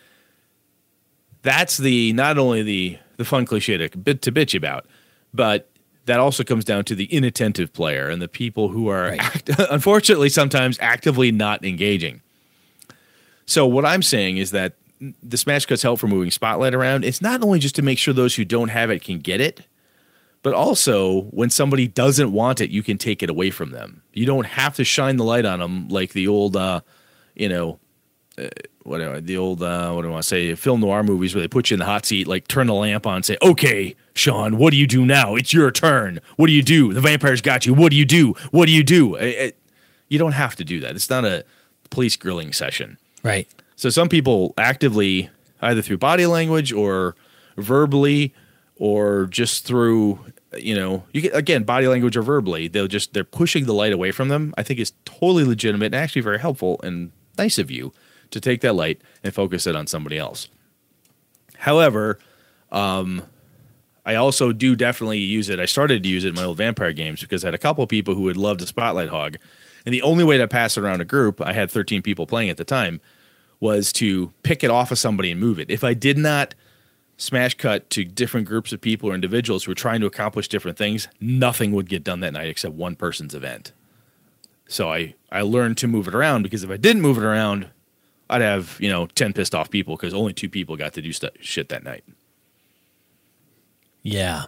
that's 1.42 1.76
the 1.78 2.12
not 2.12 2.38
only 2.38 2.62
the 2.62 2.98
the 3.16 3.24
fun 3.24 3.44
cliche 3.44 3.76
to 3.76 3.98
bit 3.98 4.22
to 4.22 4.30
bitch 4.32 4.57
about, 4.57 4.86
but 5.34 5.68
that 6.07 6.18
also 6.20 6.42
comes 6.44 6.64
down 6.64 6.84
to 6.84 6.94
the 6.94 7.05
inattentive 7.07 7.72
player 7.72 8.09
and 8.09 8.20
the 8.22 8.28
people 8.28 8.68
who 8.68 8.88
are 8.88 9.09
Right. 9.09 9.20
act- 9.20 9.50
unfortunately 9.70 10.28
sometimes 10.28 10.78
actively 10.80 11.30
not 11.32 11.64
engaging. 11.64 12.20
So 13.46 13.66
what 13.66 13.84
I'm 13.84 14.03
saying 14.03 14.36
is 14.38 14.53
that 14.53 14.74
the 15.22 15.36
smash 15.36 15.66
cuts 15.66 15.82
help 15.82 15.98
for 15.98 16.07
moving 16.07 16.30
spotlight 16.30 16.74
around. 16.74 17.05
It's 17.05 17.20
not 17.20 17.42
only 17.42 17.59
just 17.59 17.74
to 17.76 17.82
make 17.82 17.98
sure 17.98 18.14
those 18.14 18.36
who 18.36 18.44
don't 18.44 18.68
have 18.68 18.90
it 18.90 19.03
can 19.03 19.18
get 19.18 19.40
it, 19.40 19.66
but 20.43 20.55
also 20.55 21.22
when 21.30 21.51
somebody 21.51 21.86
doesn't 21.86 22.32
want 22.32 22.61
it, 22.61 22.70
you 22.70 22.82
can 22.82 22.99
take 22.99 23.22
it 23.22 23.30
away 23.30 23.51
from 23.51 23.70
them. 23.70 24.03
You 24.12 24.26
don't 24.26 24.47
have 24.47 24.74
to 24.76 24.84
shine 24.84 25.16
the 25.16 25.24
light 25.24 25.45
on 25.45 25.61
them 25.61 25.88
like 25.88 26.12
the 26.12 26.26
old, 26.28 26.57
uh, 26.57 26.80
you 27.34 27.49
know, 27.49 27.78
uh, 28.38 28.49
whatever 28.82 29.20
the 29.20 29.36
old 29.36 29.62
uh, 29.62 29.93
what 29.93 30.03
do 30.03 30.09
I 30.09 30.11
want 30.11 30.22
to 30.22 30.28
say 30.28 30.55
film 30.55 30.80
noir 30.80 31.03
movies 31.03 31.34
where 31.34 31.43
they 31.43 31.49
put 31.49 31.70
you 31.70 31.74
in 31.74 31.78
the 31.78 31.84
hot 31.84 32.07
seat, 32.07 32.26
like 32.26 32.49
turn 32.49 32.66
the 32.66 32.74
lamp 32.74 33.07
on, 33.07 33.16
and 33.16 33.24
say, 33.24 33.36
"Okay, 33.43 33.95
Sean, 34.14 34.57
what 34.59 34.70
do 34.72 34.76
you 34.78 34.86
do 34.86 35.05
now? 35.05 35.34
It's 35.36 35.53
your 35.53 35.70
turn. 35.70 36.18
What 36.36 36.47
do 36.47 36.53
you 36.53 36.62
do? 36.62 36.93
The 36.93 37.01
vampire's 37.01 37.40
got 37.43 37.66
you. 37.66 37.74
What 37.74 37.90
do 37.90 37.97
you 37.97 38.05
do? 38.07 38.32
What 38.51 38.66
do 38.66 38.72
you 38.72 38.82
do?" 38.82 39.14
It- 39.16 39.24
it- 39.28 39.59
you 40.09 40.18
don't 40.18 40.32
have 40.32 40.57
to 40.57 40.64
do 40.64 40.80
that. 40.80 40.95
It's 40.97 41.09
not 41.11 41.24
a 41.24 41.45
police 41.90 42.16
grilling 42.16 42.53
session. 42.53 42.99
Right. 43.22 43.49
So 43.76 43.88
some 43.90 44.09
people 44.09 44.53
actively, 44.59 45.30
either 45.61 45.80
through 45.82 45.99
body 45.99 46.26
language 46.26 46.72
or 46.72 47.14
verbally, 47.57 48.34
or 48.83 49.26
just 49.26 49.64
through, 49.64 50.18
you 50.59 50.74
know, 50.74 51.05
you 51.12 51.20
get 51.20 51.37
again 51.37 51.62
body 51.62 51.87
language 51.87 52.16
or 52.16 52.22
verbally, 52.22 52.66
they'll 52.66 52.89
just 52.89 53.14
they're 53.14 53.22
pushing 53.22 53.64
the 53.64 53.72
light 53.72 53.93
away 53.93 54.11
from 54.11 54.26
them. 54.26 54.53
I 54.59 54.64
think 54.64 54.80
is 54.80 54.93
totally 55.05 55.45
legitimate 55.45 55.87
and 55.87 55.95
actually 55.95 56.22
very 56.22 56.41
helpful 56.41 56.80
and 56.83 57.12
nice 57.39 57.59
of 57.59 57.70
you 57.70 57.93
to 58.33 58.41
take 58.41 58.61
that 58.62 58.72
light 58.72 59.01
and 59.22 59.33
focus 59.33 59.68
it 59.68 59.76
on 59.76 59.87
somebody 59.87 60.18
else. 60.18 60.49
However, 61.59 62.18
um, 62.72 63.22
I 64.05 64.16
also 64.16 64.51
do 64.51 64.74
definitely 64.74 65.18
use 65.18 65.49
it. 65.49 65.61
I 65.61 65.66
started 65.66 66.03
to 66.03 66.09
use 66.09 66.24
it 66.24 66.30
in 66.30 66.35
my 66.35 66.43
old 66.43 66.57
vampire 66.57 66.93
games 66.93 67.20
because 67.20 67.45
I 67.45 67.49
had 67.49 67.55
a 67.55 67.59
couple 67.59 67.87
people 67.87 68.16
who 68.16 68.22
would 68.22 68.37
love 68.37 68.59
to 68.59 68.66
spotlight 68.66 69.11
hog. 69.11 69.37
And 69.87 69.95
the 69.95 70.03
only 70.03 70.24
way 70.24 70.39
to 70.39 70.49
pass 70.49 70.76
it 70.76 70.80
around 70.80 71.01
a 71.01 71.05
group, 71.05 71.41
I 71.41 71.53
had 71.53 71.70
13 71.70 72.03
people 72.03 72.26
playing 72.26 72.51
at 72.51 72.57
the 72.57 72.64
time, 72.64 73.01
was 73.61 73.93
to 73.93 74.33
pick 74.43 74.64
it 74.64 74.70
off 74.72 74.91
of 74.91 74.99
somebody 74.99 75.30
and 75.30 75.39
move 75.39 75.61
it. 75.61 75.70
If 75.70 75.85
I 75.85 75.95
did 75.95 76.18
not 76.18 76.57
smash 77.22 77.54
cut 77.54 77.88
to 77.90 78.04
different 78.04 78.48
groups 78.48 78.72
of 78.72 78.80
people 78.80 79.08
or 79.08 79.14
individuals 79.14 79.64
who 79.64 79.70
were 79.70 79.76
trying 79.76 80.00
to 80.00 80.06
accomplish 80.06 80.48
different 80.48 80.76
things, 80.76 81.06
nothing 81.20 81.70
would 81.70 81.88
get 81.88 82.02
done 82.02 82.18
that 82.20 82.32
night 82.32 82.48
except 82.48 82.74
one 82.74 82.96
person's 82.96 83.32
event. 83.34 83.72
So 84.66 84.90
I, 84.90 85.14
I 85.30 85.42
learned 85.42 85.78
to 85.78 85.86
move 85.86 86.08
it 86.08 86.14
around 86.14 86.42
because 86.42 86.64
if 86.64 86.70
I 86.70 86.76
didn't 86.76 87.00
move 87.00 87.18
it 87.18 87.22
around, 87.22 87.68
I'd 88.28 88.40
have, 88.40 88.76
you 88.80 88.90
know, 88.90 89.06
10 89.06 89.34
pissed 89.34 89.54
off 89.54 89.70
people 89.70 89.96
because 89.96 90.12
only 90.12 90.32
two 90.32 90.48
people 90.48 90.76
got 90.76 90.94
to 90.94 91.02
do 91.02 91.12
stu 91.12 91.28
shit 91.40 91.68
that 91.68 91.84
night. 91.84 92.02
Yeah. 94.02 94.44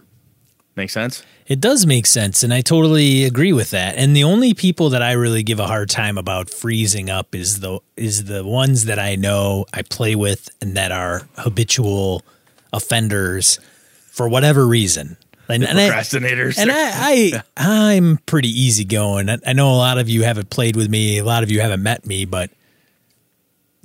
Make 0.74 0.90
sense? 0.90 1.22
It 1.46 1.60
does 1.60 1.86
make 1.86 2.04
sense, 2.04 2.42
and 2.42 2.52
I 2.52 2.60
totally 2.60 3.22
agree 3.22 3.52
with 3.52 3.70
that. 3.70 3.94
And 3.94 4.16
the 4.16 4.24
only 4.24 4.54
people 4.54 4.88
that 4.90 5.02
I 5.02 5.12
really 5.12 5.44
give 5.44 5.60
a 5.60 5.68
hard 5.68 5.88
time 5.88 6.18
about 6.18 6.50
freezing 6.50 7.10
up 7.10 7.32
is 7.32 7.60
the 7.60 7.78
is 7.96 8.24
the 8.24 8.44
ones 8.44 8.86
that 8.86 8.98
I 8.98 9.14
know 9.14 9.66
I 9.72 9.82
play 9.82 10.16
with 10.16 10.48
and 10.60 10.76
that 10.76 10.90
are 10.90 11.28
habitual 11.36 12.24
offenders 12.74 13.58
for 14.10 14.28
whatever 14.28 14.66
reason. 14.66 15.16
And, 15.48 15.62
and 15.64 15.78
I, 15.78 15.90
Procrastinators. 15.90 16.56
and 16.58 16.70
I, 16.72 16.76
I 16.76 17.42
I'm 17.94 18.18
pretty 18.26 18.48
easygoing. 18.48 19.28
I, 19.28 19.38
I 19.46 19.52
know 19.52 19.70
a 19.70 19.76
lot 19.76 19.98
of 19.98 20.08
you 20.08 20.22
haven't 20.24 20.50
played 20.50 20.74
with 20.76 20.88
me, 20.90 21.18
a 21.18 21.24
lot 21.24 21.42
of 21.42 21.50
you 21.50 21.60
haven't 21.60 21.82
met 21.82 22.06
me, 22.06 22.24
but 22.24 22.50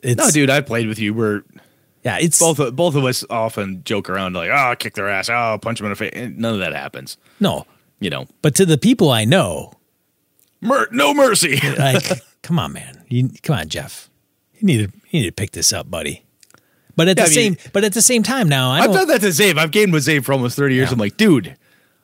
it's 0.01 0.17
no, 0.17 0.31
dude, 0.31 0.49
I 0.49 0.61
played 0.61 0.87
with 0.87 0.99
you. 0.99 1.13
We're 1.13 1.43
yeah, 2.05 2.17
it's 2.19 2.39
both 2.39 2.59
of, 2.59 2.75
both 2.77 2.95
of 2.95 3.03
us 3.03 3.25
often 3.29 3.83
joke 3.83 4.09
around 4.09 4.33
like, 4.33 4.49
oh, 4.49 4.73
kick 4.79 4.93
their 4.95 5.09
ass, 5.09 5.29
oh, 5.29 5.59
punch 5.61 5.79
them 5.79 5.87
in 5.87 5.89
the 5.91 5.95
face. 5.97 6.11
And 6.13 6.37
None 6.37 6.53
of 6.53 6.59
that 6.61 6.73
happens. 6.73 7.17
no. 7.39 7.65
You 8.01 8.09
know, 8.09 8.27
But 8.41 8.55
to 8.55 8.65
the 8.65 8.77
people 8.77 9.11
I 9.11 9.25
know, 9.25 9.73
Mer- 10.61 10.87
no 10.89 11.13
mercy. 11.13 11.59
like, 11.77 12.05
come 12.41 12.57
on, 12.57 12.71
man. 12.71 13.03
You, 13.09 13.29
come 13.43 13.57
on, 13.57 13.67
Jeff. 13.67 14.09
You 14.57 14.65
need 14.67 14.77
to 14.77 14.97
you 15.09 15.19
need 15.19 15.25
to 15.25 15.33
pick 15.33 15.51
this 15.51 15.73
up, 15.73 15.91
buddy. 15.91 16.23
But 17.00 17.08
at 17.08 17.18
Yeah, 17.18 17.24
the 17.24 17.30
I 17.30 17.34
same 17.34 17.58
but 17.72 17.86
at 17.86 17.93
the 17.93 18.02
same 18.02 18.24
time 18.24 18.50
now, 18.50 18.72
I 18.72 18.80
I've 18.80 18.91
done 18.91 19.08
that 19.08 19.22
to 19.22 19.28
Zabe. 19.28 19.58
I've 19.58 19.72
gamed 19.72 19.93
with 19.93 20.06
Zabe 20.06 20.22
for 20.26 20.34
almost 20.34 20.58
30 20.58 20.76
years. 20.76 20.89
Yeah. 20.89 20.93
I'm 20.95 21.00
like, 21.00 21.16
dude, 21.16 21.56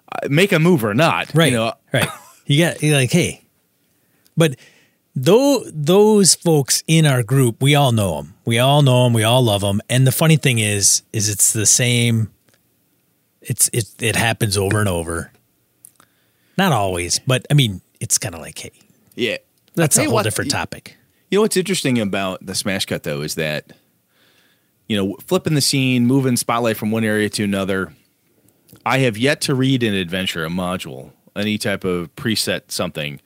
uh, 0.09 0.29
make 0.29 0.53
a 0.53 0.57
move 0.57 0.85
or 0.85 0.93
not. 0.93 1.35
right, 1.35 1.51
You 1.51 1.57
know, 1.57 1.73
right. 1.91 2.07
You 2.45 2.63
got 2.63 2.81
you're 2.81 2.95
like, 2.95 3.11
hey, 3.11 3.43
but 4.37 4.55
though 5.17 5.63
those 5.65 6.33
folks 6.35 6.81
in 6.87 7.05
our 7.05 7.23
group, 7.23 7.61
we 7.61 7.75
all 7.75 7.91
know 7.91 8.15
them. 8.21 8.35
We 8.45 8.57
all 8.57 8.81
know 8.83 9.03
them. 9.03 9.11
We 9.11 9.23
all 9.23 9.43
love 9.43 9.59
them. 9.59 9.81
And 9.89 10.07
the 10.07 10.13
funny 10.13 10.37
thing 10.37 10.59
is, 10.59 11.01
is 11.11 11.27
it's 11.27 11.51
the 11.51 11.65
same. 11.65 12.31
It's 13.41 13.69
it 13.73 13.87
it 13.99 14.15
happens 14.15 14.55
over 14.57 14.79
and 14.79 14.87
over. 14.87 15.33
Not 16.57 16.71
always, 16.71 17.19
but 17.19 17.45
I 17.51 17.53
mean, 17.53 17.81
it's 17.99 18.17
kind 18.17 18.33
of 18.33 18.39
like, 18.39 18.57
hey, 18.59 18.71
yeah. 19.15 19.37
that's 19.73 19.97
a 19.97 20.05
whole 20.05 20.13
what, 20.13 20.23
different 20.23 20.51
topic. 20.51 20.95
You 21.31 21.39
know 21.39 21.41
what's 21.41 21.57
interesting 21.57 21.99
about 21.99 22.45
the 22.45 22.55
smash 22.55 22.85
cut 22.85 23.03
though 23.03 23.19
is 23.23 23.35
that 23.35 23.73
you 24.87 24.95
know 24.97 25.15
flipping 25.25 25.55
the 25.55 25.61
scene, 25.61 26.05
moving 26.05 26.35
spotlight 26.37 26.77
from 26.77 26.91
one 26.91 27.03
area 27.03 27.29
to 27.29 27.43
another. 27.43 27.93
I 28.85 28.99
have 28.99 29.17
yet 29.17 29.41
to 29.41 29.55
read 29.55 29.83
an 29.83 29.93
adventure, 29.93 30.45
a 30.45 30.49
module, 30.49 31.11
any 31.35 31.57
type 31.57 31.83
of 31.83 32.13
preset 32.15 32.69
something, 32.71 33.19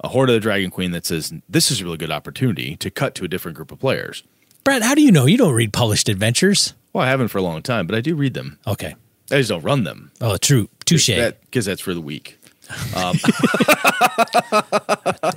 a 0.00 0.08
Hoard 0.08 0.30
of 0.30 0.34
the 0.34 0.40
Dragon 0.40 0.70
Queen 0.70 0.92
that 0.92 1.04
says 1.06 1.32
this 1.48 1.70
is 1.70 1.80
a 1.80 1.84
really 1.84 1.96
good 1.98 2.10
opportunity 2.10 2.76
to 2.76 2.90
cut 2.90 3.14
to 3.16 3.24
a 3.24 3.28
different 3.28 3.56
group 3.56 3.70
of 3.72 3.78
players. 3.78 4.22
Brad, 4.64 4.82
how 4.82 4.94
do 4.94 5.02
you 5.02 5.12
know 5.12 5.26
you 5.26 5.36
don't 5.38 5.54
read 5.54 5.72
published 5.72 6.08
adventures? 6.08 6.74
Well, 6.92 7.04
I 7.04 7.08
haven't 7.08 7.28
for 7.28 7.38
a 7.38 7.42
long 7.42 7.62
time, 7.62 7.86
but 7.86 7.94
I 7.94 8.00
do 8.00 8.14
read 8.16 8.34
them. 8.34 8.58
Okay. 8.66 8.94
I 9.30 9.36
just 9.38 9.50
don't 9.50 9.62
run 9.62 9.84
them. 9.84 10.12
Oh, 10.20 10.36
true. 10.36 10.68
Touche. 10.84 11.08
Because 11.08 11.64
that's 11.66 11.80
for 11.80 11.94
the 11.94 12.00
weak. 12.00 12.38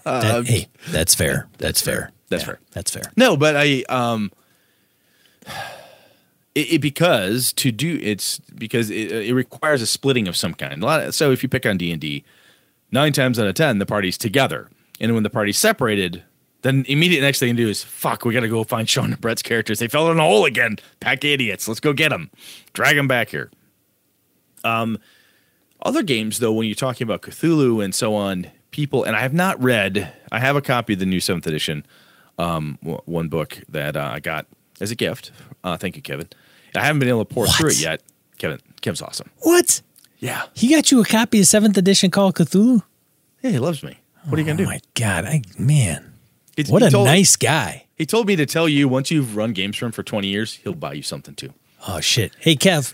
That- 0.05 0.43
hey, 0.47 0.67
that's 0.89 1.15
fair. 1.15 1.47
That's 1.57 1.81
fair. 1.81 2.11
That's 2.29 2.41
Yeah, 2.43 2.45
fair. 2.47 2.59
That's 2.71 2.91
fair. 2.91 3.03
No, 3.15 3.35
but 3.37 3.55
I 3.57 3.83
um 3.89 4.31
it, 6.55 6.73
it 6.73 6.81
because 6.81 7.53
to 7.53 7.71
do 7.71 7.99
it's 8.01 8.39
because 8.39 8.89
it, 8.89 9.11
it 9.11 9.33
requires 9.33 9.81
a 9.81 9.87
splitting 9.87 10.27
of 10.27 10.35
some 10.35 10.53
kind. 10.53 10.81
A 10.81 10.85
lot 10.85 11.03
of, 11.03 11.15
so 11.15 11.31
if 11.31 11.43
you 11.43 11.49
pick 11.49 11.65
on 11.65 11.77
D 11.77 11.91
and 11.91 12.01
D, 12.01 12.23
nine 12.91 13.13
times 13.13 13.39
out 13.39 13.47
of 13.47 13.55
ten 13.55 13.79
the 13.79 13.85
party's 13.85 14.17
together, 14.17 14.69
and 14.99 15.13
when 15.13 15.23
the 15.23 15.29
party's 15.29 15.57
separated, 15.57 16.23
then 16.61 16.85
immediate 16.87 17.21
next 17.21 17.39
thing 17.39 17.55
to 17.55 17.63
do 17.63 17.69
is 17.69 17.83
fuck. 17.83 18.25
We 18.25 18.33
got 18.33 18.41
to 18.41 18.49
go 18.49 18.63
find 18.63 18.89
Sean 18.89 19.11
and 19.11 19.21
Brett's 19.21 19.41
characters. 19.41 19.79
They 19.79 19.87
fell 19.87 20.11
in 20.11 20.19
a 20.19 20.23
hole 20.23 20.45
again. 20.45 20.77
Pack 20.99 21.23
idiots. 21.23 21.67
Let's 21.67 21.79
go 21.79 21.93
get 21.93 22.09
them. 22.09 22.29
Drag 22.73 22.95
them 22.95 23.07
back 23.07 23.29
here. 23.29 23.49
Um, 24.63 24.99
other 25.81 26.03
games 26.03 26.39
though, 26.39 26.51
when 26.51 26.67
you're 26.67 26.75
talking 26.75 27.05
about 27.05 27.21
Cthulhu 27.21 27.83
and 27.83 27.95
so 27.95 28.13
on, 28.13 28.47
people 28.71 29.03
and 29.03 29.15
I 29.15 29.21
have 29.21 29.33
not 29.33 29.61
read. 29.61 30.11
I 30.31 30.39
have 30.39 30.55
a 30.55 30.61
copy 30.61 30.93
of 30.93 30.99
the 30.99 31.05
new 31.05 31.19
seventh 31.19 31.47
edition 31.47 31.85
um, 32.37 32.77
one 32.81 33.27
book 33.27 33.59
that 33.69 33.95
uh, 33.95 34.11
I 34.13 34.19
got 34.19 34.47
as 34.79 34.91
a 34.91 34.95
gift. 34.95 35.31
Uh, 35.63 35.77
thank 35.77 35.95
you, 35.95 36.01
Kevin. 36.01 36.27
I 36.75 36.85
haven't 36.85 36.99
been 36.99 37.09
able 37.09 37.25
to 37.25 37.33
pour 37.33 37.45
What? 37.45 37.55
through 37.55 37.69
it 37.71 37.79
yet. 37.81 38.01
Kevin, 38.37 38.59
Kevin's 38.81 39.01
awesome. 39.01 39.29
What? 39.39 39.81
Yeah, 40.19 40.43
He 40.53 40.67
got 40.69 40.91
you 40.91 41.01
a 41.01 41.05
copy 41.05 41.39
of 41.39 41.47
seventh 41.47 41.77
edition 41.77 42.11
Call 42.11 42.27
of 42.29 42.33
Cthulhu? 42.35 42.83
yeah, 43.41 43.51
he 43.51 43.59
loves 43.59 43.83
me. 43.83 43.97
What 44.25 44.37
are 44.37 44.41
you 44.41 44.47
Oh 44.47 44.51
gonna 44.53 44.57
do? 44.57 44.65
my 44.65 44.81
God. 44.95 45.25
I 45.25 45.41
man. 45.57 46.13
It's- 46.57 46.69
What 46.71 46.83
a 46.83 46.89
told- 46.91 47.05
nice 47.07 47.35
guy. 47.37 47.85
He 47.95 48.05
told 48.05 48.27
me 48.27 48.35
to 48.35 48.45
tell 48.45 48.67
you 48.69 48.87
once 48.89 49.11
you've 49.11 49.35
run 49.37 49.53
games 49.53 49.77
for 49.77 49.85
him 49.85 49.91
for 49.93 50.03
20 50.03 50.27
years, 50.27 50.55
he'll 50.63 50.73
buy 50.73 50.93
you 50.93 51.03
something 51.03 51.35
too. 51.35 51.53
Oh 51.87 52.01
shit. 52.01 52.33
Hey 52.39 52.55
Kev, 52.55 52.93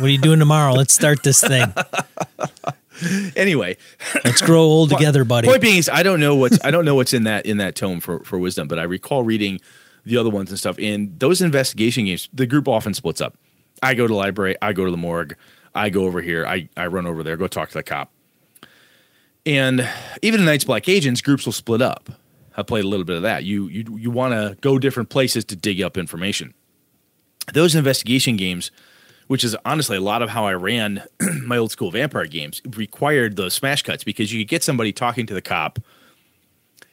what 0.00 0.04
are 0.04 0.08
you 0.08 0.18
doing 0.18 0.38
tomorrow? 0.38 0.72
Let's 0.72 0.94
start 0.94 1.22
this 1.22 1.40
thing. 1.42 1.72
Anyway, 3.34 3.76
Let's 4.24 4.40
grow 4.42 4.60
old 4.60 4.90
together, 4.96 5.24
buddy. 5.24 5.48
point 5.48 5.60
being 5.62 5.78
is 5.78 5.88
I 5.88 6.02
don't 6.04 6.20
know 6.20 6.36
what's 6.36 6.58
I 6.64 6.70
don't 6.70 6.84
know 6.84 6.94
what's 6.94 7.12
in 7.12 7.24
that 7.24 7.46
in 7.46 7.56
that 7.56 7.74
tome 7.74 7.98
for 8.00 8.20
for 8.20 8.38
wisdom, 8.38 8.68
but 8.68 8.78
I 8.78 8.84
recall 8.84 9.24
reading 9.24 9.60
the 10.04 10.16
other 10.16 10.30
ones 10.30 10.50
and 10.50 10.58
stuff. 10.58 10.78
In 10.78 11.14
those 11.18 11.40
investigation 11.40 12.06
games, 12.06 12.28
the 12.32 12.46
group 12.46 12.68
often 12.68 12.94
splits 12.94 13.20
up. 13.20 13.36
I 13.82 13.94
go 13.94 14.06
to 14.06 14.12
the 14.12 14.18
library, 14.18 14.56
I 14.62 14.72
go 14.72 14.84
to 14.84 14.90
the 14.90 14.96
morgue, 14.96 15.36
I 15.74 15.90
go 15.90 16.04
over 16.04 16.20
here, 16.20 16.46
I, 16.46 16.68
I 16.76 16.86
run 16.86 17.06
over 17.06 17.22
there, 17.22 17.36
go 17.36 17.48
talk 17.48 17.68
to 17.70 17.74
the 17.74 17.82
cop. 17.82 18.10
And 19.44 19.88
even 20.22 20.40
in 20.40 20.46
Night's 20.46 20.64
Black 20.64 20.88
Agents, 20.88 21.20
groups 21.20 21.46
will 21.46 21.52
split 21.52 21.82
up. 21.82 22.10
I 22.56 22.62
played 22.62 22.84
a 22.84 22.88
little 22.88 23.04
bit 23.04 23.16
of 23.16 23.22
that. 23.22 23.44
You 23.44 23.66
you 23.68 23.96
you 23.98 24.10
want 24.10 24.34
to 24.34 24.56
go 24.60 24.78
different 24.78 25.08
places 25.08 25.44
to 25.46 25.56
dig 25.56 25.80
up 25.80 25.96
information. 25.96 26.54
Those 27.54 27.74
investigation 27.74 28.36
games, 28.36 28.70
which 29.26 29.42
is 29.42 29.56
honestly 29.64 29.96
a 29.96 30.00
lot 30.00 30.22
of 30.22 30.30
how 30.30 30.44
I 30.44 30.54
ran 30.54 31.02
my 31.44 31.56
old 31.56 31.72
school 31.72 31.90
vampire 31.90 32.26
games, 32.26 32.60
required 32.76 33.36
those 33.36 33.54
smash 33.54 33.82
cuts 33.82 34.04
because 34.04 34.32
you 34.32 34.40
could 34.40 34.48
get 34.48 34.62
somebody 34.62 34.92
talking 34.92 35.26
to 35.26 35.34
the 35.34 35.42
cop, 35.42 35.78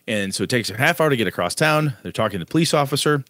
and 0.09 0.35
so 0.35 0.43
it 0.43 0.49
takes 0.49 0.69
a 0.69 0.77
half 0.77 0.99
hour 0.99 1.09
to 1.09 1.15
get 1.15 1.27
across 1.27 1.55
town. 1.55 1.95
They're 2.03 2.11
talking 2.11 2.39
to 2.39 2.45
the 2.45 2.51
police 2.51 2.73
officer. 2.73 3.23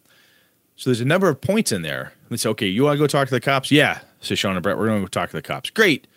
So 0.76 0.90
there's 0.90 1.02
a 1.02 1.06
number 1.06 1.30
of 1.30 1.42
points 1.42 1.72
in 1.72 1.84
there. 1.84 2.14
They 2.30 2.38
say, 2.38 2.50
okay, 2.50 2.68
you 2.68 2.86
want 2.86 2.96
to 2.96 3.00
go 3.00 3.08
talk 3.08 3.28
to 3.28 3.34
the 3.34 3.42
cops? 3.42 3.70
Yeah, 3.70 4.00
says 4.22 4.40
Sean 4.40 4.56
and 4.56 4.64
Brett. 4.64 4.78
We're 4.78 4.88
going 4.88 5.02
to 5.02 5.06
go 5.06 5.08
talk 5.08 5.30
to 5.30 5.36
the 5.36 5.42
cops. 5.42 5.70
Great. 5.70 6.08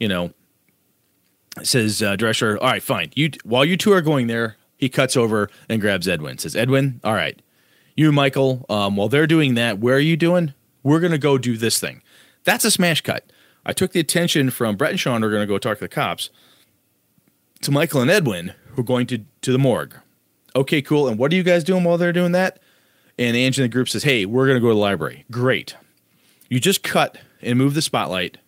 You 0.00 0.08
know, 0.08 0.32
says 1.62 2.02
uh, 2.02 2.16
Drescher, 2.16 2.58
all 2.60 2.68
right, 2.68 2.82
fine. 2.82 3.12
You 3.14 3.30
while 3.44 3.64
you 3.64 3.76
two 3.76 3.92
are 3.92 4.02
going 4.02 4.26
there, 4.26 4.56
he 4.76 4.88
cuts 4.88 5.16
over 5.16 5.48
and 5.68 5.80
grabs 5.80 6.08
Edwin. 6.08 6.38
Says 6.38 6.56
Edwin, 6.56 7.00
all 7.04 7.14
right, 7.14 7.40
you 7.94 8.10
Michael. 8.10 8.66
Um, 8.68 8.96
while 8.96 9.08
they're 9.08 9.26
doing 9.26 9.54
that, 9.54 9.78
where 9.78 9.96
are 9.96 10.00
you 10.00 10.16
doing? 10.16 10.54
we're 10.86 11.00
going 11.00 11.12
to 11.12 11.18
go 11.18 11.36
do 11.36 11.56
this 11.56 11.80
thing. 11.80 12.00
That's 12.44 12.64
a 12.64 12.70
smash 12.70 13.00
cut. 13.00 13.24
I 13.64 13.72
took 13.72 13.90
the 13.90 13.98
attention 13.98 14.50
from 14.50 14.76
Brett 14.76 14.92
and 14.92 15.00
Sean, 15.00 15.20
who 15.20 15.26
are 15.26 15.32
going 15.32 15.42
to 15.42 15.46
go 15.46 15.58
talk 15.58 15.78
to 15.78 15.84
the 15.84 15.88
cops, 15.88 16.30
to 17.62 17.72
Michael 17.72 18.00
and 18.00 18.10
Edwin, 18.10 18.54
who 18.68 18.82
are 18.82 18.84
going 18.84 19.08
to, 19.08 19.24
to 19.42 19.50
the 19.50 19.58
morgue. 19.58 19.96
Okay, 20.56 20.80
cool. 20.80 21.06
And 21.06 21.18
what 21.18 21.32
are 21.32 21.36
you 21.36 21.42
guys 21.42 21.62
doing 21.62 21.84
while 21.84 21.98
they're 21.98 22.14
doing 22.14 22.32
that? 22.32 22.58
And 23.18 23.36
Angie 23.36 23.62
in 23.62 23.64
the 23.64 23.72
group 23.72 23.90
says, 23.90 24.02
hey, 24.02 24.24
we're 24.24 24.46
going 24.46 24.56
to 24.56 24.60
go 24.60 24.68
to 24.68 24.74
the 24.74 24.80
library. 24.80 25.26
Great. 25.30 25.76
You 26.48 26.58
just 26.60 26.82
cut 26.82 27.18
and 27.42 27.58
moved 27.58 27.76
the 27.76 27.82
spotlight 27.82 28.38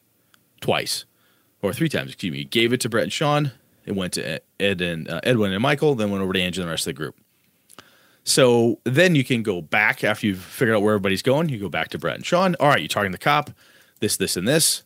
twice, 0.61 1.05
or 1.63 1.73
three 1.73 1.89
times, 1.89 2.09
excuse 2.09 2.33
me. 2.33 2.39
You 2.39 2.45
gave 2.45 2.73
it 2.73 2.81
to 2.81 2.89
Brett 2.89 3.05
and 3.05 3.13
Sean. 3.13 3.53
It 3.85 3.95
went 3.95 4.15
to 4.15 4.41
Ed 4.59 4.81
and 4.81 5.09
uh, 5.09 5.21
Edwin 5.23 5.53
and 5.53 5.63
Michael, 5.63 5.95
then 5.95 6.11
went 6.11 6.23
over 6.23 6.33
to 6.33 6.41
Angie 6.41 6.61
and 6.61 6.69
the 6.69 6.71
rest 6.71 6.87
of 6.87 6.95
the 6.95 6.95
group. 6.95 7.17
So 8.25 8.79
then 8.85 9.15
you 9.15 9.25
can 9.25 9.43
go 9.43 9.61
back 9.61 10.05
after 10.05 10.27
you've 10.27 10.41
figured 10.41 10.77
out 10.77 10.83
where 10.83 10.95
everybody's 10.95 11.23
going. 11.23 11.49
You 11.49 11.59
go 11.59 11.69
back 11.69 11.89
to 11.91 11.99
Brett 11.99 12.17
and 12.17 12.27
Sean. 12.27 12.55
All 12.61 12.69
right, 12.69 12.81
you're 12.81 12.89
talking 12.89 13.13
to 13.13 13.19
the 13.19 13.23
cop, 13.23 13.51
this, 14.01 14.17
this, 14.17 14.37
and 14.37 14.49
this. 14.49 14.83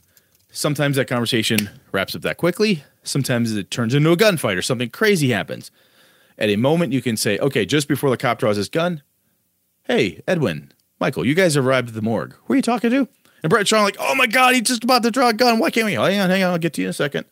Sometimes 0.50 0.96
that 0.96 1.08
conversation 1.08 1.70
wraps 1.92 2.14
up 2.14 2.22
that 2.22 2.36
quickly. 2.36 2.84
Sometimes 3.04 3.54
it 3.56 3.70
turns 3.70 3.94
into 3.94 4.10
a 4.10 4.16
gunfight 4.16 4.56
or 4.56 4.62
something 4.62 4.90
crazy 4.90 5.30
happens. 5.30 5.70
At 6.42 6.50
a 6.50 6.56
moment, 6.56 6.92
you 6.92 7.00
can 7.00 7.16
say, 7.16 7.38
okay, 7.38 7.64
just 7.64 7.86
before 7.86 8.10
the 8.10 8.16
cop 8.16 8.40
draws 8.40 8.56
his 8.56 8.68
gun, 8.68 9.02
hey, 9.84 10.22
Edwin, 10.26 10.72
Michael, 10.98 11.24
you 11.24 11.36
guys 11.36 11.56
arrived 11.56 11.90
at 11.90 11.94
the 11.94 12.02
morgue. 12.02 12.34
Who 12.44 12.54
are 12.54 12.56
you 12.56 12.62
talking 12.62 12.90
to? 12.90 13.08
And 13.44 13.50
Brett 13.50 13.68
Sean 13.68 13.84
like, 13.84 13.96
oh 14.00 14.16
my 14.16 14.26
God, 14.26 14.54
he's 14.54 14.64
just 14.64 14.82
about 14.82 15.04
to 15.04 15.12
draw 15.12 15.28
a 15.28 15.32
gun. 15.32 15.60
Why 15.60 15.70
can't 15.70 15.86
we? 15.86 15.92
Hang 15.92 16.18
on, 16.18 16.30
hang 16.30 16.42
on, 16.42 16.50
I'll 16.50 16.58
get 16.58 16.72
to 16.74 16.80
you 16.80 16.88
in 16.88 16.90
a 16.90 16.94
second. 16.94 17.26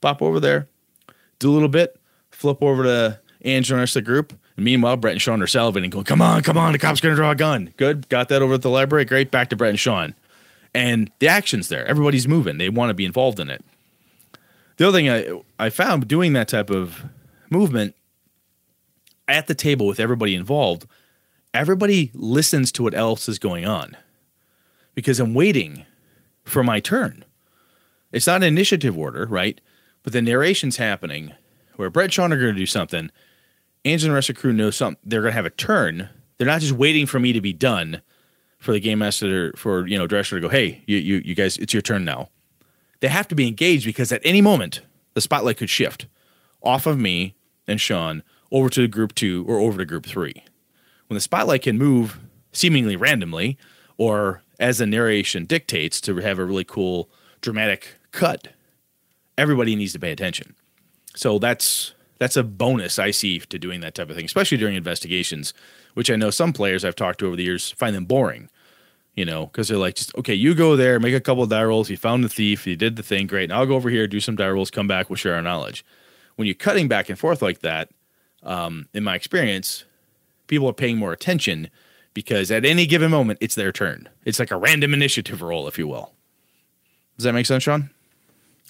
Pop 0.00 0.22
over 0.22 0.40
there, 0.40 0.66
do 1.38 1.50
a 1.50 1.52
little 1.52 1.68
bit, 1.68 2.00
flip 2.30 2.62
over 2.62 2.84
to 2.84 3.20
Angela 3.42 3.76
and 3.76 3.80
the 3.80 3.82
rest 3.82 3.96
of 3.96 4.04
the 4.04 4.10
group. 4.10 4.32
And 4.56 4.64
meanwhile, 4.64 4.96
Brett 4.96 5.12
and 5.12 5.20
Sean 5.20 5.42
are 5.42 5.46
salivating, 5.46 5.90
going, 5.90 6.04
come 6.06 6.22
on, 6.22 6.42
come 6.42 6.56
on, 6.56 6.72
the 6.72 6.78
cop's 6.78 7.02
going 7.02 7.12
to 7.12 7.16
draw 7.16 7.32
a 7.32 7.36
gun. 7.36 7.74
Good. 7.76 8.08
Got 8.08 8.30
that 8.30 8.40
over 8.40 8.54
at 8.54 8.62
the 8.62 8.70
library. 8.70 9.04
Great. 9.04 9.30
Back 9.30 9.50
to 9.50 9.56
Brett 9.56 9.70
and 9.70 9.78
Sean. 9.78 10.14
And 10.72 11.10
the 11.18 11.28
action's 11.28 11.68
there. 11.68 11.86
Everybody's 11.86 12.26
moving. 12.26 12.56
They 12.56 12.70
want 12.70 12.88
to 12.88 12.94
be 12.94 13.04
involved 13.04 13.40
in 13.40 13.50
it. 13.50 13.62
The 14.78 14.88
other 14.88 14.96
thing 14.96 15.10
I, 15.10 15.66
I 15.66 15.68
found 15.68 16.08
doing 16.08 16.32
that 16.32 16.48
type 16.48 16.70
of 16.70 17.04
movement 17.50 17.94
at 19.28 19.46
the 19.46 19.54
table 19.54 19.86
with 19.86 20.00
everybody 20.00 20.34
involved, 20.34 20.86
everybody 21.52 22.10
listens 22.14 22.72
to 22.72 22.82
what 22.82 22.94
else 22.94 23.28
is 23.28 23.38
going 23.38 23.64
on 23.64 23.96
because 24.94 25.20
I'm 25.20 25.34
waiting 25.34 25.84
for 26.44 26.62
my 26.62 26.80
turn. 26.80 27.24
It's 28.12 28.26
not 28.26 28.36
an 28.36 28.44
initiative 28.44 28.96
order, 28.96 29.26
right? 29.26 29.60
But 30.02 30.12
the 30.12 30.22
narration's 30.22 30.76
happening 30.76 31.32
where 31.76 31.90
Brett 31.90 32.12
Sean 32.12 32.32
are 32.32 32.38
going 32.38 32.54
to 32.54 32.58
do 32.58 32.66
something. 32.66 33.10
Angela 33.84 34.08
and 34.08 34.12
the 34.12 34.14
rest 34.14 34.30
of 34.30 34.36
the 34.36 34.40
crew 34.40 34.52
know 34.52 34.70
something. 34.70 35.00
They're 35.04 35.22
going 35.22 35.32
to 35.32 35.36
have 35.36 35.46
a 35.46 35.50
turn. 35.50 36.08
They're 36.36 36.46
not 36.46 36.60
just 36.60 36.72
waiting 36.72 37.06
for 37.06 37.18
me 37.18 37.32
to 37.32 37.40
be 37.40 37.52
done 37.52 38.02
for 38.58 38.72
the 38.72 38.80
game 38.80 39.00
master 39.00 39.52
for 39.56 39.86
you 39.86 39.98
know 39.98 40.06
director 40.06 40.36
to 40.36 40.40
go, 40.40 40.48
hey, 40.48 40.82
you 40.86 40.96
you 40.96 41.22
you 41.24 41.34
guys, 41.34 41.58
it's 41.58 41.74
your 41.74 41.82
turn 41.82 42.04
now. 42.04 42.30
They 43.00 43.08
have 43.08 43.28
to 43.28 43.34
be 43.34 43.46
engaged 43.46 43.84
because 43.84 44.10
at 44.12 44.22
any 44.24 44.40
moment 44.40 44.80
the 45.12 45.20
spotlight 45.20 45.58
could 45.58 45.70
shift 45.70 46.06
off 46.62 46.86
of 46.86 46.98
me 46.98 47.36
and 47.66 47.80
Sean 47.80 48.22
over 48.54 48.70
to 48.70 48.86
group 48.86 49.14
two 49.16 49.44
or 49.48 49.58
over 49.58 49.78
to 49.78 49.84
group 49.84 50.06
three. 50.06 50.44
When 51.08 51.16
the 51.16 51.20
spotlight 51.20 51.62
can 51.62 51.76
move 51.76 52.20
seemingly 52.52 52.94
randomly 52.94 53.58
or 53.98 54.42
as 54.60 54.78
the 54.78 54.86
narration 54.86 55.44
dictates 55.44 56.00
to 56.02 56.16
have 56.18 56.38
a 56.38 56.44
really 56.44 56.62
cool 56.62 57.10
dramatic 57.40 57.96
cut, 58.12 58.48
everybody 59.36 59.74
needs 59.74 59.92
to 59.94 59.98
pay 59.98 60.12
attention. 60.12 60.54
So 61.16 61.40
that's 61.40 61.94
that's 62.20 62.36
a 62.36 62.44
bonus 62.44 62.96
I 63.00 63.10
see 63.10 63.40
to 63.40 63.58
doing 63.58 63.80
that 63.80 63.96
type 63.96 64.08
of 64.08 64.14
thing, 64.14 64.24
especially 64.24 64.56
during 64.56 64.76
investigations, 64.76 65.52
which 65.94 66.08
I 66.08 66.14
know 66.14 66.30
some 66.30 66.52
players 66.52 66.84
I've 66.84 66.94
talked 66.94 67.18
to 67.18 67.26
over 67.26 67.36
the 67.36 67.42
years 67.42 67.72
find 67.72 67.94
them 67.94 68.04
boring. 68.04 68.50
You 69.16 69.24
know, 69.24 69.46
because 69.46 69.68
they're 69.68 69.78
like, 69.78 69.96
just 69.96 70.14
okay, 70.16 70.34
you 70.34 70.54
go 70.54 70.76
there, 70.76 70.98
make 70.98 71.14
a 71.14 71.20
couple 71.20 71.42
of 71.42 71.48
die 71.48 71.64
rolls. 71.64 71.90
You 71.90 71.96
found 71.96 72.22
the 72.22 72.28
thief, 72.28 72.66
you 72.66 72.76
did 72.76 72.94
the 72.94 73.02
thing, 73.02 73.26
great. 73.26 73.44
And 73.44 73.52
I'll 73.52 73.66
go 73.66 73.74
over 73.74 73.90
here, 73.90 74.06
do 74.06 74.20
some 74.20 74.36
die 74.36 74.48
rolls, 74.48 74.70
come 74.70 74.88
back, 74.88 75.10
we'll 75.10 75.16
share 75.16 75.34
our 75.34 75.42
knowledge. 75.42 75.84
When 76.36 76.46
you're 76.46 76.54
cutting 76.54 76.88
back 76.88 77.08
and 77.08 77.18
forth 77.18 77.40
like 77.40 77.60
that, 77.60 77.90
um, 78.44 78.88
in 78.94 79.04
my 79.04 79.14
experience, 79.14 79.84
people 80.46 80.68
are 80.68 80.74
paying 80.74 80.96
more 80.96 81.12
attention 81.12 81.70
because 82.14 82.50
at 82.50 82.64
any 82.64 82.86
given 82.86 83.10
moment, 83.10 83.38
it's 83.40 83.54
their 83.54 83.72
turn. 83.72 84.08
It's 84.24 84.38
like 84.38 84.50
a 84.50 84.56
random 84.56 84.94
initiative 84.94 85.42
roll, 85.42 85.66
if 85.66 85.78
you 85.78 85.88
will. 85.88 86.12
Does 87.16 87.24
that 87.24 87.32
make 87.32 87.46
sense, 87.46 87.62
Sean? 87.64 87.90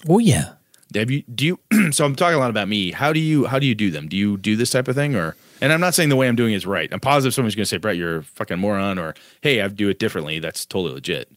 Oh 0.07 0.19
yeah. 0.19 0.53
Have 0.93 1.09
you 1.11 1.23
do 1.23 1.45
you 1.45 1.59
so 1.91 2.05
I'm 2.05 2.15
talking 2.15 2.35
a 2.35 2.39
lot 2.39 2.49
about 2.49 2.67
me. 2.67 2.91
How 2.91 3.13
do 3.13 3.19
you 3.19 3.45
how 3.45 3.59
do 3.59 3.65
you 3.65 3.75
do 3.75 3.91
them? 3.91 4.07
Do 4.07 4.17
you 4.17 4.37
do 4.37 4.55
this 4.55 4.69
type 4.69 4.87
of 4.87 4.95
thing 4.95 5.15
or 5.15 5.35
and 5.61 5.71
I'm 5.71 5.79
not 5.79 5.95
saying 5.95 6.09
the 6.09 6.15
way 6.15 6.27
I'm 6.27 6.35
doing 6.35 6.53
is 6.53 6.65
right. 6.65 6.89
I'm 6.91 6.99
positive 6.99 7.33
someone's 7.33 7.55
gonna 7.55 7.65
say, 7.65 7.77
Brett, 7.77 7.97
you're 7.97 8.17
a 8.17 8.23
fucking 8.23 8.59
moron 8.59 8.99
or 8.99 9.15
hey, 9.41 9.61
I 9.61 9.67
do 9.67 9.89
it 9.89 9.99
differently. 9.99 10.39
That's 10.39 10.65
totally 10.65 10.93
legit. 10.95 11.31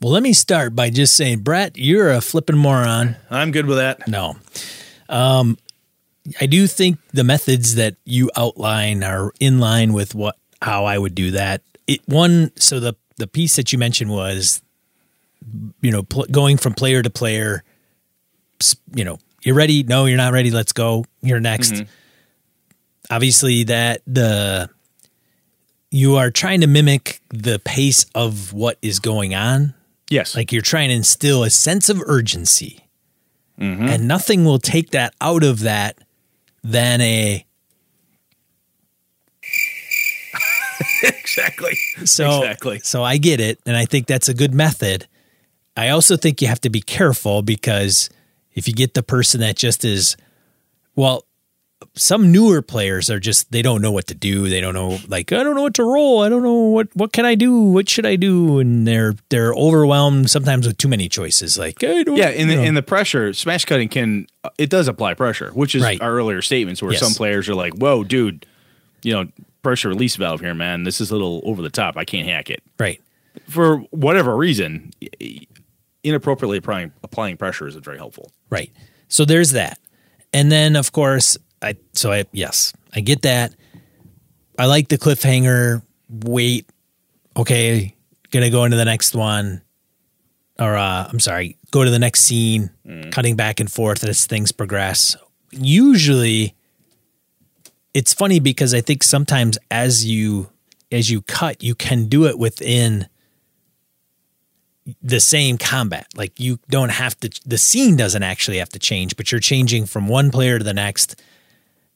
Well, 0.00 0.12
let 0.12 0.22
me 0.22 0.32
start 0.32 0.74
by 0.74 0.90
just 0.90 1.14
saying, 1.14 1.40
Brett, 1.40 1.76
you're 1.76 2.10
a 2.10 2.20
flipping 2.20 2.58
moron. 2.58 3.16
I'm 3.30 3.52
good 3.52 3.66
with 3.66 3.78
that. 3.78 4.08
No. 4.08 4.36
Um 5.08 5.56
I 6.40 6.46
do 6.46 6.66
think 6.66 6.98
the 7.12 7.24
methods 7.24 7.74
that 7.74 7.96
you 8.04 8.30
outline 8.36 9.02
are 9.02 9.32
in 9.40 9.58
line 9.58 9.92
with 9.92 10.14
what 10.14 10.36
how 10.60 10.84
I 10.84 10.96
would 10.98 11.14
do 11.14 11.32
that. 11.32 11.62
It 11.86 12.00
one 12.06 12.52
so 12.56 12.80
the 12.80 12.94
the 13.16 13.26
piece 13.26 13.56
that 13.56 13.72
you 13.72 13.78
mentioned 13.78 14.10
was 14.10 14.62
you 15.80 15.90
know 15.90 16.02
pl- 16.04 16.26
going 16.30 16.56
from 16.56 16.74
player 16.74 17.02
to 17.02 17.10
player 17.10 17.64
you 18.94 19.04
know, 19.04 19.18
you're 19.42 19.54
ready. 19.54 19.82
No, 19.82 20.06
you're 20.06 20.16
not 20.16 20.32
ready. 20.32 20.50
Let's 20.50 20.72
go. 20.72 21.04
You're 21.20 21.40
next. 21.40 21.72
Mm-hmm. 21.72 21.90
Obviously, 23.10 23.64
that 23.64 24.02
the 24.06 24.70
you 25.90 26.16
are 26.16 26.30
trying 26.30 26.60
to 26.62 26.66
mimic 26.66 27.20
the 27.30 27.60
pace 27.64 28.06
of 28.14 28.52
what 28.52 28.78
is 28.82 28.98
going 28.98 29.34
on. 29.34 29.74
Yes, 30.08 30.36
like 30.36 30.52
you're 30.52 30.62
trying 30.62 30.88
to 30.90 30.94
instill 30.94 31.42
a 31.42 31.50
sense 31.50 31.88
of 31.88 32.00
urgency, 32.06 32.86
mm-hmm. 33.58 33.88
and 33.88 34.06
nothing 34.06 34.44
will 34.44 34.58
take 34.58 34.90
that 34.90 35.14
out 35.20 35.42
of 35.42 35.60
that 35.60 35.98
than 36.62 37.00
a 37.00 37.44
exactly. 41.02 41.74
So 42.04 42.38
exactly. 42.38 42.78
So 42.80 43.02
I 43.02 43.16
get 43.16 43.40
it, 43.40 43.58
and 43.66 43.76
I 43.76 43.84
think 43.84 44.06
that's 44.06 44.28
a 44.28 44.34
good 44.34 44.54
method. 44.54 45.06
I 45.76 45.88
also 45.88 46.16
think 46.16 46.42
you 46.42 46.48
have 46.48 46.60
to 46.62 46.70
be 46.70 46.80
careful 46.80 47.42
because 47.42 48.10
if 48.52 48.68
you 48.68 48.74
get 48.74 48.94
the 48.94 49.02
person 49.02 49.40
that 49.40 49.56
just 49.56 49.84
is, 49.84 50.16
well, 50.94 51.24
some 51.94 52.32
newer 52.32 52.62
players 52.62 53.10
are 53.10 53.20
just 53.20 53.52
they 53.52 53.62
don't 53.62 53.82
know 53.82 53.92
what 53.92 54.06
to 54.08 54.14
do. 54.14 54.48
They 54.48 54.60
don't 54.60 54.74
know 54.74 54.98
like 55.08 55.32
I 55.32 55.42
don't 55.42 55.54
know 55.54 55.62
what 55.62 55.74
to 55.74 55.84
roll. 55.84 56.22
I 56.22 56.28
don't 56.28 56.42
know 56.42 56.52
what 56.52 56.88
what 56.94 57.12
can 57.12 57.24
I 57.24 57.34
do? 57.34 57.60
What 57.60 57.88
should 57.88 58.06
I 58.06 58.16
do? 58.16 58.58
And 58.58 58.86
they're 58.86 59.14
they're 59.28 59.54
overwhelmed 59.54 60.30
sometimes 60.30 60.66
with 60.66 60.78
too 60.78 60.88
many 60.88 61.08
choices. 61.08 61.58
Like 61.58 61.82
yeah, 61.82 62.28
in 62.30 62.48
the 62.48 62.56
know. 62.56 62.62
in 62.62 62.74
the 62.74 62.82
pressure, 62.82 63.32
smash 63.32 63.64
cutting 63.64 63.88
can 63.88 64.26
it 64.58 64.70
does 64.70 64.88
apply 64.88 65.14
pressure, 65.14 65.50
which 65.52 65.74
is 65.74 65.82
right. 65.82 66.00
our 66.00 66.12
earlier 66.12 66.42
statements 66.42 66.82
where 66.82 66.92
yes. 66.92 67.00
some 67.00 67.12
players 67.14 67.48
are 67.48 67.54
like, 67.54 67.74
"Whoa, 67.74 68.04
dude, 68.04 68.46
you 69.02 69.12
know, 69.12 69.28
pressure 69.62 69.88
release 69.88 70.16
valve 70.16 70.40
here, 70.40 70.54
man. 70.54 70.84
This 70.84 71.00
is 71.00 71.10
a 71.10 71.14
little 71.14 71.42
over 71.44 71.62
the 71.62 71.70
top. 71.70 71.96
I 71.96 72.04
can't 72.04 72.28
hack 72.28 72.50
it." 72.50 72.62
Right. 72.78 73.00
For 73.48 73.78
whatever 73.90 74.36
reason, 74.36 74.90
inappropriately 76.04 76.58
applying 76.58 76.92
applying 77.02 77.36
pressure 77.36 77.66
isn't 77.66 77.84
very 77.84 77.98
helpful. 77.98 78.32
Right. 78.50 78.72
So 79.08 79.24
there's 79.24 79.52
that. 79.52 79.78
And 80.32 80.50
then 80.50 80.76
of 80.76 80.92
course 80.92 81.36
I 81.62 81.76
so 81.92 82.12
I 82.12 82.24
yes, 82.32 82.72
I 82.94 83.00
get 83.00 83.22
that. 83.22 83.54
I 84.58 84.66
like 84.66 84.88
the 84.88 84.98
cliffhanger. 84.98 85.82
Wait, 86.08 86.68
okay, 87.36 87.94
gonna 88.30 88.50
go 88.50 88.64
into 88.64 88.76
the 88.76 88.84
next 88.84 89.14
one. 89.14 89.62
Or 90.58 90.76
uh 90.76 91.08
I'm 91.08 91.20
sorry, 91.20 91.56
go 91.70 91.84
to 91.84 91.90
the 91.90 91.98
next 91.98 92.20
scene, 92.22 92.70
mm. 92.86 93.12
cutting 93.12 93.36
back 93.36 93.60
and 93.60 93.70
forth 93.70 94.04
as 94.04 94.26
things 94.26 94.52
progress. 94.52 95.16
Usually 95.50 96.54
it's 97.94 98.14
funny 98.14 98.40
because 98.40 98.74
I 98.74 98.80
think 98.80 99.02
sometimes 99.02 99.58
as 99.70 100.04
you 100.04 100.50
as 100.90 101.10
you 101.10 101.22
cut, 101.22 101.62
you 101.62 101.74
can 101.74 102.06
do 102.06 102.26
it 102.26 102.38
within 102.38 103.08
the 105.02 105.20
same 105.20 105.58
combat. 105.58 106.06
Like 106.14 106.38
you 106.38 106.58
don't 106.68 106.90
have 106.90 107.18
to, 107.20 107.30
the 107.46 107.58
scene 107.58 107.96
doesn't 107.96 108.22
actually 108.22 108.58
have 108.58 108.68
to 108.70 108.78
change, 108.78 109.16
but 109.16 109.30
you're 109.30 109.40
changing 109.40 109.86
from 109.86 110.08
one 110.08 110.30
player 110.30 110.58
to 110.58 110.64
the 110.64 110.74
next. 110.74 111.20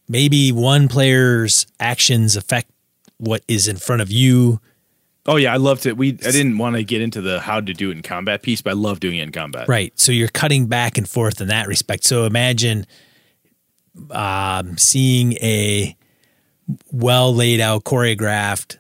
Maybe 0.09 0.53
one 0.53 0.89
player's 0.89 1.67
actions 1.81 2.37
affect 2.37 2.71
what 3.19 3.43
is 3.49 3.67
in 3.67 3.77
front 3.77 4.03
of 4.03 4.11
you. 4.11 4.61
Oh 5.27 5.37
yeah, 5.37 5.53
I 5.53 5.57
loved 5.57 5.87
it. 5.87 5.97
We 5.97 6.11
I 6.11 6.31
didn't 6.31 6.59
want 6.59 6.77
to 6.77 6.85
get 6.85 7.01
into 7.01 7.21
the 7.21 7.41
how 7.41 7.61
to 7.61 7.73
do 7.73 7.91
it 7.91 7.97
in 7.97 8.03
combat 8.03 8.43
piece, 8.43 8.63
but 8.63 8.71
I 8.71 8.75
love 8.75 9.01
doing 9.01 9.19
it 9.19 9.25
in 9.25 9.33
combat. 9.33 9.69
Right. 9.69 9.93
So 9.99 10.13
you're 10.13 10.29
cutting 10.29 10.67
back 10.67 10.99
and 10.99 11.09
forth 11.09 11.41
in 11.41 11.49
that 11.49 11.67
respect. 11.67 12.05
So 12.05 12.25
imagine 12.25 12.87
um, 14.11 14.79
seeing 14.79 15.33
a 15.35 15.97
well 16.93 17.35
laid 17.35 17.61
out, 17.61 17.85
choreographed. 17.85 18.79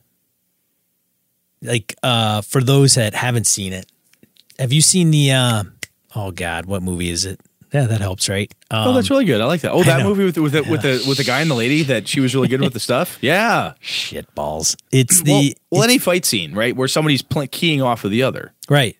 Like 1.62 1.96
uh, 2.02 2.42
for 2.42 2.62
those 2.62 2.94
that 2.94 3.14
haven't 3.14 3.46
seen 3.46 3.72
it, 3.72 3.86
have 4.58 4.72
you 4.72 4.82
seen 4.82 5.10
the? 5.10 5.32
Uh, 5.32 5.64
oh 6.14 6.30
God, 6.30 6.66
what 6.66 6.82
movie 6.82 7.10
is 7.10 7.24
it? 7.24 7.40
Yeah, 7.76 7.86
that 7.86 8.00
helps, 8.00 8.28
right? 8.28 8.52
Um, 8.70 8.88
oh, 8.88 8.92
that's 8.94 9.10
really 9.10 9.24
good. 9.26 9.40
I 9.40 9.44
like 9.44 9.60
that. 9.60 9.72
Oh, 9.72 9.82
that 9.82 10.02
movie 10.02 10.24
with 10.24 10.38
with 10.38 10.52
the, 10.52 10.62
with 10.62 10.82
the 10.82 11.04
with 11.06 11.18
the 11.18 11.24
guy 11.24 11.40
and 11.42 11.50
the 11.50 11.54
lady 11.54 11.82
that 11.84 12.08
she 12.08 12.20
was 12.20 12.34
really 12.34 12.48
good 12.48 12.60
with 12.60 12.72
the 12.72 12.80
stuff. 12.80 13.18
Yeah. 13.22 13.74
shit 13.80 14.32
balls. 14.34 14.76
It's 14.92 15.22
the 15.22 15.56
well, 15.70 15.82
it's- 15.82 15.84
any 15.84 15.98
fight 15.98 16.24
scene, 16.24 16.54
right, 16.54 16.74
where 16.74 16.88
somebody's 16.88 17.22
pl- 17.22 17.46
keying 17.48 17.82
off 17.82 18.04
of 18.04 18.10
the 18.10 18.22
other. 18.22 18.52
right. 18.68 18.96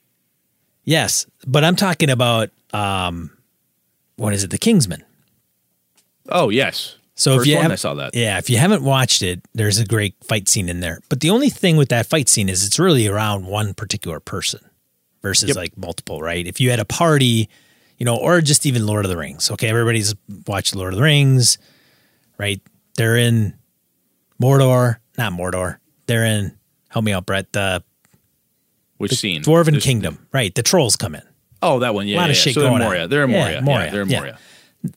Yes, 0.85 1.27
but 1.47 1.65
I'm 1.65 1.75
talking 1.75 2.11
about 2.11 2.51
um, 2.73 3.31
what 4.17 4.33
is 4.33 4.45
it? 4.45 4.51
The 4.51 4.59
Kingsman. 4.59 5.03
Oh 6.29 6.49
yes. 6.51 6.97
So 7.15 7.37
First 7.37 7.47
if 7.49 7.53
you 7.55 7.59
one, 7.59 7.73
I 7.73 7.77
saw 7.77 7.95
that. 7.95 8.15
yeah, 8.15 8.37
if 8.39 8.51
you 8.51 8.59
haven't 8.59 8.83
watched 8.83 9.23
it, 9.23 9.41
there's 9.55 9.79
a 9.79 9.87
great 9.87 10.15
fight 10.23 10.49
scene 10.49 10.69
in 10.69 10.81
there. 10.81 11.01
But 11.09 11.21
the 11.21 11.31
only 11.31 11.49
thing 11.49 11.77
with 11.79 11.89
that 11.89 12.07
fight 12.07 12.29
scene 12.29 12.49
is 12.51 12.65
it's 12.67 12.79
really 12.79 13.07
around 13.09 13.47
one 13.47 13.73
particular 13.75 14.21
person 14.21 14.61
versus 15.23 15.49
Yep. 15.49 15.57
like 15.57 15.77
multiple, 15.79 16.21
right? 16.21 16.47
If 16.47 16.61
you 16.61 16.69
had 16.71 16.79
a 16.79 16.85
party, 16.85 17.49
you 17.99 18.05
know, 18.07 18.17
or 18.17 18.41
just 18.41 18.67
even 18.67 18.87
Lord 18.87 19.05
of 19.05 19.11
the 19.11 19.17
Rings. 19.17 19.51
Okay, 19.51 19.69
everybody's 19.69 20.15
watched 20.47 20.75
Lord 20.75 20.93
of 20.93 20.97
the 20.99 21.03
Rings, 21.05 21.59
right? 22.39 22.61
They're 22.97 23.17
in 23.17 23.55
Mordor, 24.41 24.97
not 25.19 25.33
Mordor. 25.33 25.79
They're 26.07 26.25
in 26.25 26.57
help 26.89 27.05
me 27.05 27.13
out, 27.13 27.27
Brett. 27.27 27.53
The 27.53 27.83
Which 28.99 29.15
scene? 29.15 29.43
Dwarven 29.43 29.67
There's- 29.73 29.85
Kingdom, 29.85 30.27
right? 30.33 30.55
The 30.55 30.63
trolls 30.63 30.97
come 30.97 31.15
in. 31.15 31.23
Oh, 31.63 31.81
that 31.81 31.95
one. 31.95 32.07
Yeah. 32.07 32.17
A 32.17 32.19
lot 32.19 32.25
yeah, 32.27 32.31
of 32.31 32.37
yeah. 32.37 32.41
shit 32.43 32.55
so 32.55 32.61
they're 32.61 32.69
going 32.71 32.83
in 32.83 33.03
on. 33.03 33.09
They're 33.11 33.25
in 33.25 33.31
Yeah, 33.31 33.37
Moria. 33.41 33.55
Yeah, 33.55 33.61
Moria, 33.61 33.91
they're 33.91 34.03
in 34.03 34.09
yeah. 34.11 34.19
Moria. 34.19 34.39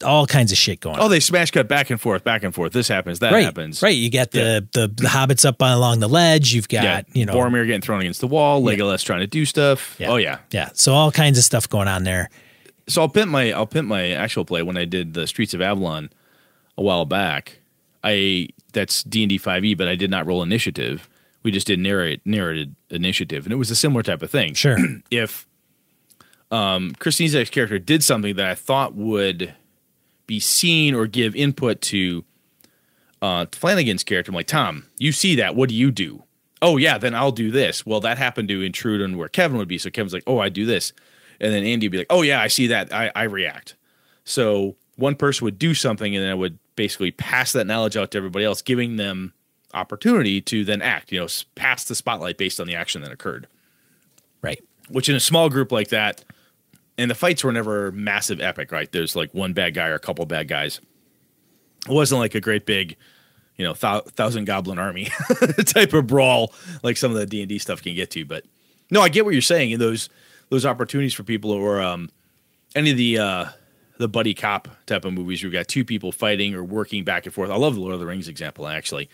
All 0.06 0.28
kinds 0.28 0.52
of 0.52 0.58
shit 0.58 0.82
going 0.82 0.98
on. 1.00 1.02
Oh, 1.06 1.08
they 1.08 1.20
smash 1.22 1.50
cut 1.50 1.68
back 1.68 1.90
and 1.90 2.00
forth, 2.00 2.24
back 2.24 2.44
and 2.44 2.54
forth. 2.54 2.74
This 2.74 2.88
happens, 2.88 3.20
that 3.20 3.32
right, 3.32 3.44
happens. 3.46 3.82
right. 3.82 3.96
You 3.96 4.12
got 4.12 4.30
the, 4.30 4.68
the 4.74 4.88
the 4.88 5.08
hobbits 5.08 5.46
up 5.46 5.56
along 5.62 6.00
the 6.00 6.08
ledge. 6.10 6.54
You've 6.54 6.68
got 6.70 6.84
Yeah. 6.84 7.02
you 7.14 7.26
know 7.26 7.34
Boromir 7.34 7.66
getting 7.66 7.82
thrown 7.82 8.02
against 8.02 8.22
the 8.22 8.28
wall. 8.28 8.62
Legolas 8.62 9.04
trying 9.04 9.22
to 9.22 9.28
do 9.28 9.46
stuff. 9.46 9.96
Yeah. 9.98 10.10
Oh 10.12 10.18
yeah. 10.18 10.40
Yeah. 10.52 10.70
So 10.74 10.94
all 10.94 11.12
kinds 11.12 11.38
of 11.40 11.44
stuff 11.44 11.68
going 11.68 11.88
on 11.88 12.04
there. 12.04 12.30
So 12.90 13.02
I'll 13.02 13.10
pimp 13.10 13.32
my 13.32 13.52
I'll 13.54 13.68
pimp 13.68 13.88
my 13.88 14.10
actual 14.12 14.46
play 14.46 14.64
when 14.64 14.78
I 14.78 14.86
did 14.86 15.14
the 15.14 15.28
Streets 15.28 15.54
of 15.54 15.62
Avalon 15.62 16.10
a 16.78 16.82
while 16.82 17.06
back. 17.06 17.60
I 18.04 18.50
that's 18.74 19.04
D 19.04 19.24
and 19.24 19.30
D 19.30 19.38
five 19.38 19.64
E, 19.64 19.76
but 19.76 19.88
I 19.88 19.96
did 19.96 20.10
not 20.10 20.26
roll 20.26 20.44
initiative. 20.44 21.10
We 21.44 21.52
just 21.52 21.68
did 21.68 21.80
narrate 21.80 22.22
narrated 22.26 22.76
initiative, 22.90 23.46
and 23.46 23.54
it 23.54 23.58
was 23.58 23.72
a 23.72 23.76
similar 23.76 24.04
type 24.04 24.22
of 24.22 24.30
thing. 24.30 24.54
Sure. 24.54 24.78
If 25.12 25.48
um, 26.52 26.96
Christine 27.00 27.46
character 27.46 27.80
did 27.80 28.04
something 28.04 28.36
that 28.36 28.46
I 28.46 28.56
thought 28.56 28.96
would 28.96 29.54
be 30.26 30.40
seen 30.40 30.96
or 30.96 31.06
give 31.08 31.36
input 31.36 31.82
to 31.82 32.24
uh, 33.22 33.46
Flanagan's 33.52 34.04
character, 34.04 34.32
I'm 34.32 34.36
like, 34.36 34.48
Tom, 34.48 34.86
you 34.98 35.12
see 35.12 35.36
that? 35.36 35.56
What 35.56 35.70
do 35.70 35.76
you 35.76 35.92
do? 35.92 36.24
Oh 36.62 36.78
yeah, 36.78 36.98
then 36.98 37.16
I'll 37.16 37.32
do 37.32 37.52
this. 37.52 37.86
Well, 37.86 38.00
that 38.02 38.18
happened 38.18 38.50
to 38.50 38.62
intrude 38.62 39.02
on 39.02 39.18
where 39.18 39.30
Kevin 39.30 39.58
would 39.58 39.68
be, 39.68 39.78
so 39.78 39.90
Kevin's 39.90 40.14
like, 40.14 40.24
oh, 40.28 40.40
I 40.40 40.50
do 40.50 40.66
this, 40.66 40.92
and 41.40 41.54
then 41.54 41.64
Andy 41.64 41.88
would 41.88 41.92
be 41.92 41.98
like, 42.00 42.08
oh 42.10 42.22
yeah, 42.22 42.42
I 42.42 42.48
see 42.48 42.68
that. 42.68 42.94
I, 42.94 43.12
I 43.16 43.24
react. 43.24 43.76
So 44.24 44.76
one 44.96 45.16
person 45.16 45.46
would 45.46 45.58
do 45.60 45.74
something, 45.74 46.16
and 46.16 46.24
then 46.24 46.32
I 46.32 46.36
would 46.36 46.60
basically 46.76 47.12
pass 47.12 47.54
that 47.54 47.66
knowledge 47.68 47.98
out 47.98 48.12
to 48.12 48.18
everybody 48.18 48.46
else, 48.46 48.62
giving 48.62 48.98
them 48.98 49.34
opportunity 49.74 50.42
to 50.42 50.64
then 50.66 50.82
act. 50.82 51.12
You 51.12 51.22
know, 51.22 51.28
pass 51.56 51.84
the 51.86 51.96
spotlight 51.96 52.38
based 52.38 52.60
on 52.60 52.68
the 52.68 52.76
action 52.76 53.02
that 53.02 53.12
occurred. 53.12 53.48
right. 54.42 54.62
Which 54.90 55.08
in 55.08 55.16
a 55.16 55.20
small 55.20 55.50
group 55.50 55.72
like 55.72 55.90
that, 55.90 56.24
and 56.98 57.10
the 57.12 57.16
fights 57.16 57.44
were 57.44 57.52
never 57.52 57.92
massive 57.92 58.42
epic, 58.42 58.72
right? 58.72 58.92
There's 58.92 59.16
like 59.16 59.34
one 59.34 59.54
bad 59.54 59.74
guy 59.76 59.88
or 59.88 59.94
a 59.96 60.00
couple 60.00 60.26
bad 60.26 60.48
guys. 60.48 60.82
It 61.88 61.94
wasn't 61.94 62.20
like 62.20 62.36
a 62.36 62.42
great 62.42 62.66
big, 62.66 62.98
you 63.56 63.64
know, 63.64 63.74
thou- 63.74 64.02
thousand 64.02 64.46
goblin 64.46 64.80
army 64.80 65.06
type 65.66 65.94
of 65.94 66.08
brawl 66.08 66.54
like 66.84 66.98
some 66.98 67.12
of 67.12 67.18
the 67.18 67.26
D 67.26 67.42
and 67.42 67.48
D 67.48 67.60
stuff 67.60 67.82
can 67.84 67.94
get 67.96 68.10
to. 68.12 68.26
But 68.26 68.46
no, 68.92 69.02
I 69.02 69.10
get 69.10 69.26
what 69.26 69.34
you're 69.34 69.42
saying. 69.42 69.72
in 69.72 69.80
those 69.80 70.10
those 70.50 70.66
opportunities 70.66 71.14
for 71.14 71.24
people, 71.24 71.52
or 71.52 71.82
um, 71.82 72.10
any 72.76 72.92
of 72.92 72.98
the 72.98 73.20
uh, 73.20 73.46
the 73.98 74.08
buddy 74.08 74.34
cop 74.34 74.68
type 74.86 75.06
of 75.06 75.14
movies, 75.14 75.44
where 75.44 75.52
you 75.52 75.58
got 75.58 75.68
two 75.68 75.86
people 75.86 76.12
fighting 76.12 76.56
or 76.56 76.64
working 76.64 77.04
back 77.04 77.26
and 77.26 77.34
forth. 77.34 77.50
I 77.50 77.56
love 77.56 77.76
the 77.76 77.82
Lord 77.82 77.94
of 77.94 78.00
the 78.00 78.06
Rings 78.06 78.28
example 78.28 78.68
actually, 78.68 79.10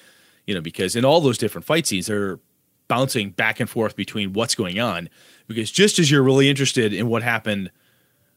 you 0.46 0.56
know, 0.56 0.62
because 0.62 0.96
in 0.96 1.06
all 1.06 1.22
those 1.22 1.38
different 1.38 1.66
fight 1.66 1.88
scenes, 1.88 2.08
they're 2.08 2.40
bouncing 2.88 3.32
back 3.32 3.60
and 3.60 3.70
forth 3.70 3.96
between 3.96 4.34
what's 4.34 4.56
going 4.56 4.80
on. 4.80 5.10
Because 5.48 5.72
just 5.72 6.00
as 6.00 6.10
you're 6.10 6.24
really 6.24 6.50
interested 6.50 6.94
in 6.94 7.08
what 7.08 7.24
happened 7.24 7.72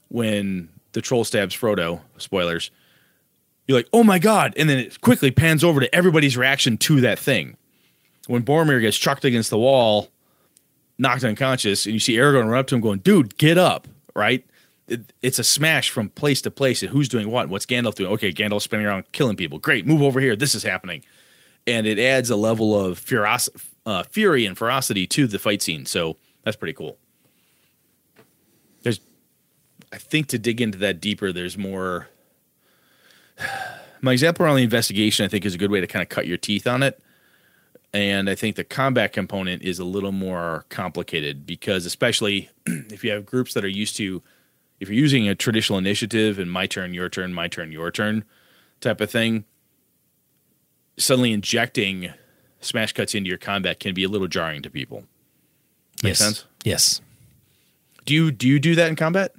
when 0.08 0.70
the 0.92 1.02
troll 1.02 1.24
stabs 1.24 1.54
Frodo, 1.54 2.00
spoilers, 2.16 2.70
you're 3.66 3.78
like, 3.78 3.88
oh 3.92 4.02
my 4.02 4.18
god, 4.18 4.54
and 4.56 4.68
then 4.68 4.78
it 4.78 5.00
quickly 5.02 5.30
pans 5.30 5.62
over 5.62 5.80
to 5.80 5.94
everybody's 5.94 6.36
reaction 6.36 6.78
to 6.78 7.02
that 7.02 7.18
thing. 7.18 7.56
When 8.26 8.42
Boromir 8.42 8.80
gets 8.80 8.96
chucked 8.96 9.24
against 9.24 9.50
the 9.50 9.58
wall, 9.58 10.08
knocked 10.98 11.24
unconscious, 11.24 11.86
and 11.86 11.94
you 11.94 12.00
see 12.00 12.14
Aragorn 12.14 12.48
run 12.50 12.58
up 12.58 12.66
to 12.68 12.74
him 12.74 12.80
going, 12.80 12.98
dude, 12.98 13.36
get 13.38 13.56
up, 13.56 13.86
right? 14.14 14.44
It, 14.88 15.12
it's 15.22 15.38
a 15.38 15.44
smash 15.44 15.90
from 15.90 16.08
place 16.10 16.42
to 16.42 16.50
place, 16.50 16.82
and 16.82 16.90
who's 16.90 17.08
doing 17.08 17.30
what? 17.30 17.48
What's 17.48 17.66
Gandalf 17.66 17.94
doing? 17.94 18.12
Okay, 18.12 18.32
Gandalf's 18.32 18.64
spinning 18.64 18.86
around 18.86 19.10
killing 19.12 19.36
people. 19.36 19.58
Great, 19.58 19.86
move 19.86 20.02
over 20.02 20.20
here. 20.20 20.34
This 20.34 20.54
is 20.54 20.62
happening. 20.62 21.04
And 21.66 21.86
it 21.86 21.98
adds 21.98 22.30
a 22.30 22.36
level 22.36 22.78
of 22.78 22.98
feroc- 22.98 23.64
uh, 23.84 24.02
fury 24.04 24.46
and 24.46 24.56
ferocity 24.56 25.06
to 25.06 25.26
the 25.26 25.38
fight 25.38 25.62
scene. 25.62 25.86
So 25.86 26.16
that's 26.42 26.56
pretty 26.56 26.72
cool. 26.72 26.98
There's, 28.82 29.00
I 29.92 29.98
think, 29.98 30.28
to 30.28 30.38
dig 30.38 30.60
into 30.60 30.78
that 30.78 31.00
deeper, 31.00 31.32
there's 31.32 31.58
more. 31.58 32.08
My 34.00 34.12
example 34.12 34.46
around 34.46 34.56
the 34.56 34.62
investigation, 34.62 35.24
I 35.24 35.28
think, 35.28 35.44
is 35.44 35.56
a 35.56 35.58
good 35.58 35.72
way 35.72 35.80
to 35.80 35.86
kind 35.86 36.04
of 36.04 36.08
cut 36.08 36.26
your 36.26 36.36
teeth 36.36 36.68
on 36.68 36.84
it. 36.84 37.02
And 37.92 38.28
I 38.28 38.34
think 38.34 38.56
the 38.56 38.64
combat 38.64 39.12
component 39.12 39.62
is 39.62 39.78
a 39.78 39.84
little 39.84 40.12
more 40.12 40.66
complicated 40.68 41.46
because, 41.46 41.86
especially 41.86 42.50
if 42.66 43.02
you 43.02 43.10
have 43.12 43.24
groups 43.24 43.54
that 43.54 43.64
are 43.64 43.68
used 43.68 43.96
to, 43.96 44.22
if 44.78 44.88
you're 44.88 44.98
using 44.98 45.26
a 45.28 45.34
traditional 45.34 45.78
initiative 45.78 46.38
and 46.38 46.50
my 46.50 46.66
turn, 46.66 46.92
your 46.92 47.08
turn, 47.08 47.32
my 47.32 47.48
turn, 47.48 47.72
your 47.72 47.90
turn 47.90 48.24
type 48.80 49.00
of 49.00 49.10
thing, 49.10 49.44
suddenly 50.98 51.32
injecting 51.32 52.12
smash 52.60 52.92
cuts 52.92 53.14
into 53.14 53.28
your 53.28 53.38
combat 53.38 53.80
can 53.80 53.94
be 53.94 54.04
a 54.04 54.08
little 54.08 54.28
jarring 54.28 54.62
to 54.62 54.70
people. 54.70 55.04
Make 56.02 56.10
yes. 56.10 56.18
sense? 56.18 56.44
Yes. 56.64 57.00
Do 58.04 58.14
you 58.14 58.30
do 58.30 58.46
you 58.46 58.58
do 58.58 58.74
that 58.74 58.88
in 58.88 58.96
combat? 58.96 59.34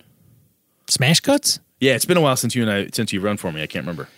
Smash 0.88 1.20
cuts? 1.20 1.60
Yeah, 1.80 1.94
it's 1.94 2.06
been 2.06 2.18
a 2.18 2.22
while 2.22 2.36
since 2.36 2.56
you 2.56 2.64
and 2.64 2.72
I 2.72 2.88
since 2.92 3.14
you've 3.14 3.24
run 3.24 3.38
for 3.38 3.52
me. 3.52 3.62
I 3.62 3.68
can't 3.68 3.84
remember. 3.84 4.10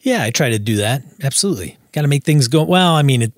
Yeah, 0.00 0.22
I 0.22 0.30
try 0.30 0.50
to 0.50 0.58
do 0.58 0.76
that. 0.76 1.02
Absolutely. 1.22 1.78
Got 1.94 2.02
to 2.02 2.08
make 2.08 2.24
things 2.24 2.48
go. 2.48 2.64
Well, 2.64 2.94
I 2.94 3.02
mean, 3.02 3.22
it, 3.22 3.32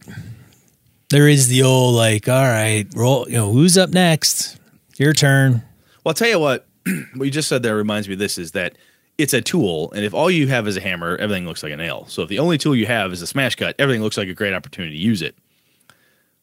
there 1.11 1.28
is 1.28 1.48
the 1.48 1.62
old 1.62 1.94
like, 1.94 2.26
all 2.26 2.42
right, 2.42 2.86
roll. 2.96 3.28
You 3.28 3.36
know, 3.36 3.52
who's 3.52 3.76
up 3.76 3.90
next? 3.90 4.59
Your 4.96 5.12
turn. 5.12 5.52
Well, 5.52 5.62
I'll 6.07 6.14
tell 6.14 6.28
you 6.28 6.38
what. 6.38 6.66
what 7.14 7.26
you 7.26 7.30
just 7.30 7.50
said 7.50 7.62
there 7.62 7.76
reminds 7.76 8.09
me 8.09 8.14
of 8.14 8.18
this 8.18 8.38
is 8.38 8.52
that 8.52 8.78
it's 9.18 9.34
a 9.34 9.42
tool, 9.42 9.92
and 9.92 10.07
if 10.07 10.14
all 10.14 10.30
you 10.30 10.48
have 10.48 10.66
is 10.66 10.78
a 10.78 10.80
hammer, 10.80 11.16
everything 11.16 11.46
looks 11.46 11.62
like 11.62 11.72
a 11.72 11.76
nail. 11.76 12.07
So 12.09 12.22
if 12.22 12.30
the 12.30 12.38
only 12.38 12.57
tool 12.57 12.74
you 12.74 12.86
have 12.86 13.12
is 13.12 13.20
a 13.20 13.26
smash 13.26 13.57
cut, 13.57 13.76
everything 13.78 14.02
looks 14.02 14.16
like 14.16 14.28
a 14.28 14.34
great 14.34 14.54
opportunity 14.54 14.96
to 14.96 15.02
use 15.02 15.20
it. 15.20 15.36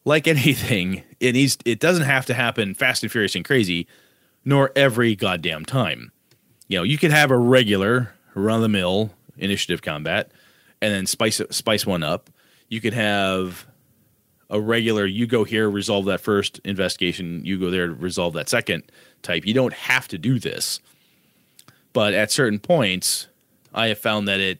Like 0.04 0.28
anything, 0.28 1.02
it 1.18 1.32
needs 1.32 1.58
it 1.64 1.80
doesn't 1.80 2.04
have 2.04 2.26
to 2.26 2.34
happen 2.34 2.74
fast 2.74 3.02
and 3.02 3.10
furious 3.10 3.34
and 3.34 3.44
crazy, 3.44 3.88
nor 4.44 4.70
every 4.76 5.16
goddamn 5.16 5.64
time. 5.64 6.12
You 6.68 6.78
know, 6.78 6.84
you 6.84 6.96
could 6.96 7.10
have 7.10 7.32
a 7.32 7.36
regular 7.36 8.14
run 8.36 8.56
of 8.58 8.62
the 8.62 8.68
mill 8.68 9.10
initiative 9.36 9.82
combat, 9.82 10.30
and 10.84 10.92
then 10.92 11.06
spice 11.06 11.40
spice 11.48 11.86
one 11.86 12.02
up. 12.02 12.28
You 12.68 12.80
could 12.80 12.92
have 12.92 13.66
a 14.50 14.60
regular 14.60 15.06
you 15.06 15.26
go 15.26 15.44
here 15.44 15.68
resolve 15.70 16.04
that 16.04 16.20
first 16.20 16.60
investigation 16.64 17.42
you 17.44 17.58
go 17.58 17.70
there 17.70 17.88
resolve 17.88 18.34
that 18.34 18.50
second 18.50 18.82
type. 19.22 19.46
You 19.46 19.54
don't 19.54 19.72
have 19.72 20.06
to 20.08 20.18
do 20.18 20.38
this. 20.38 20.80
But 21.94 22.12
at 22.12 22.30
certain 22.30 22.58
points 22.58 23.28
i 23.72 23.86
have 23.86 23.98
found 23.98 24.28
that 24.28 24.40
it 24.40 24.58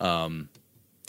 um, 0.00 0.48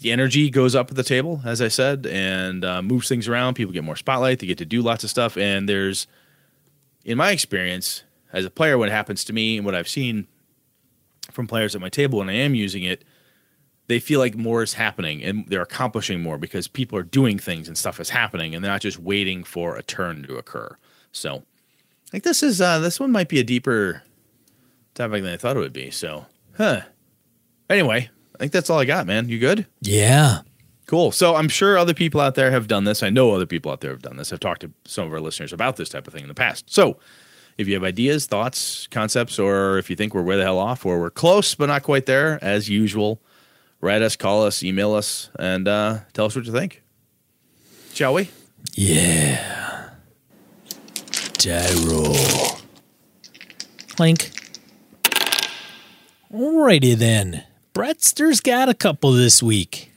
the 0.01 0.11
energy 0.11 0.49
goes 0.49 0.75
up 0.75 0.89
at 0.89 0.97
the 0.97 1.03
table 1.03 1.41
as 1.45 1.61
i 1.61 1.69
said 1.69 2.05
and 2.05 2.65
uh, 2.65 2.81
moves 2.81 3.07
things 3.07 3.29
around. 3.29 3.53
People 3.53 3.73
get 3.73 3.85
more 3.85 3.95
spotlight. 3.95 4.39
They 4.39 4.47
get 4.47 4.57
to 4.57 4.65
do 4.65 4.81
lots 4.81 5.05
of 5.05 5.09
stuff. 5.09 5.37
And 5.37 5.69
there's 5.69 6.05
in 7.05 7.17
my 7.17 7.31
experience 7.31 8.03
as 8.33 8.43
a 8.43 8.49
player 8.49 8.77
what 8.77 8.89
happens 8.89 9.23
to 9.23 9.31
me 9.31 9.55
and 9.55 9.65
what 9.65 9.73
i've 9.73 9.87
seen 9.87 10.27
from 11.31 11.47
players 11.47 11.75
at 11.75 11.79
my 11.81 11.89
table 11.89 12.19
when 12.19 12.29
i 12.29 12.33
am 12.33 12.53
using 12.53 12.83
it 12.83 13.05
they 13.87 13.99
feel 13.99 14.19
like 14.19 14.35
more 14.35 14.61
is 14.61 14.73
happening 14.73 15.23
and 15.23 15.45
they're 15.47 15.61
accomplishing 15.61 16.21
more 16.21 16.37
because 16.37 16.67
people 16.67 16.97
are 16.97 17.03
doing 17.03 17.39
things 17.39 17.67
and 17.67 17.77
stuff 17.77 17.99
is 17.99 18.09
happening 18.09 18.53
and 18.53 18.63
they're 18.63 18.71
not 18.71 18.81
just 18.81 18.99
waiting 18.99 19.43
for 19.43 19.75
a 19.75 19.83
turn 19.83 20.23
to 20.23 20.35
occur. 20.35 20.75
So 21.11 21.37
I 22.07 22.09
think 22.09 22.23
this 22.23 22.43
is 22.43 22.61
uh 22.61 22.79
this 22.79 22.99
one 22.99 23.11
might 23.11 23.29
be 23.29 23.39
a 23.39 23.43
deeper 23.43 24.03
topic 24.93 25.23
than 25.23 25.33
I 25.33 25.37
thought 25.37 25.57
it 25.57 25.61
would 25.61 25.73
be. 25.73 25.89
So 25.89 26.25
huh. 26.57 26.81
Anyway, 27.69 28.09
I 28.35 28.37
think 28.37 28.51
that's 28.51 28.69
all 28.69 28.79
I 28.79 28.85
got, 28.85 29.07
man. 29.07 29.29
You 29.29 29.39
good? 29.39 29.65
Yeah. 29.81 30.41
Cool. 30.85 31.11
So 31.11 31.35
I'm 31.35 31.49
sure 31.49 31.77
other 31.77 31.93
people 31.93 32.21
out 32.21 32.35
there 32.35 32.51
have 32.51 32.67
done 32.67 32.85
this. 32.85 33.03
I 33.03 33.09
know 33.09 33.33
other 33.33 33.45
people 33.45 33.71
out 33.71 33.81
there 33.81 33.91
have 33.91 34.01
done 34.01 34.15
this. 34.15 34.31
I've 34.31 34.39
talked 34.39 34.61
to 34.61 34.71
some 34.85 35.05
of 35.05 35.13
our 35.13 35.19
listeners 35.19 35.51
about 35.51 35.75
this 35.75 35.89
type 35.89 36.07
of 36.07 36.13
thing 36.13 36.21
in 36.23 36.29
the 36.29 36.33
past. 36.33 36.73
So 36.73 36.97
if 37.57 37.67
you 37.67 37.73
have 37.73 37.83
ideas, 37.83 38.25
thoughts, 38.25 38.87
concepts, 38.87 39.37
or 39.37 39.77
if 39.79 39.89
you 39.89 39.97
think 39.97 40.13
we're 40.13 40.21
way 40.21 40.37
the 40.37 40.43
hell 40.43 40.59
off 40.59 40.85
or 40.85 40.99
we're 40.99 41.09
close 41.09 41.55
but 41.55 41.65
not 41.65 41.83
quite 41.83 42.05
there, 42.05 42.41
as 42.41 42.69
usual, 42.69 43.21
write 43.81 44.01
us, 44.01 44.15
call 44.15 44.43
us, 44.43 44.63
email 44.63 44.93
us, 44.93 45.29
and 45.39 45.67
uh, 45.67 45.99
tell 46.13 46.25
us 46.25 46.35
what 46.35 46.45
you 46.45 46.51
think. 46.51 46.83
Shall 47.93 48.13
we? 48.13 48.29
Yeah. 48.73 49.89
Die 51.37 51.73
roll. 51.85 52.15
Clink. 53.89 54.31
Alrighty 56.31 56.95
then. 56.95 57.43
Brettster's 57.73 58.41
got 58.41 58.69
a 58.69 58.73
couple 58.73 59.11
this 59.11 59.41
week. 59.41 59.91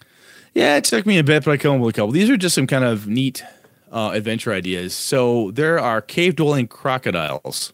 Yeah, 0.54 0.76
it 0.76 0.84
took 0.84 1.06
me 1.06 1.18
a 1.18 1.24
bit, 1.24 1.44
but 1.44 1.52
I 1.52 1.56
came 1.56 1.72
up 1.72 1.80
with 1.80 1.94
a 1.94 1.98
couple. 1.98 2.12
These 2.12 2.30
are 2.30 2.36
just 2.36 2.54
some 2.54 2.66
kind 2.66 2.84
of 2.84 3.06
neat 3.06 3.42
uh, 3.90 4.10
adventure 4.12 4.52
ideas. 4.52 4.94
So 4.94 5.50
there 5.52 5.78
are 5.78 6.00
cave 6.00 6.36
dwelling 6.36 6.68
crocodiles. 6.68 7.72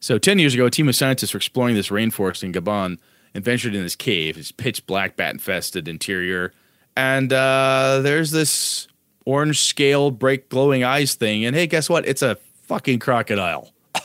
So 0.00 0.18
10 0.18 0.38
years 0.38 0.54
ago, 0.54 0.66
a 0.66 0.70
team 0.70 0.88
of 0.88 0.94
scientists 0.96 1.34
were 1.34 1.38
exploring 1.38 1.74
this 1.74 1.88
rainforest 1.88 2.44
in 2.44 2.52
Gabon 2.52 2.98
and 3.34 3.44
ventured 3.44 3.74
in 3.74 3.82
this 3.82 3.96
cave. 3.96 4.38
It's 4.38 4.52
pitch 4.52 4.86
black, 4.86 5.16
bat 5.16 5.32
infested 5.32 5.88
interior. 5.88 6.52
And 6.96 7.32
uh, 7.32 8.00
there's 8.02 8.30
this 8.30 8.88
orange 9.24 9.60
scale, 9.60 10.10
break 10.10 10.48
glowing 10.48 10.84
eyes 10.84 11.14
thing. 11.14 11.44
And 11.44 11.54
hey, 11.54 11.66
guess 11.66 11.90
what? 11.90 12.06
It's 12.06 12.22
a 12.22 12.36
fucking 12.62 12.98
crocodile 12.98 13.72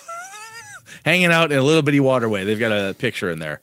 hanging 1.05 1.31
out 1.31 1.51
in 1.51 1.57
a 1.57 1.63
little 1.63 1.81
bitty 1.81 1.99
waterway. 1.99 2.43
They've 2.43 2.59
got 2.59 2.71
a 2.71 2.93
picture 2.93 3.29
in 3.29 3.39
there. 3.39 3.61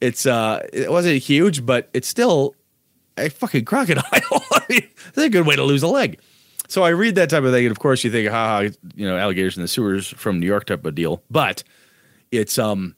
It's 0.00 0.26
uh, 0.26 0.66
it 0.72 0.90
wasn't 0.90 1.22
huge, 1.22 1.64
but 1.64 1.88
it's 1.94 2.08
still 2.08 2.56
a 3.16 3.30
fucking 3.30 3.64
crocodile. 3.64 4.04
That's 4.68 5.16
a 5.16 5.30
good 5.30 5.46
way 5.46 5.56
to 5.56 5.62
lose 5.62 5.82
a 5.82 5.88
leg. 5.88 6.18
So 6.68 6.82
I 6.82 6.90
read 6.90 7.14
that 7.14 7.30
type 7.30 7.44
of 7.44 7.52
thing, 7.52 7.66
and 7.66 7.70
of 7.70 7.78
course 7.78 8.04
you 8.04 8.10
think, 8.10 8.28
ha, 8.28 8.46
ha 8.46 8.60
you 8.94 9.06
know, 9.06 9.16
alligators 9.16 9.56
in 9.56 9.62
the 9.62 9.68
sewers 9.68 10.08
from 10.08 10.40
New 10.40 10.46
York 10.46 10.66
type 10.66 10.84
of 10.84 10.94
deal. 10.94 11.22
But 11.30 11.62
it's 12.32 12.58
um, 12.58 12.96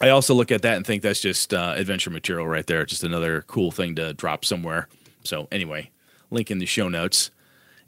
I 0.00 0.10
also 0.10 0.34
look 0.34 0.52
at 0.52 0.62
that 0.62 0.76
and 0.76 0.86
think 0.86 1.02
that's 1.02 1.20
just 1.20 1.54
uh, 1.54 1.74
adventure 1.76 2.10
material 2.10 2.46
right 2.46 2.66
there. 2.66 2.84
Just 2.84 3.02
another 3.02 3.42
cool 3.46 3.70
thing 3.70 3.94
to 3.96 4.12
drop 4.12 4.44
somewhere. 4.44 4.88
So 5.24 5.48
anyway, 5.50 5.90
link 6.30 6.50
in 6.50 6.58
the 6.58 6.66
show 6.66 6.88
notes. 6.88 7.30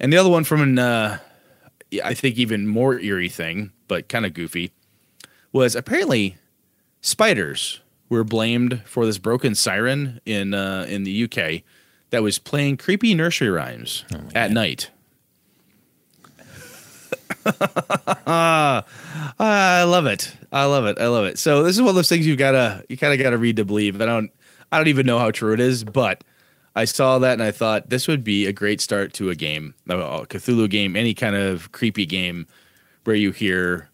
And 0.01 0.13
the 0.13 0.17
other 0.17 0.31
one 0.31 0.45
from 0.45 0.63
an, 0.63 0.79
uh, 0.79 1.19
I 2.03 2.15
think 2.15 2.39
even 2.39 2.67
more 2.67 2.99
eerie 2.99 3.29
thing, 3.29 3.73
but 3.89 4.09
kind 4.09 4.25
of 4.25 4.33
goofy, 4.33 4.73
was 5.53 5.75
apparently 5.75 6.37
spiders 7.01 7.81
were 8.09 8.25
blamed 8.25 8.83
for 8.87 9.05
this 9.05 9.19
broken 9.19 9.55
siren 9.55 10.21
in 10.25 10.55
uh, 10.55 10.87
in 10.89 11.05
the 11.05 11.25
UK 11.25 11.63
that 12.11 12.23
was 12.23 12.39
playing 12.39 12.77
creepy 12.77 13.15
nursery 13.15 13.51
rhymes 13.51 14.05
oh 14.15 14.21
at 14.35 14.51
night. 14.51 14.91
I 18.26 19.85
love 19.85 20.07
it. 20.07 20.35
I 20.53 20.64
love 20.64 20.87
it. 20.87 20.99
I 20.99 21.07
love 21.07 21.24
it. 21.26 21.39
So 21.39 21.62
this 21.62 21.76
is 21.76 21.83
one 21.83 21.91
of 21.91 21.95
those 21.95 22.09
things 22.09 22.26
you've 22.26 22.39
got 22.39 22.53
to 22.53 22.85
you 22.89 22.97
kind 22.97 23.12
of 23.12 23.18
got 23.18 23.31
to 23.31 23.39
read 23.39 23.57
to 23.57 23.64
believe. 23.64 24.01
I 24.01 24.07
don't 24.07 24.31
I 24.70 24.79
don't 24.79 24.89
even 24.89 25.07
know 25.07 25.18
how 25.18 25.31
true 25.31 25.53
it 25.53 25.61
is, 25.61 25.85
but 25.85 26.24
I 26.74 26.85
saw 26.85 27.18
that 27.18 27.33
and 27.33 27.43
I 27.43 27.51
thought 27.51 27.91
this 27.91 28.07
would 28.07 28.22
be 28.22 28.47
a 28.47 28.53
great 28.53 28.81
start 28.81 29.12
to 29.14 29.31
a 29.31 29.35
game, 29.35 29.74
a 29.89 29.95
Cthulhu 30.26 30.70
game, 30.70 30.97
any 30.97 31.14
kind 31.14 31.35
of 31.35 31.72
creepy 31.72 32.07
game 32.07 32.47
where 33.05 33.16
you 33.16 33.33
hear 33.33 33.89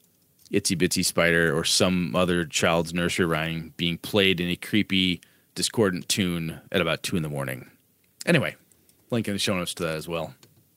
Itsy 0.52 0.76
Bitsy 0.76 1.04
Spider 1.04 1.56
or 1.56 1.64
some 1.64 2.14
other 2.14 2.44
child's 2.44 2.92
nursery 2.92 3.26
rhyme 3.26 3.72
being 3.76 3.98
played 3.98 4.40
in 4.40 4.48
a 4.48 4.56
creepy, 4.56 5.20
discordant 5.54 6.08
tune 6.08 6.60
at 6.70 6.80
about 6.80 7.02
two 7.02 7.16
in 7.16 7.22
the 7.22 7.28
morning. 7.28 7.70
Anyway, 8.26 8.54
link 9.10 9.28
in 9.28 9.34
the 9.34 9.38
show 9.38 9.56
notes 9.56 9.74
to 9.74 9.82
that 9.84 9.96
as 9.96 10.08
well. 10.08 10.34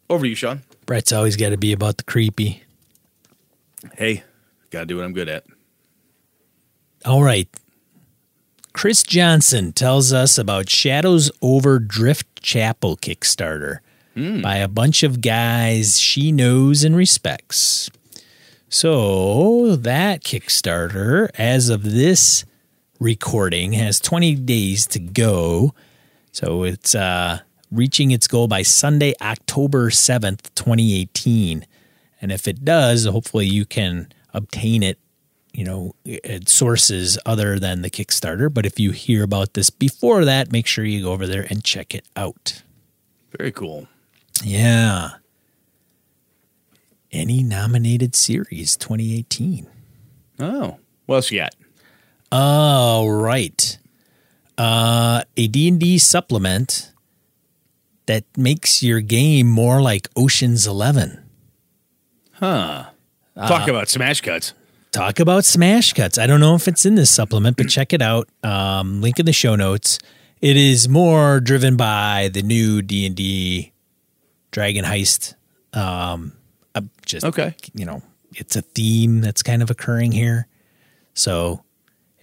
Over 0.10 0.24
to 0.24 0.30
you, 0.30 0.36
Sean. 0.36 0.62
Brett's 0.88 1.12
always 1.12 1.36
got 1.36 1.50
to 1.50 1.58
be 1.58 1.74
about 1.74 1.98
the 1.98 2.06
creepy. 2.06 2.64
Hey, 3.94 4.24
got 4.72 4.80
to 4.80 4.86
do 4.86 4.96
what 4.96 5.06
I'm 5.06 5.14
good 5.14 5.28
at. 5.28 5.44
All 7.06 7.22
right. 7.22 7.50
Chris 8.72 9.04
Johnson 9.04 9.74
tells 9.74 10.14
us 10.14 10.38
about 10.38 10.70
Shadows 10.70 11.30
Over 11.42 11.80
Drift 11.80 12.42
Chapel 12.42 12.96
Kickstarter 12.96 13.80
mm. 14.16 14.42
by 14.42 14.58
a 14.58 14.70
bunch 14.70 15.04
of 15.04 15.20
guys 15.20 16.00
she 16.00 16.32
knows 16.32 16.86
and 16.86 16.96
respects. 16.96 17.90
So, 18.70 19.76
that 19.76 20.24
Kickstarter, 20.24 21.30
as 21.38 21.68
of 21.68 21.84
this 21.84 22.46
recording, 23.00 23.74
has 23.74 24.00
20 24.00 24.36
days 24.36 24.88
to 24.88 25.00
go. 25.00 25.74
So, 26.32 26.64
it's 26.64 26.96
uh, 26.96 27.40
reaching 27.72 28.12
its 28.12 28.28
goal 28.28 28.48
by 28.48 28.62
Sunday, 28.62 29.14
October 29.22 29.90
7th, 29.90 30.54
2018. 30.56 31.66
And 32.22 32.32
if 32.32 32.48
it 32.48 32.64
does, 32.66 33.06
hopefully 33.06 33.46
you 33.46 33.66
can 33.66 34.12
obtain 34.34 34.84
it, 34.84 35.00
you 35.54 35.64
know, 35.64 35.96
at 36.24 36.50
sources 36.50 37.18
other 37.26 37.60
than 37.60 37.82
the 37.82 37.90
Kickstarter. 37.90 38.54
But 38.54 38.66
if 38.66 38.80
you 38.80 38.92
hear 38.92 39.24
about 39.24 39.54
this 39.54 39.70
before 39.70 40.26
that, 40.26 40.52
make 40.52 40.68
sure 40.68 40.86
you 40.86 41.04
go 41.04 41.12
over 41.12 41.28
there 41.28 41.46
and 41.50 41.64
check 41.64 41.94
it 41.94 42.06
out. 42.16 42.64
Very 43.38 43.52
cool. 43.52 43.88
Yeah. 44.44 45.12
ENnie 47.12 47.44
nominated 47.44 48.16
series 48.16 48.76
2018. 48.78 49.68
Oh, 50.40 50.78
what 51.06 51.16
else 51.16 51.32
you 51.32 51.40
got? 51.40 51.56
All 52.32 53.10
right. 53.10 53.78
Uh, 54.58 55.24
a 55.36 55.48
D&D 55.48 55.98
supplement 56.00 56.92
that 58.08 58.26
makes 58.36 58.82
your 58.82 59.00
game 59.02 59.48
more 59.48 59.82
like 59.82 60.10
Ocean's 60.18 60.66
11. 60.66 61.24
Huh. 62.34 62.88
Talk 63.36 63.68
uh, 63.68 63.72
about 63.72 63.90
smash 63.90 64.22
cuts. 64.22 64.54
Talk 64.92 65.20
about 65.20 65.46
smash 65.46 65.94
cuts. 65.94 66.18
I 66.18 66.26
don't 66.26 66.40
know 66.40 66.56
if 66.56 66.68
it's 66.68 66.86
in 66.86 66.96
this 66.96 67.12
supplement, 67.12 67.58
but 67.58 67.70
check 67.70 67.94
it 67.94 68.02
out. 68.02 68.28
Um, 68.44 69.02
link 69.02 69.20
in 69.20 69.26
the 69.26 69.34
show 69.34 69.56
notes. 69.56 70.00
It 70.42 70.58
is 70.58 70.88
more 70.90 71.40
driven 71.40 71.78
by 71.78 72.30
the 72.34 72.42
new 72.42 72.82
D 72.82 73.06
and 73.06 73.16
D 73.16 73.74
Dragon 74.52 74.86
Heist. 74.86 75.36
Um, 75.74 76.34
just 77.06 77.26
okay, 77.26 77.56
you 77.74 77.86
know, 77.86 78.02
it's 78.36 78.56
a 78.56 78.62
theme 78.62 79.22
that's 79.22 79.44
kind 79.44 79.62
of 79.62 79.70
occurring 79.70 80.12
here. 80.12 80.48
So 81.14 81.64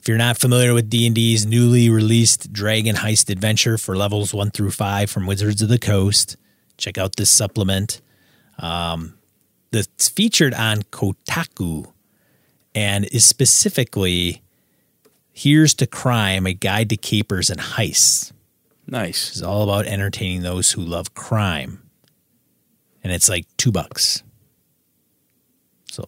if 0.05 0.09
you're 0.11 0.19
not 0.19 0.37
familiar 0.37 0.75
with 0.75 0.91
D&D's 0.91 1.47
newly 1.47 1.89
released 1.89 2.53
Dragon 2.53 2.97
Heist 2.97 3.31
Adventure 3.31 3.79
for 3.79 3.97
levels 3.97 4.35
1 4.35 4.51
through 4.51 4.73
5 4.73 5.09
from 5.09 5.27
Wizards 5.27 5.63
of 5.63 5.71
the 5.71 5.79
Coast, 5.79 6.37
check 6.77 6.99
out 6.99 7.17
this 7.17 7.31
supplement. 7.31 8.03
Um, 8.59 9.15
that's 9.71 10.11
featured 10.11 10.53
on 10.53 10.83
Kotaku 10.83 11.91
and 12.75 13.07
is 13.07 13.25
specifically 13.25 14.43
Here's 15.33 15.73
to 15.73 15.87
Crime, 15.87 16.47
a 16.47 16.53
guide 16.53 16.91
to 16.91 16.99
capers 16.99 17.49
and 17.49 17.59
heists. 17.59 18.31
Nice. 18.87 19.31
It's 19.31 19.41
all 19.41 19.63
about 19.63 19.87
entertaining 19.87 20.43
those 20.43 20.73
who 20.73 20.83
love 20.83 21.15
crime. 21.15 21.83
And 23.03 23.11
it's 23.11 23.31
like 23.31 23.47
two 23.57 23.73
bucks. 23.73 24.23
So 25.91 26.05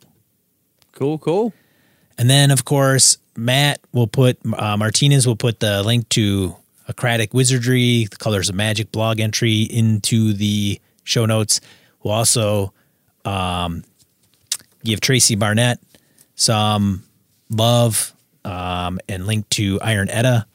cool, 0.92 1.16
cool. 1.16 1.55
And 2.18 2.28
then, 2.28 2.51
of 2.51 2.66
course, 2.66 3.16
Matt 3.37 3.80
will 3.93 4.07
put 4.07 4.39
uh, 4.57 4.76
Martinez 4.76 5.26
will 5.26 5.37
put 5.37 5.61
the 5.61 5.82
link 5.82 6.09
to 6.11 6.57
Akratic 6.89 7.34
Wizardry, 7.34 8.07
the 8.11 8.16
Colors 8.16 8.49
of 8.49 8.55
Magic 8.55 8.93
blog 8.93 9.20
entry 9.20 9.62
into 9.62 10.32
the 10.32 10.80
show 11.05 11.26
notes. 11.26 11.61
We'll 12.03 12.14
also 12.14 12.72
um, 13.24 13.84
give 14.84 15.01
Tracy 15.01 15.34
Barnett 15.34 15.80
some 16.34 17.05
love 17.51 18.12
um, 18.45 19.01
and 19.09 19.26
link 19.26 19.49
to 19.51 19.80
Iron 19.80 20.09
Edda 20.09 20.47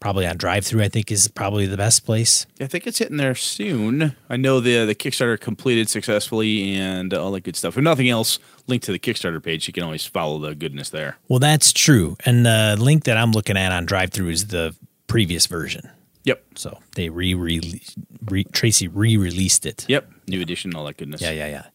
probably 0.00 0.26
on 0.26 0.36
drive 0.36 0.64
through 0.64 0.82
i 0.82 0.88
think 0.88 1.10
is 1.10 1.28
probably 1.28 1.66
the 1.66 1.76
best 1.76 2.04
place. 2.04 2.46
I 2.60 2.66
think 2.66 2.86
it's 2.86 2.98
hitting 2.98 3.16
there 3.16 3.34
soon. 3.34 4.16
I 4.30 4.36
know 4.36 4.60
the 4.60 4.84
the 4.84 4.94
kickstarter 4.94 5.38
completed 5.38 5.88
successfully 5.88 6.74
and 6.74 7.12
all 7.12 7.30
that 7.32 7.42
good 7.42 7.56
stuff. 7.56 7.76
If 7.76 7.82
nothing 7.82 8.08
else 8.08 8.38
link 8.68 8.82
to 8.82 8.92
the 8.92 8.98
kickstarter 8.98 9.42
page. 9.42 9.66
You 9.66 9.72
can 9.72 9.82
always 9.82 10.06
follow 10.06 10.38
the 10.38 10.54
goodness 10.54 10.90
there. 10.90 11.16
Well 11.28 11.38
that's 11.38 11.72
true. 11.72 12.16
And 12.24 12.46
the 12.46 12.76
link 12.78 13.04
that 13.04 13.16
i'm 13.16 13.32
looking 13.32 13.56
at 13.56 13.72
on 13.72 13.86
drive 13.86 14.12
through 14.12 14.28
is 14.28 14.48
the 14.48 14.74
previous 15.06 15.46
version. 15.46 15.90
Yep. 16.24 16.44
So 16.56 16.78
they 16.94 17.08
re 17.08 17.34
re 17.34 18.44
tracy 18.52 18.88
re-released 18.88 19.66
it. 19.66 19.86
Yep. 19.88 20.10
New 20.28 20.40
edition 20.40 20.74
all 20.74 20.84
that 20.84 20.96
goodness. 20.98 21.20
Yeah 21.20 21.30
yeah 21.30 21.48
yeah. 21.48 21.66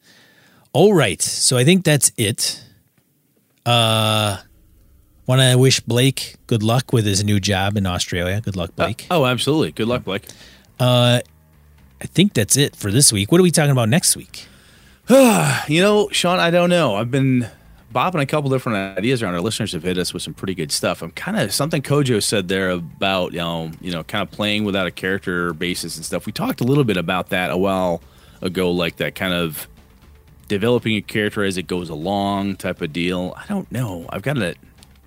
All 0.71 0.93
right. 0.93 1.21
So 1.21 1.57
i 1.57 1.63
think 1.63 1.83
that's 1.83 2.11
it. 2.17 2.63
Uh 3.65 4.37
Want 5.25 5.41
to 5.41 5.57
wish 5.57 5.79
Blake 5.79 6.35
good 6.47 6.63
luck 6.63 6.91
with 6.91 7.05
his 7.05 7.23
new 7.23 7.39
job 7.39 7.77
in 7.77 7.85
Australia. 7.85 8.41
Good 8.41 8.55
luck, 8.55 8.75
Blake. 8.75 9.07
Uh, 9.09 9.19
oh, 9.19 9.25
absolutely. 9.25 9.71
Good 9.71 9.87
luck, 9.87 10.03
Blake. 10.03 10.27
Uh, 10.79 11.21
I 12.01 12.05
think 12.07 12.33
that's 12.33 12.57
it 12.57 12.75
for 12.75 12.91
this 12.91 13.13
week. 13.13 13.31
What 13.31 13.39
are 13.39 13.43
we 13.43 13.51
talking 13.51 13.71
about 13.71 13.87
next 13.87 14.17
week? 14.17 14.47
you 15.09 15.81
know, 15.81 16.09
Sean, 16.11 16.39
I 16.39 16.51
don't 16.51 16.69
know. 16.69 16.95
I've 16.95 17.11
been 17.11 17.47
bobbing 17.93 18.21
a 18.21 18.25
couple 18.25 18.49
different 18.49 18.97
ideas 18.97 19.23
around. 19.23 19.35
Our 19.35 19.41
listeners 19.41 19.71
have 19.71 19.83
hit 19.83 19.97
us 19.97 20.13
with 20.13 20.23
some 20.23 20.33
pretty 20.33 20.55
good 20.55 20.71
stuff. 20.71 21.01
I'm 21.01 21.11
kind 21.11 21.39
of 21.39 21.53
something 21.53 21.81
Kojo 21.81 22.21
said 22.21 22.49
there 22.49 22.71
about 22.71 23.31
you 23.31 23.39
know, 23.39 23.71
you 23.79 23.91
know, 23.91 24.03
kind 24.03 24.21
of 24.21 24.31
playing 24.31 24.65
without 24.65 24.87
a 24.87 24.91
character 24.91 25.53
basis 25.53 25.95
and 25.95 26.05
stuff. 26.05 26.25
We 26.25 26.33
talked 26.33 26.59
a 26.59 26.65
little 26.65 26.83
bit 26.83 26.97
about 26.97 27.29
that 27.29 27.51
a 27.51 27.57
while 27.57 28.01
ago, 28.41 28.71
like 28.71 28.97
that 28.97 29.15
kind 29.15 29.33
of 29.33 29.69
developing 30.49 30.97
a 30.97 31.01
character 31.01 31.43
as 31.43 31.57
it 31.57 31.67
goes 31.67 31.89
along 31.89 32.57
type 32.57 32.81
of 32.81 32.91
deal. 32.91 33.33
I 33.37 33.45
don't 33.47 33.71
know. 33.71 34.05
I've 34.09 34.21
got 34.21 34.37
it. 34.37 34.57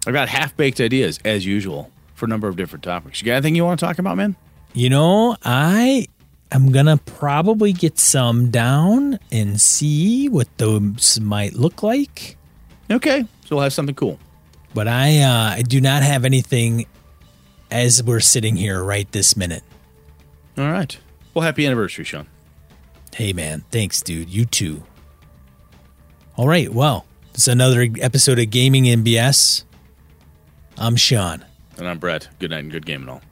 I've 0.06 0.12
got 0.14 0.28
half 0.28 0.56
baked 0.56 0.80
ideas 0.80 1.18
as 1.24 1.44
usual 1.44 1.90
for 2.14 2.26
a 2.26 2.28
number 2.28 2.48
of 2.48 2.56
different 2.56 2.84
topics. 2.84 3.20
You 3.20 3.26
got 3.26 3.32
anything 3.34 3.54
you 3.56 3.64
want 3.64 3.80
to 3.80 3.86
talk 3.86 3.98
about, 3.98 4.16
man? 4.16 4.36
You 4.72 4.88
know, 4.90 5.36
I 5.44 6.06
am 6.52 6.70
gonna 6.70 6.96
probably 6.98 7.72
get 7.72 7.98
some 7.98 8.50
down 8.50 9.18
and 9.32 9.60
see 9.60 10.28
what 10.28 10.48
those 10.58 11.18
might 11.20 11.54
look 11.54 11.82
like. 11.82 12.36
Okay, 12.90 13.22
so 13.44 13.56
we'll 13.56 13.62
have 13.64 13.72
something 13.72 13.94
cool. 13.96 14.18
but 14.74 14.86
I 14.86 15.18
uh, 15.20 15.54
I 15.56 15.62
do 15.62 15.80
not 15.80 16.02
have 16.02 16.24
anything 16.24 16.86
as 17.70 18.02
we're 18.02 18.20
sitting 18.20 18.54
here 18.56 18.82
right 18.84 19.10
this 19.10 19.36
minute. 19.36 19.62
All 20.56 20.70
right. 20.70 20.96
Well, 21.34 21.42
happy 21.44 21.66
anniversary, 21.66 22.04
Sean. 22.04 22.28
Hey, 23.14 23.32
man. 23.32 23.64
Thanks, 23.70 24.00
dude. 24.02 24.28
You 24.30 24.44
too. 24.46 24.84
All 26.36 26.46
right. 26.48 26.72
Well, 26.72 27.06
it's 27.34 27.48
another 27.48 27.88
episode 28.00 28.38
of 28.38 28.50
Gaming 28.50 28.88
and 28.88 29.04
BS. 29.04 29.64
I'm 30.78 30.96
Sean. 30.96 31.44
And 31.78 31.88
I'm 31.88 31.98
Brett. 31.98 32.28
Good 32.38 32.50
night 32.50 32.60
and 32.60 32.70
good 32.70 32.84
game 32.84 33.02
and 33.02 33.10
all. 33.10 33.22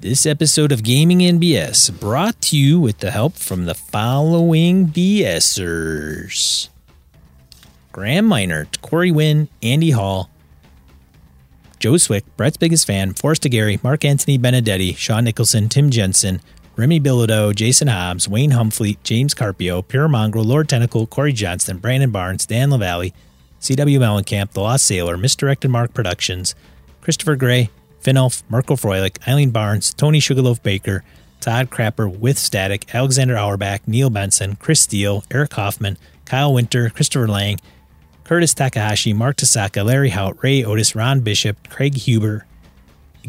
This 0.00 0.26
episode 0.26 0.70
of 0.70 0.82
Gaming 0.84 1.22
and 1.22 1.40
BS 1.40 1.98
brought 1.98 2.40
to 2.42 2.58
you 2.58 2.78
with 2.78 2.98
the 2.98 3.10
help 3.10 3.34
from 3.36 3.64
the 3.64 3.74
following 3.74 4.86
BSers 4.86 6.68
Graham 7.90 8.26
Miner, 8.26 8.68
Corey 8.80 9.10
Wynn, 9.10 9.48
Andy 9.62 9.90
Hall, 9.90 10.30
Joe 11.80 11.96
Swick, 11.96 12.24
Brett's 12.36 12.56
biggest 12.58 12.86
fan, 12.86 13.14
Forrest 13.14 13.42
Gary, 13.42 13.80
Mark 13.82 14.04
Anthony 14.04 14.36
Benedetti, 14.38 14.92
Sean 14.92 15.24
Nicholson, 15.24 15.68
Tim 15.68 15.90
Jensen, 15.90 16.40
Remy 16.76 17.00
Bilodeau, 17.00 17.54
Jason 17.54 17.88
Hobbs, 17.88 18.28
Wayne 18.28 18.52
Humfleet, 18.52 18.98
James 19.02 19.34
Carpio, 19.34 19.82
Pure 19.82 20.08
Mongrel, 20.08 20.44
Lord 20.44 20.68
Tentacle, 20.68 21.06
Corey 21.06 21.32
Johnston, 21.32 21.78
Brandon 21.78 22.10
Barnes, 22.10 22.46
Dan 22.46 22.70
LaValle, 22.70 23.12
CW 23.60 23.98
Mellencamp, 23.98 24.52
The 24.52 24.60
Lost 24.60 24.86
Sailor, 24.86 25.16
Misdirected 25.16 25.70
Mark 25.70 25.92
Productions, 25.92 26.54
Christopher 27.00 27.36
Gray, 27.36 27.70
Finolf, 28.02 28.42
Mirko 28.48 28.76
Froelich, 28.76 29.16
Eileen 29.26 29.50
Barnes, 29.50 29.92
Tony 29.94 30.20
Sugarloaf 30.20 30.62
Baker, 30.62 31.04
Todd 31.40 31.70
Crapper 31.70 32.08
with 32.08 32.38
Static, 32.38 32.94
Alexander 32.94 33.36
Auerbach, 33.36 33.86
Neil 33.86 34.10
Benson, 34.10 34.56
Chris 34.56 34.80
Steele, 34.80 35.24
Eric 35.30 35.52
Hoffman, 35.54 35.98
Kyle 36.24 36.52
Winter, 36.52 36.90
Christopher 36.90 37.28
Lang, 37.28 37.58
Curtis 38.24 38.54
Takahashi, 38.54 39.12
Mark 39.12 39.36
Tasaka, 39.36 39.84
Larry 39.84 40.10
Hout, 40.10 40.36
Ray 40.42 40.64
Otis, 40.64 40.94
Ron 40.94 41.20
Bishop, 41.20 41.68
Craig 41.68 41.94
Huber, 41.94 42.46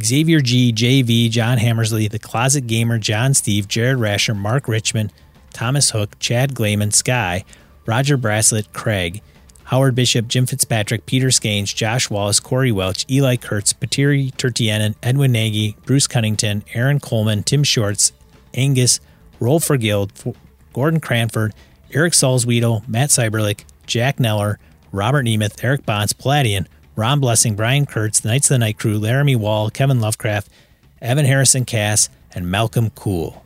Xavier 0.03 0.41
G, 0.41 0.73
JV, 0.73 1.29
John 1.29 1.57
Hammersley, 1.57 2.07
The 2.07 2.19
Closet 2.19 2.67
Gamer, 2.67 2.97
John 2.97 3.33
Steve, 3.33 3.67
Jared 3.67 3.97
Rasher, 3.97 4.35
Mark 4.35 4.67
Richmond, 4.67 5.13
Thomas 5.53 5.91
Hook, 5.91 6.17
Chad 6.19 6.53
Glayman, 6.53 6.93
Sky, 6.93 7.43
Roger 7.85 8.17
Braslett, 8.17 8.71
Craig, 8.73 9.21
Howard 9.69 9.93
Bishop, 9.93 10.27
Jim 10.27 10.47
Fitzpatrick, 10.47 11.05
Peter 11.05 11.27
Skanes, 11.27 11.75
Josh 11.75 12.09
Wallace, 12.09 12.39
Corey 12.39 12.71
Welch, 12.71 13.05
Eli 13.07 13.35
Kurtz, 13.35 13.71
Patiri 13.71 14.33
Tertianen, 14.33 14.95
Edwin 15.03 15.31
Nagy, 15.31 15.77
Bruce 15.85 16.07
Cunnington, 16.07 16.63
Aaron 16.73 16.99
Coleman, 16.99 17.43
Tim 17.43 17.63
Shorts, 17.63 18.11
Angus, 18.55 18.99
Rolf 19.39 19.63
Forgild, 19.63 20.11
Gordon 20.73 20.99
Cranford, 20.99 21.53
Eric 21.93 22.13
Salzwedel, 22.13 22.87
Matt 22.87 23.09
Cyberlick, 23.09 23.63
Jack 23.85 24.17
Neller, 24.17 24.55
Robert 24.91 25.27
Nemeth, 25.27 25.63
Eric 25.63 25.85
Bonds, 25.85 26.13
Palladian, 26.13 26.67
Ron 26.95 27.19
Blessing, 27.19 27.53
Brian 27.53 27.85
Kurtz, 27.85 28.19
the 28.21 28.29
Knights 28.29 28.49
of 28.49 28.55
the 28.55 28.59
Night 28.59 28.79
Crew, 28.79 28.97
Laramie 28.97 29.35
Wall, 29.35 29.69
Kevin 29.69 30.01
Lovecraft, 30.01 30.49
Evan 30.99 31.25
Harrison 31.25 31.63
Cass, 31.63 32.09
and 32.33 32.49
Malcolm 32.49 32.89
Cool. 32.95 33.45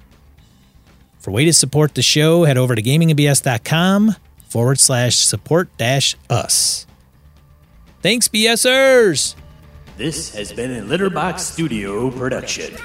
For 1.20 1.32
way 1.32 1.44
to 1.44 1.52
support 1.52 1.96
the 1.96 2.02
show, 2.02 2.46
head 2.46 2.58
over 2.58 2.76
to 2.76 2.82
gamingbs.com 2.82 4.16
forward 4.54 4.80
slash 4.80 5.16
support 5.16 5.68
dash 5.80 6.16
us. 6.30 6.86
Thanks, 8.04 8.28
BSers! 8.28 9.34
This 9.98 10.36
has 10.36 10.54
been 10.54 10.72
a 10.72 10.82
Litterbox 10.84 11.40
Studio 11.40 12.12
production. 12.12 12.76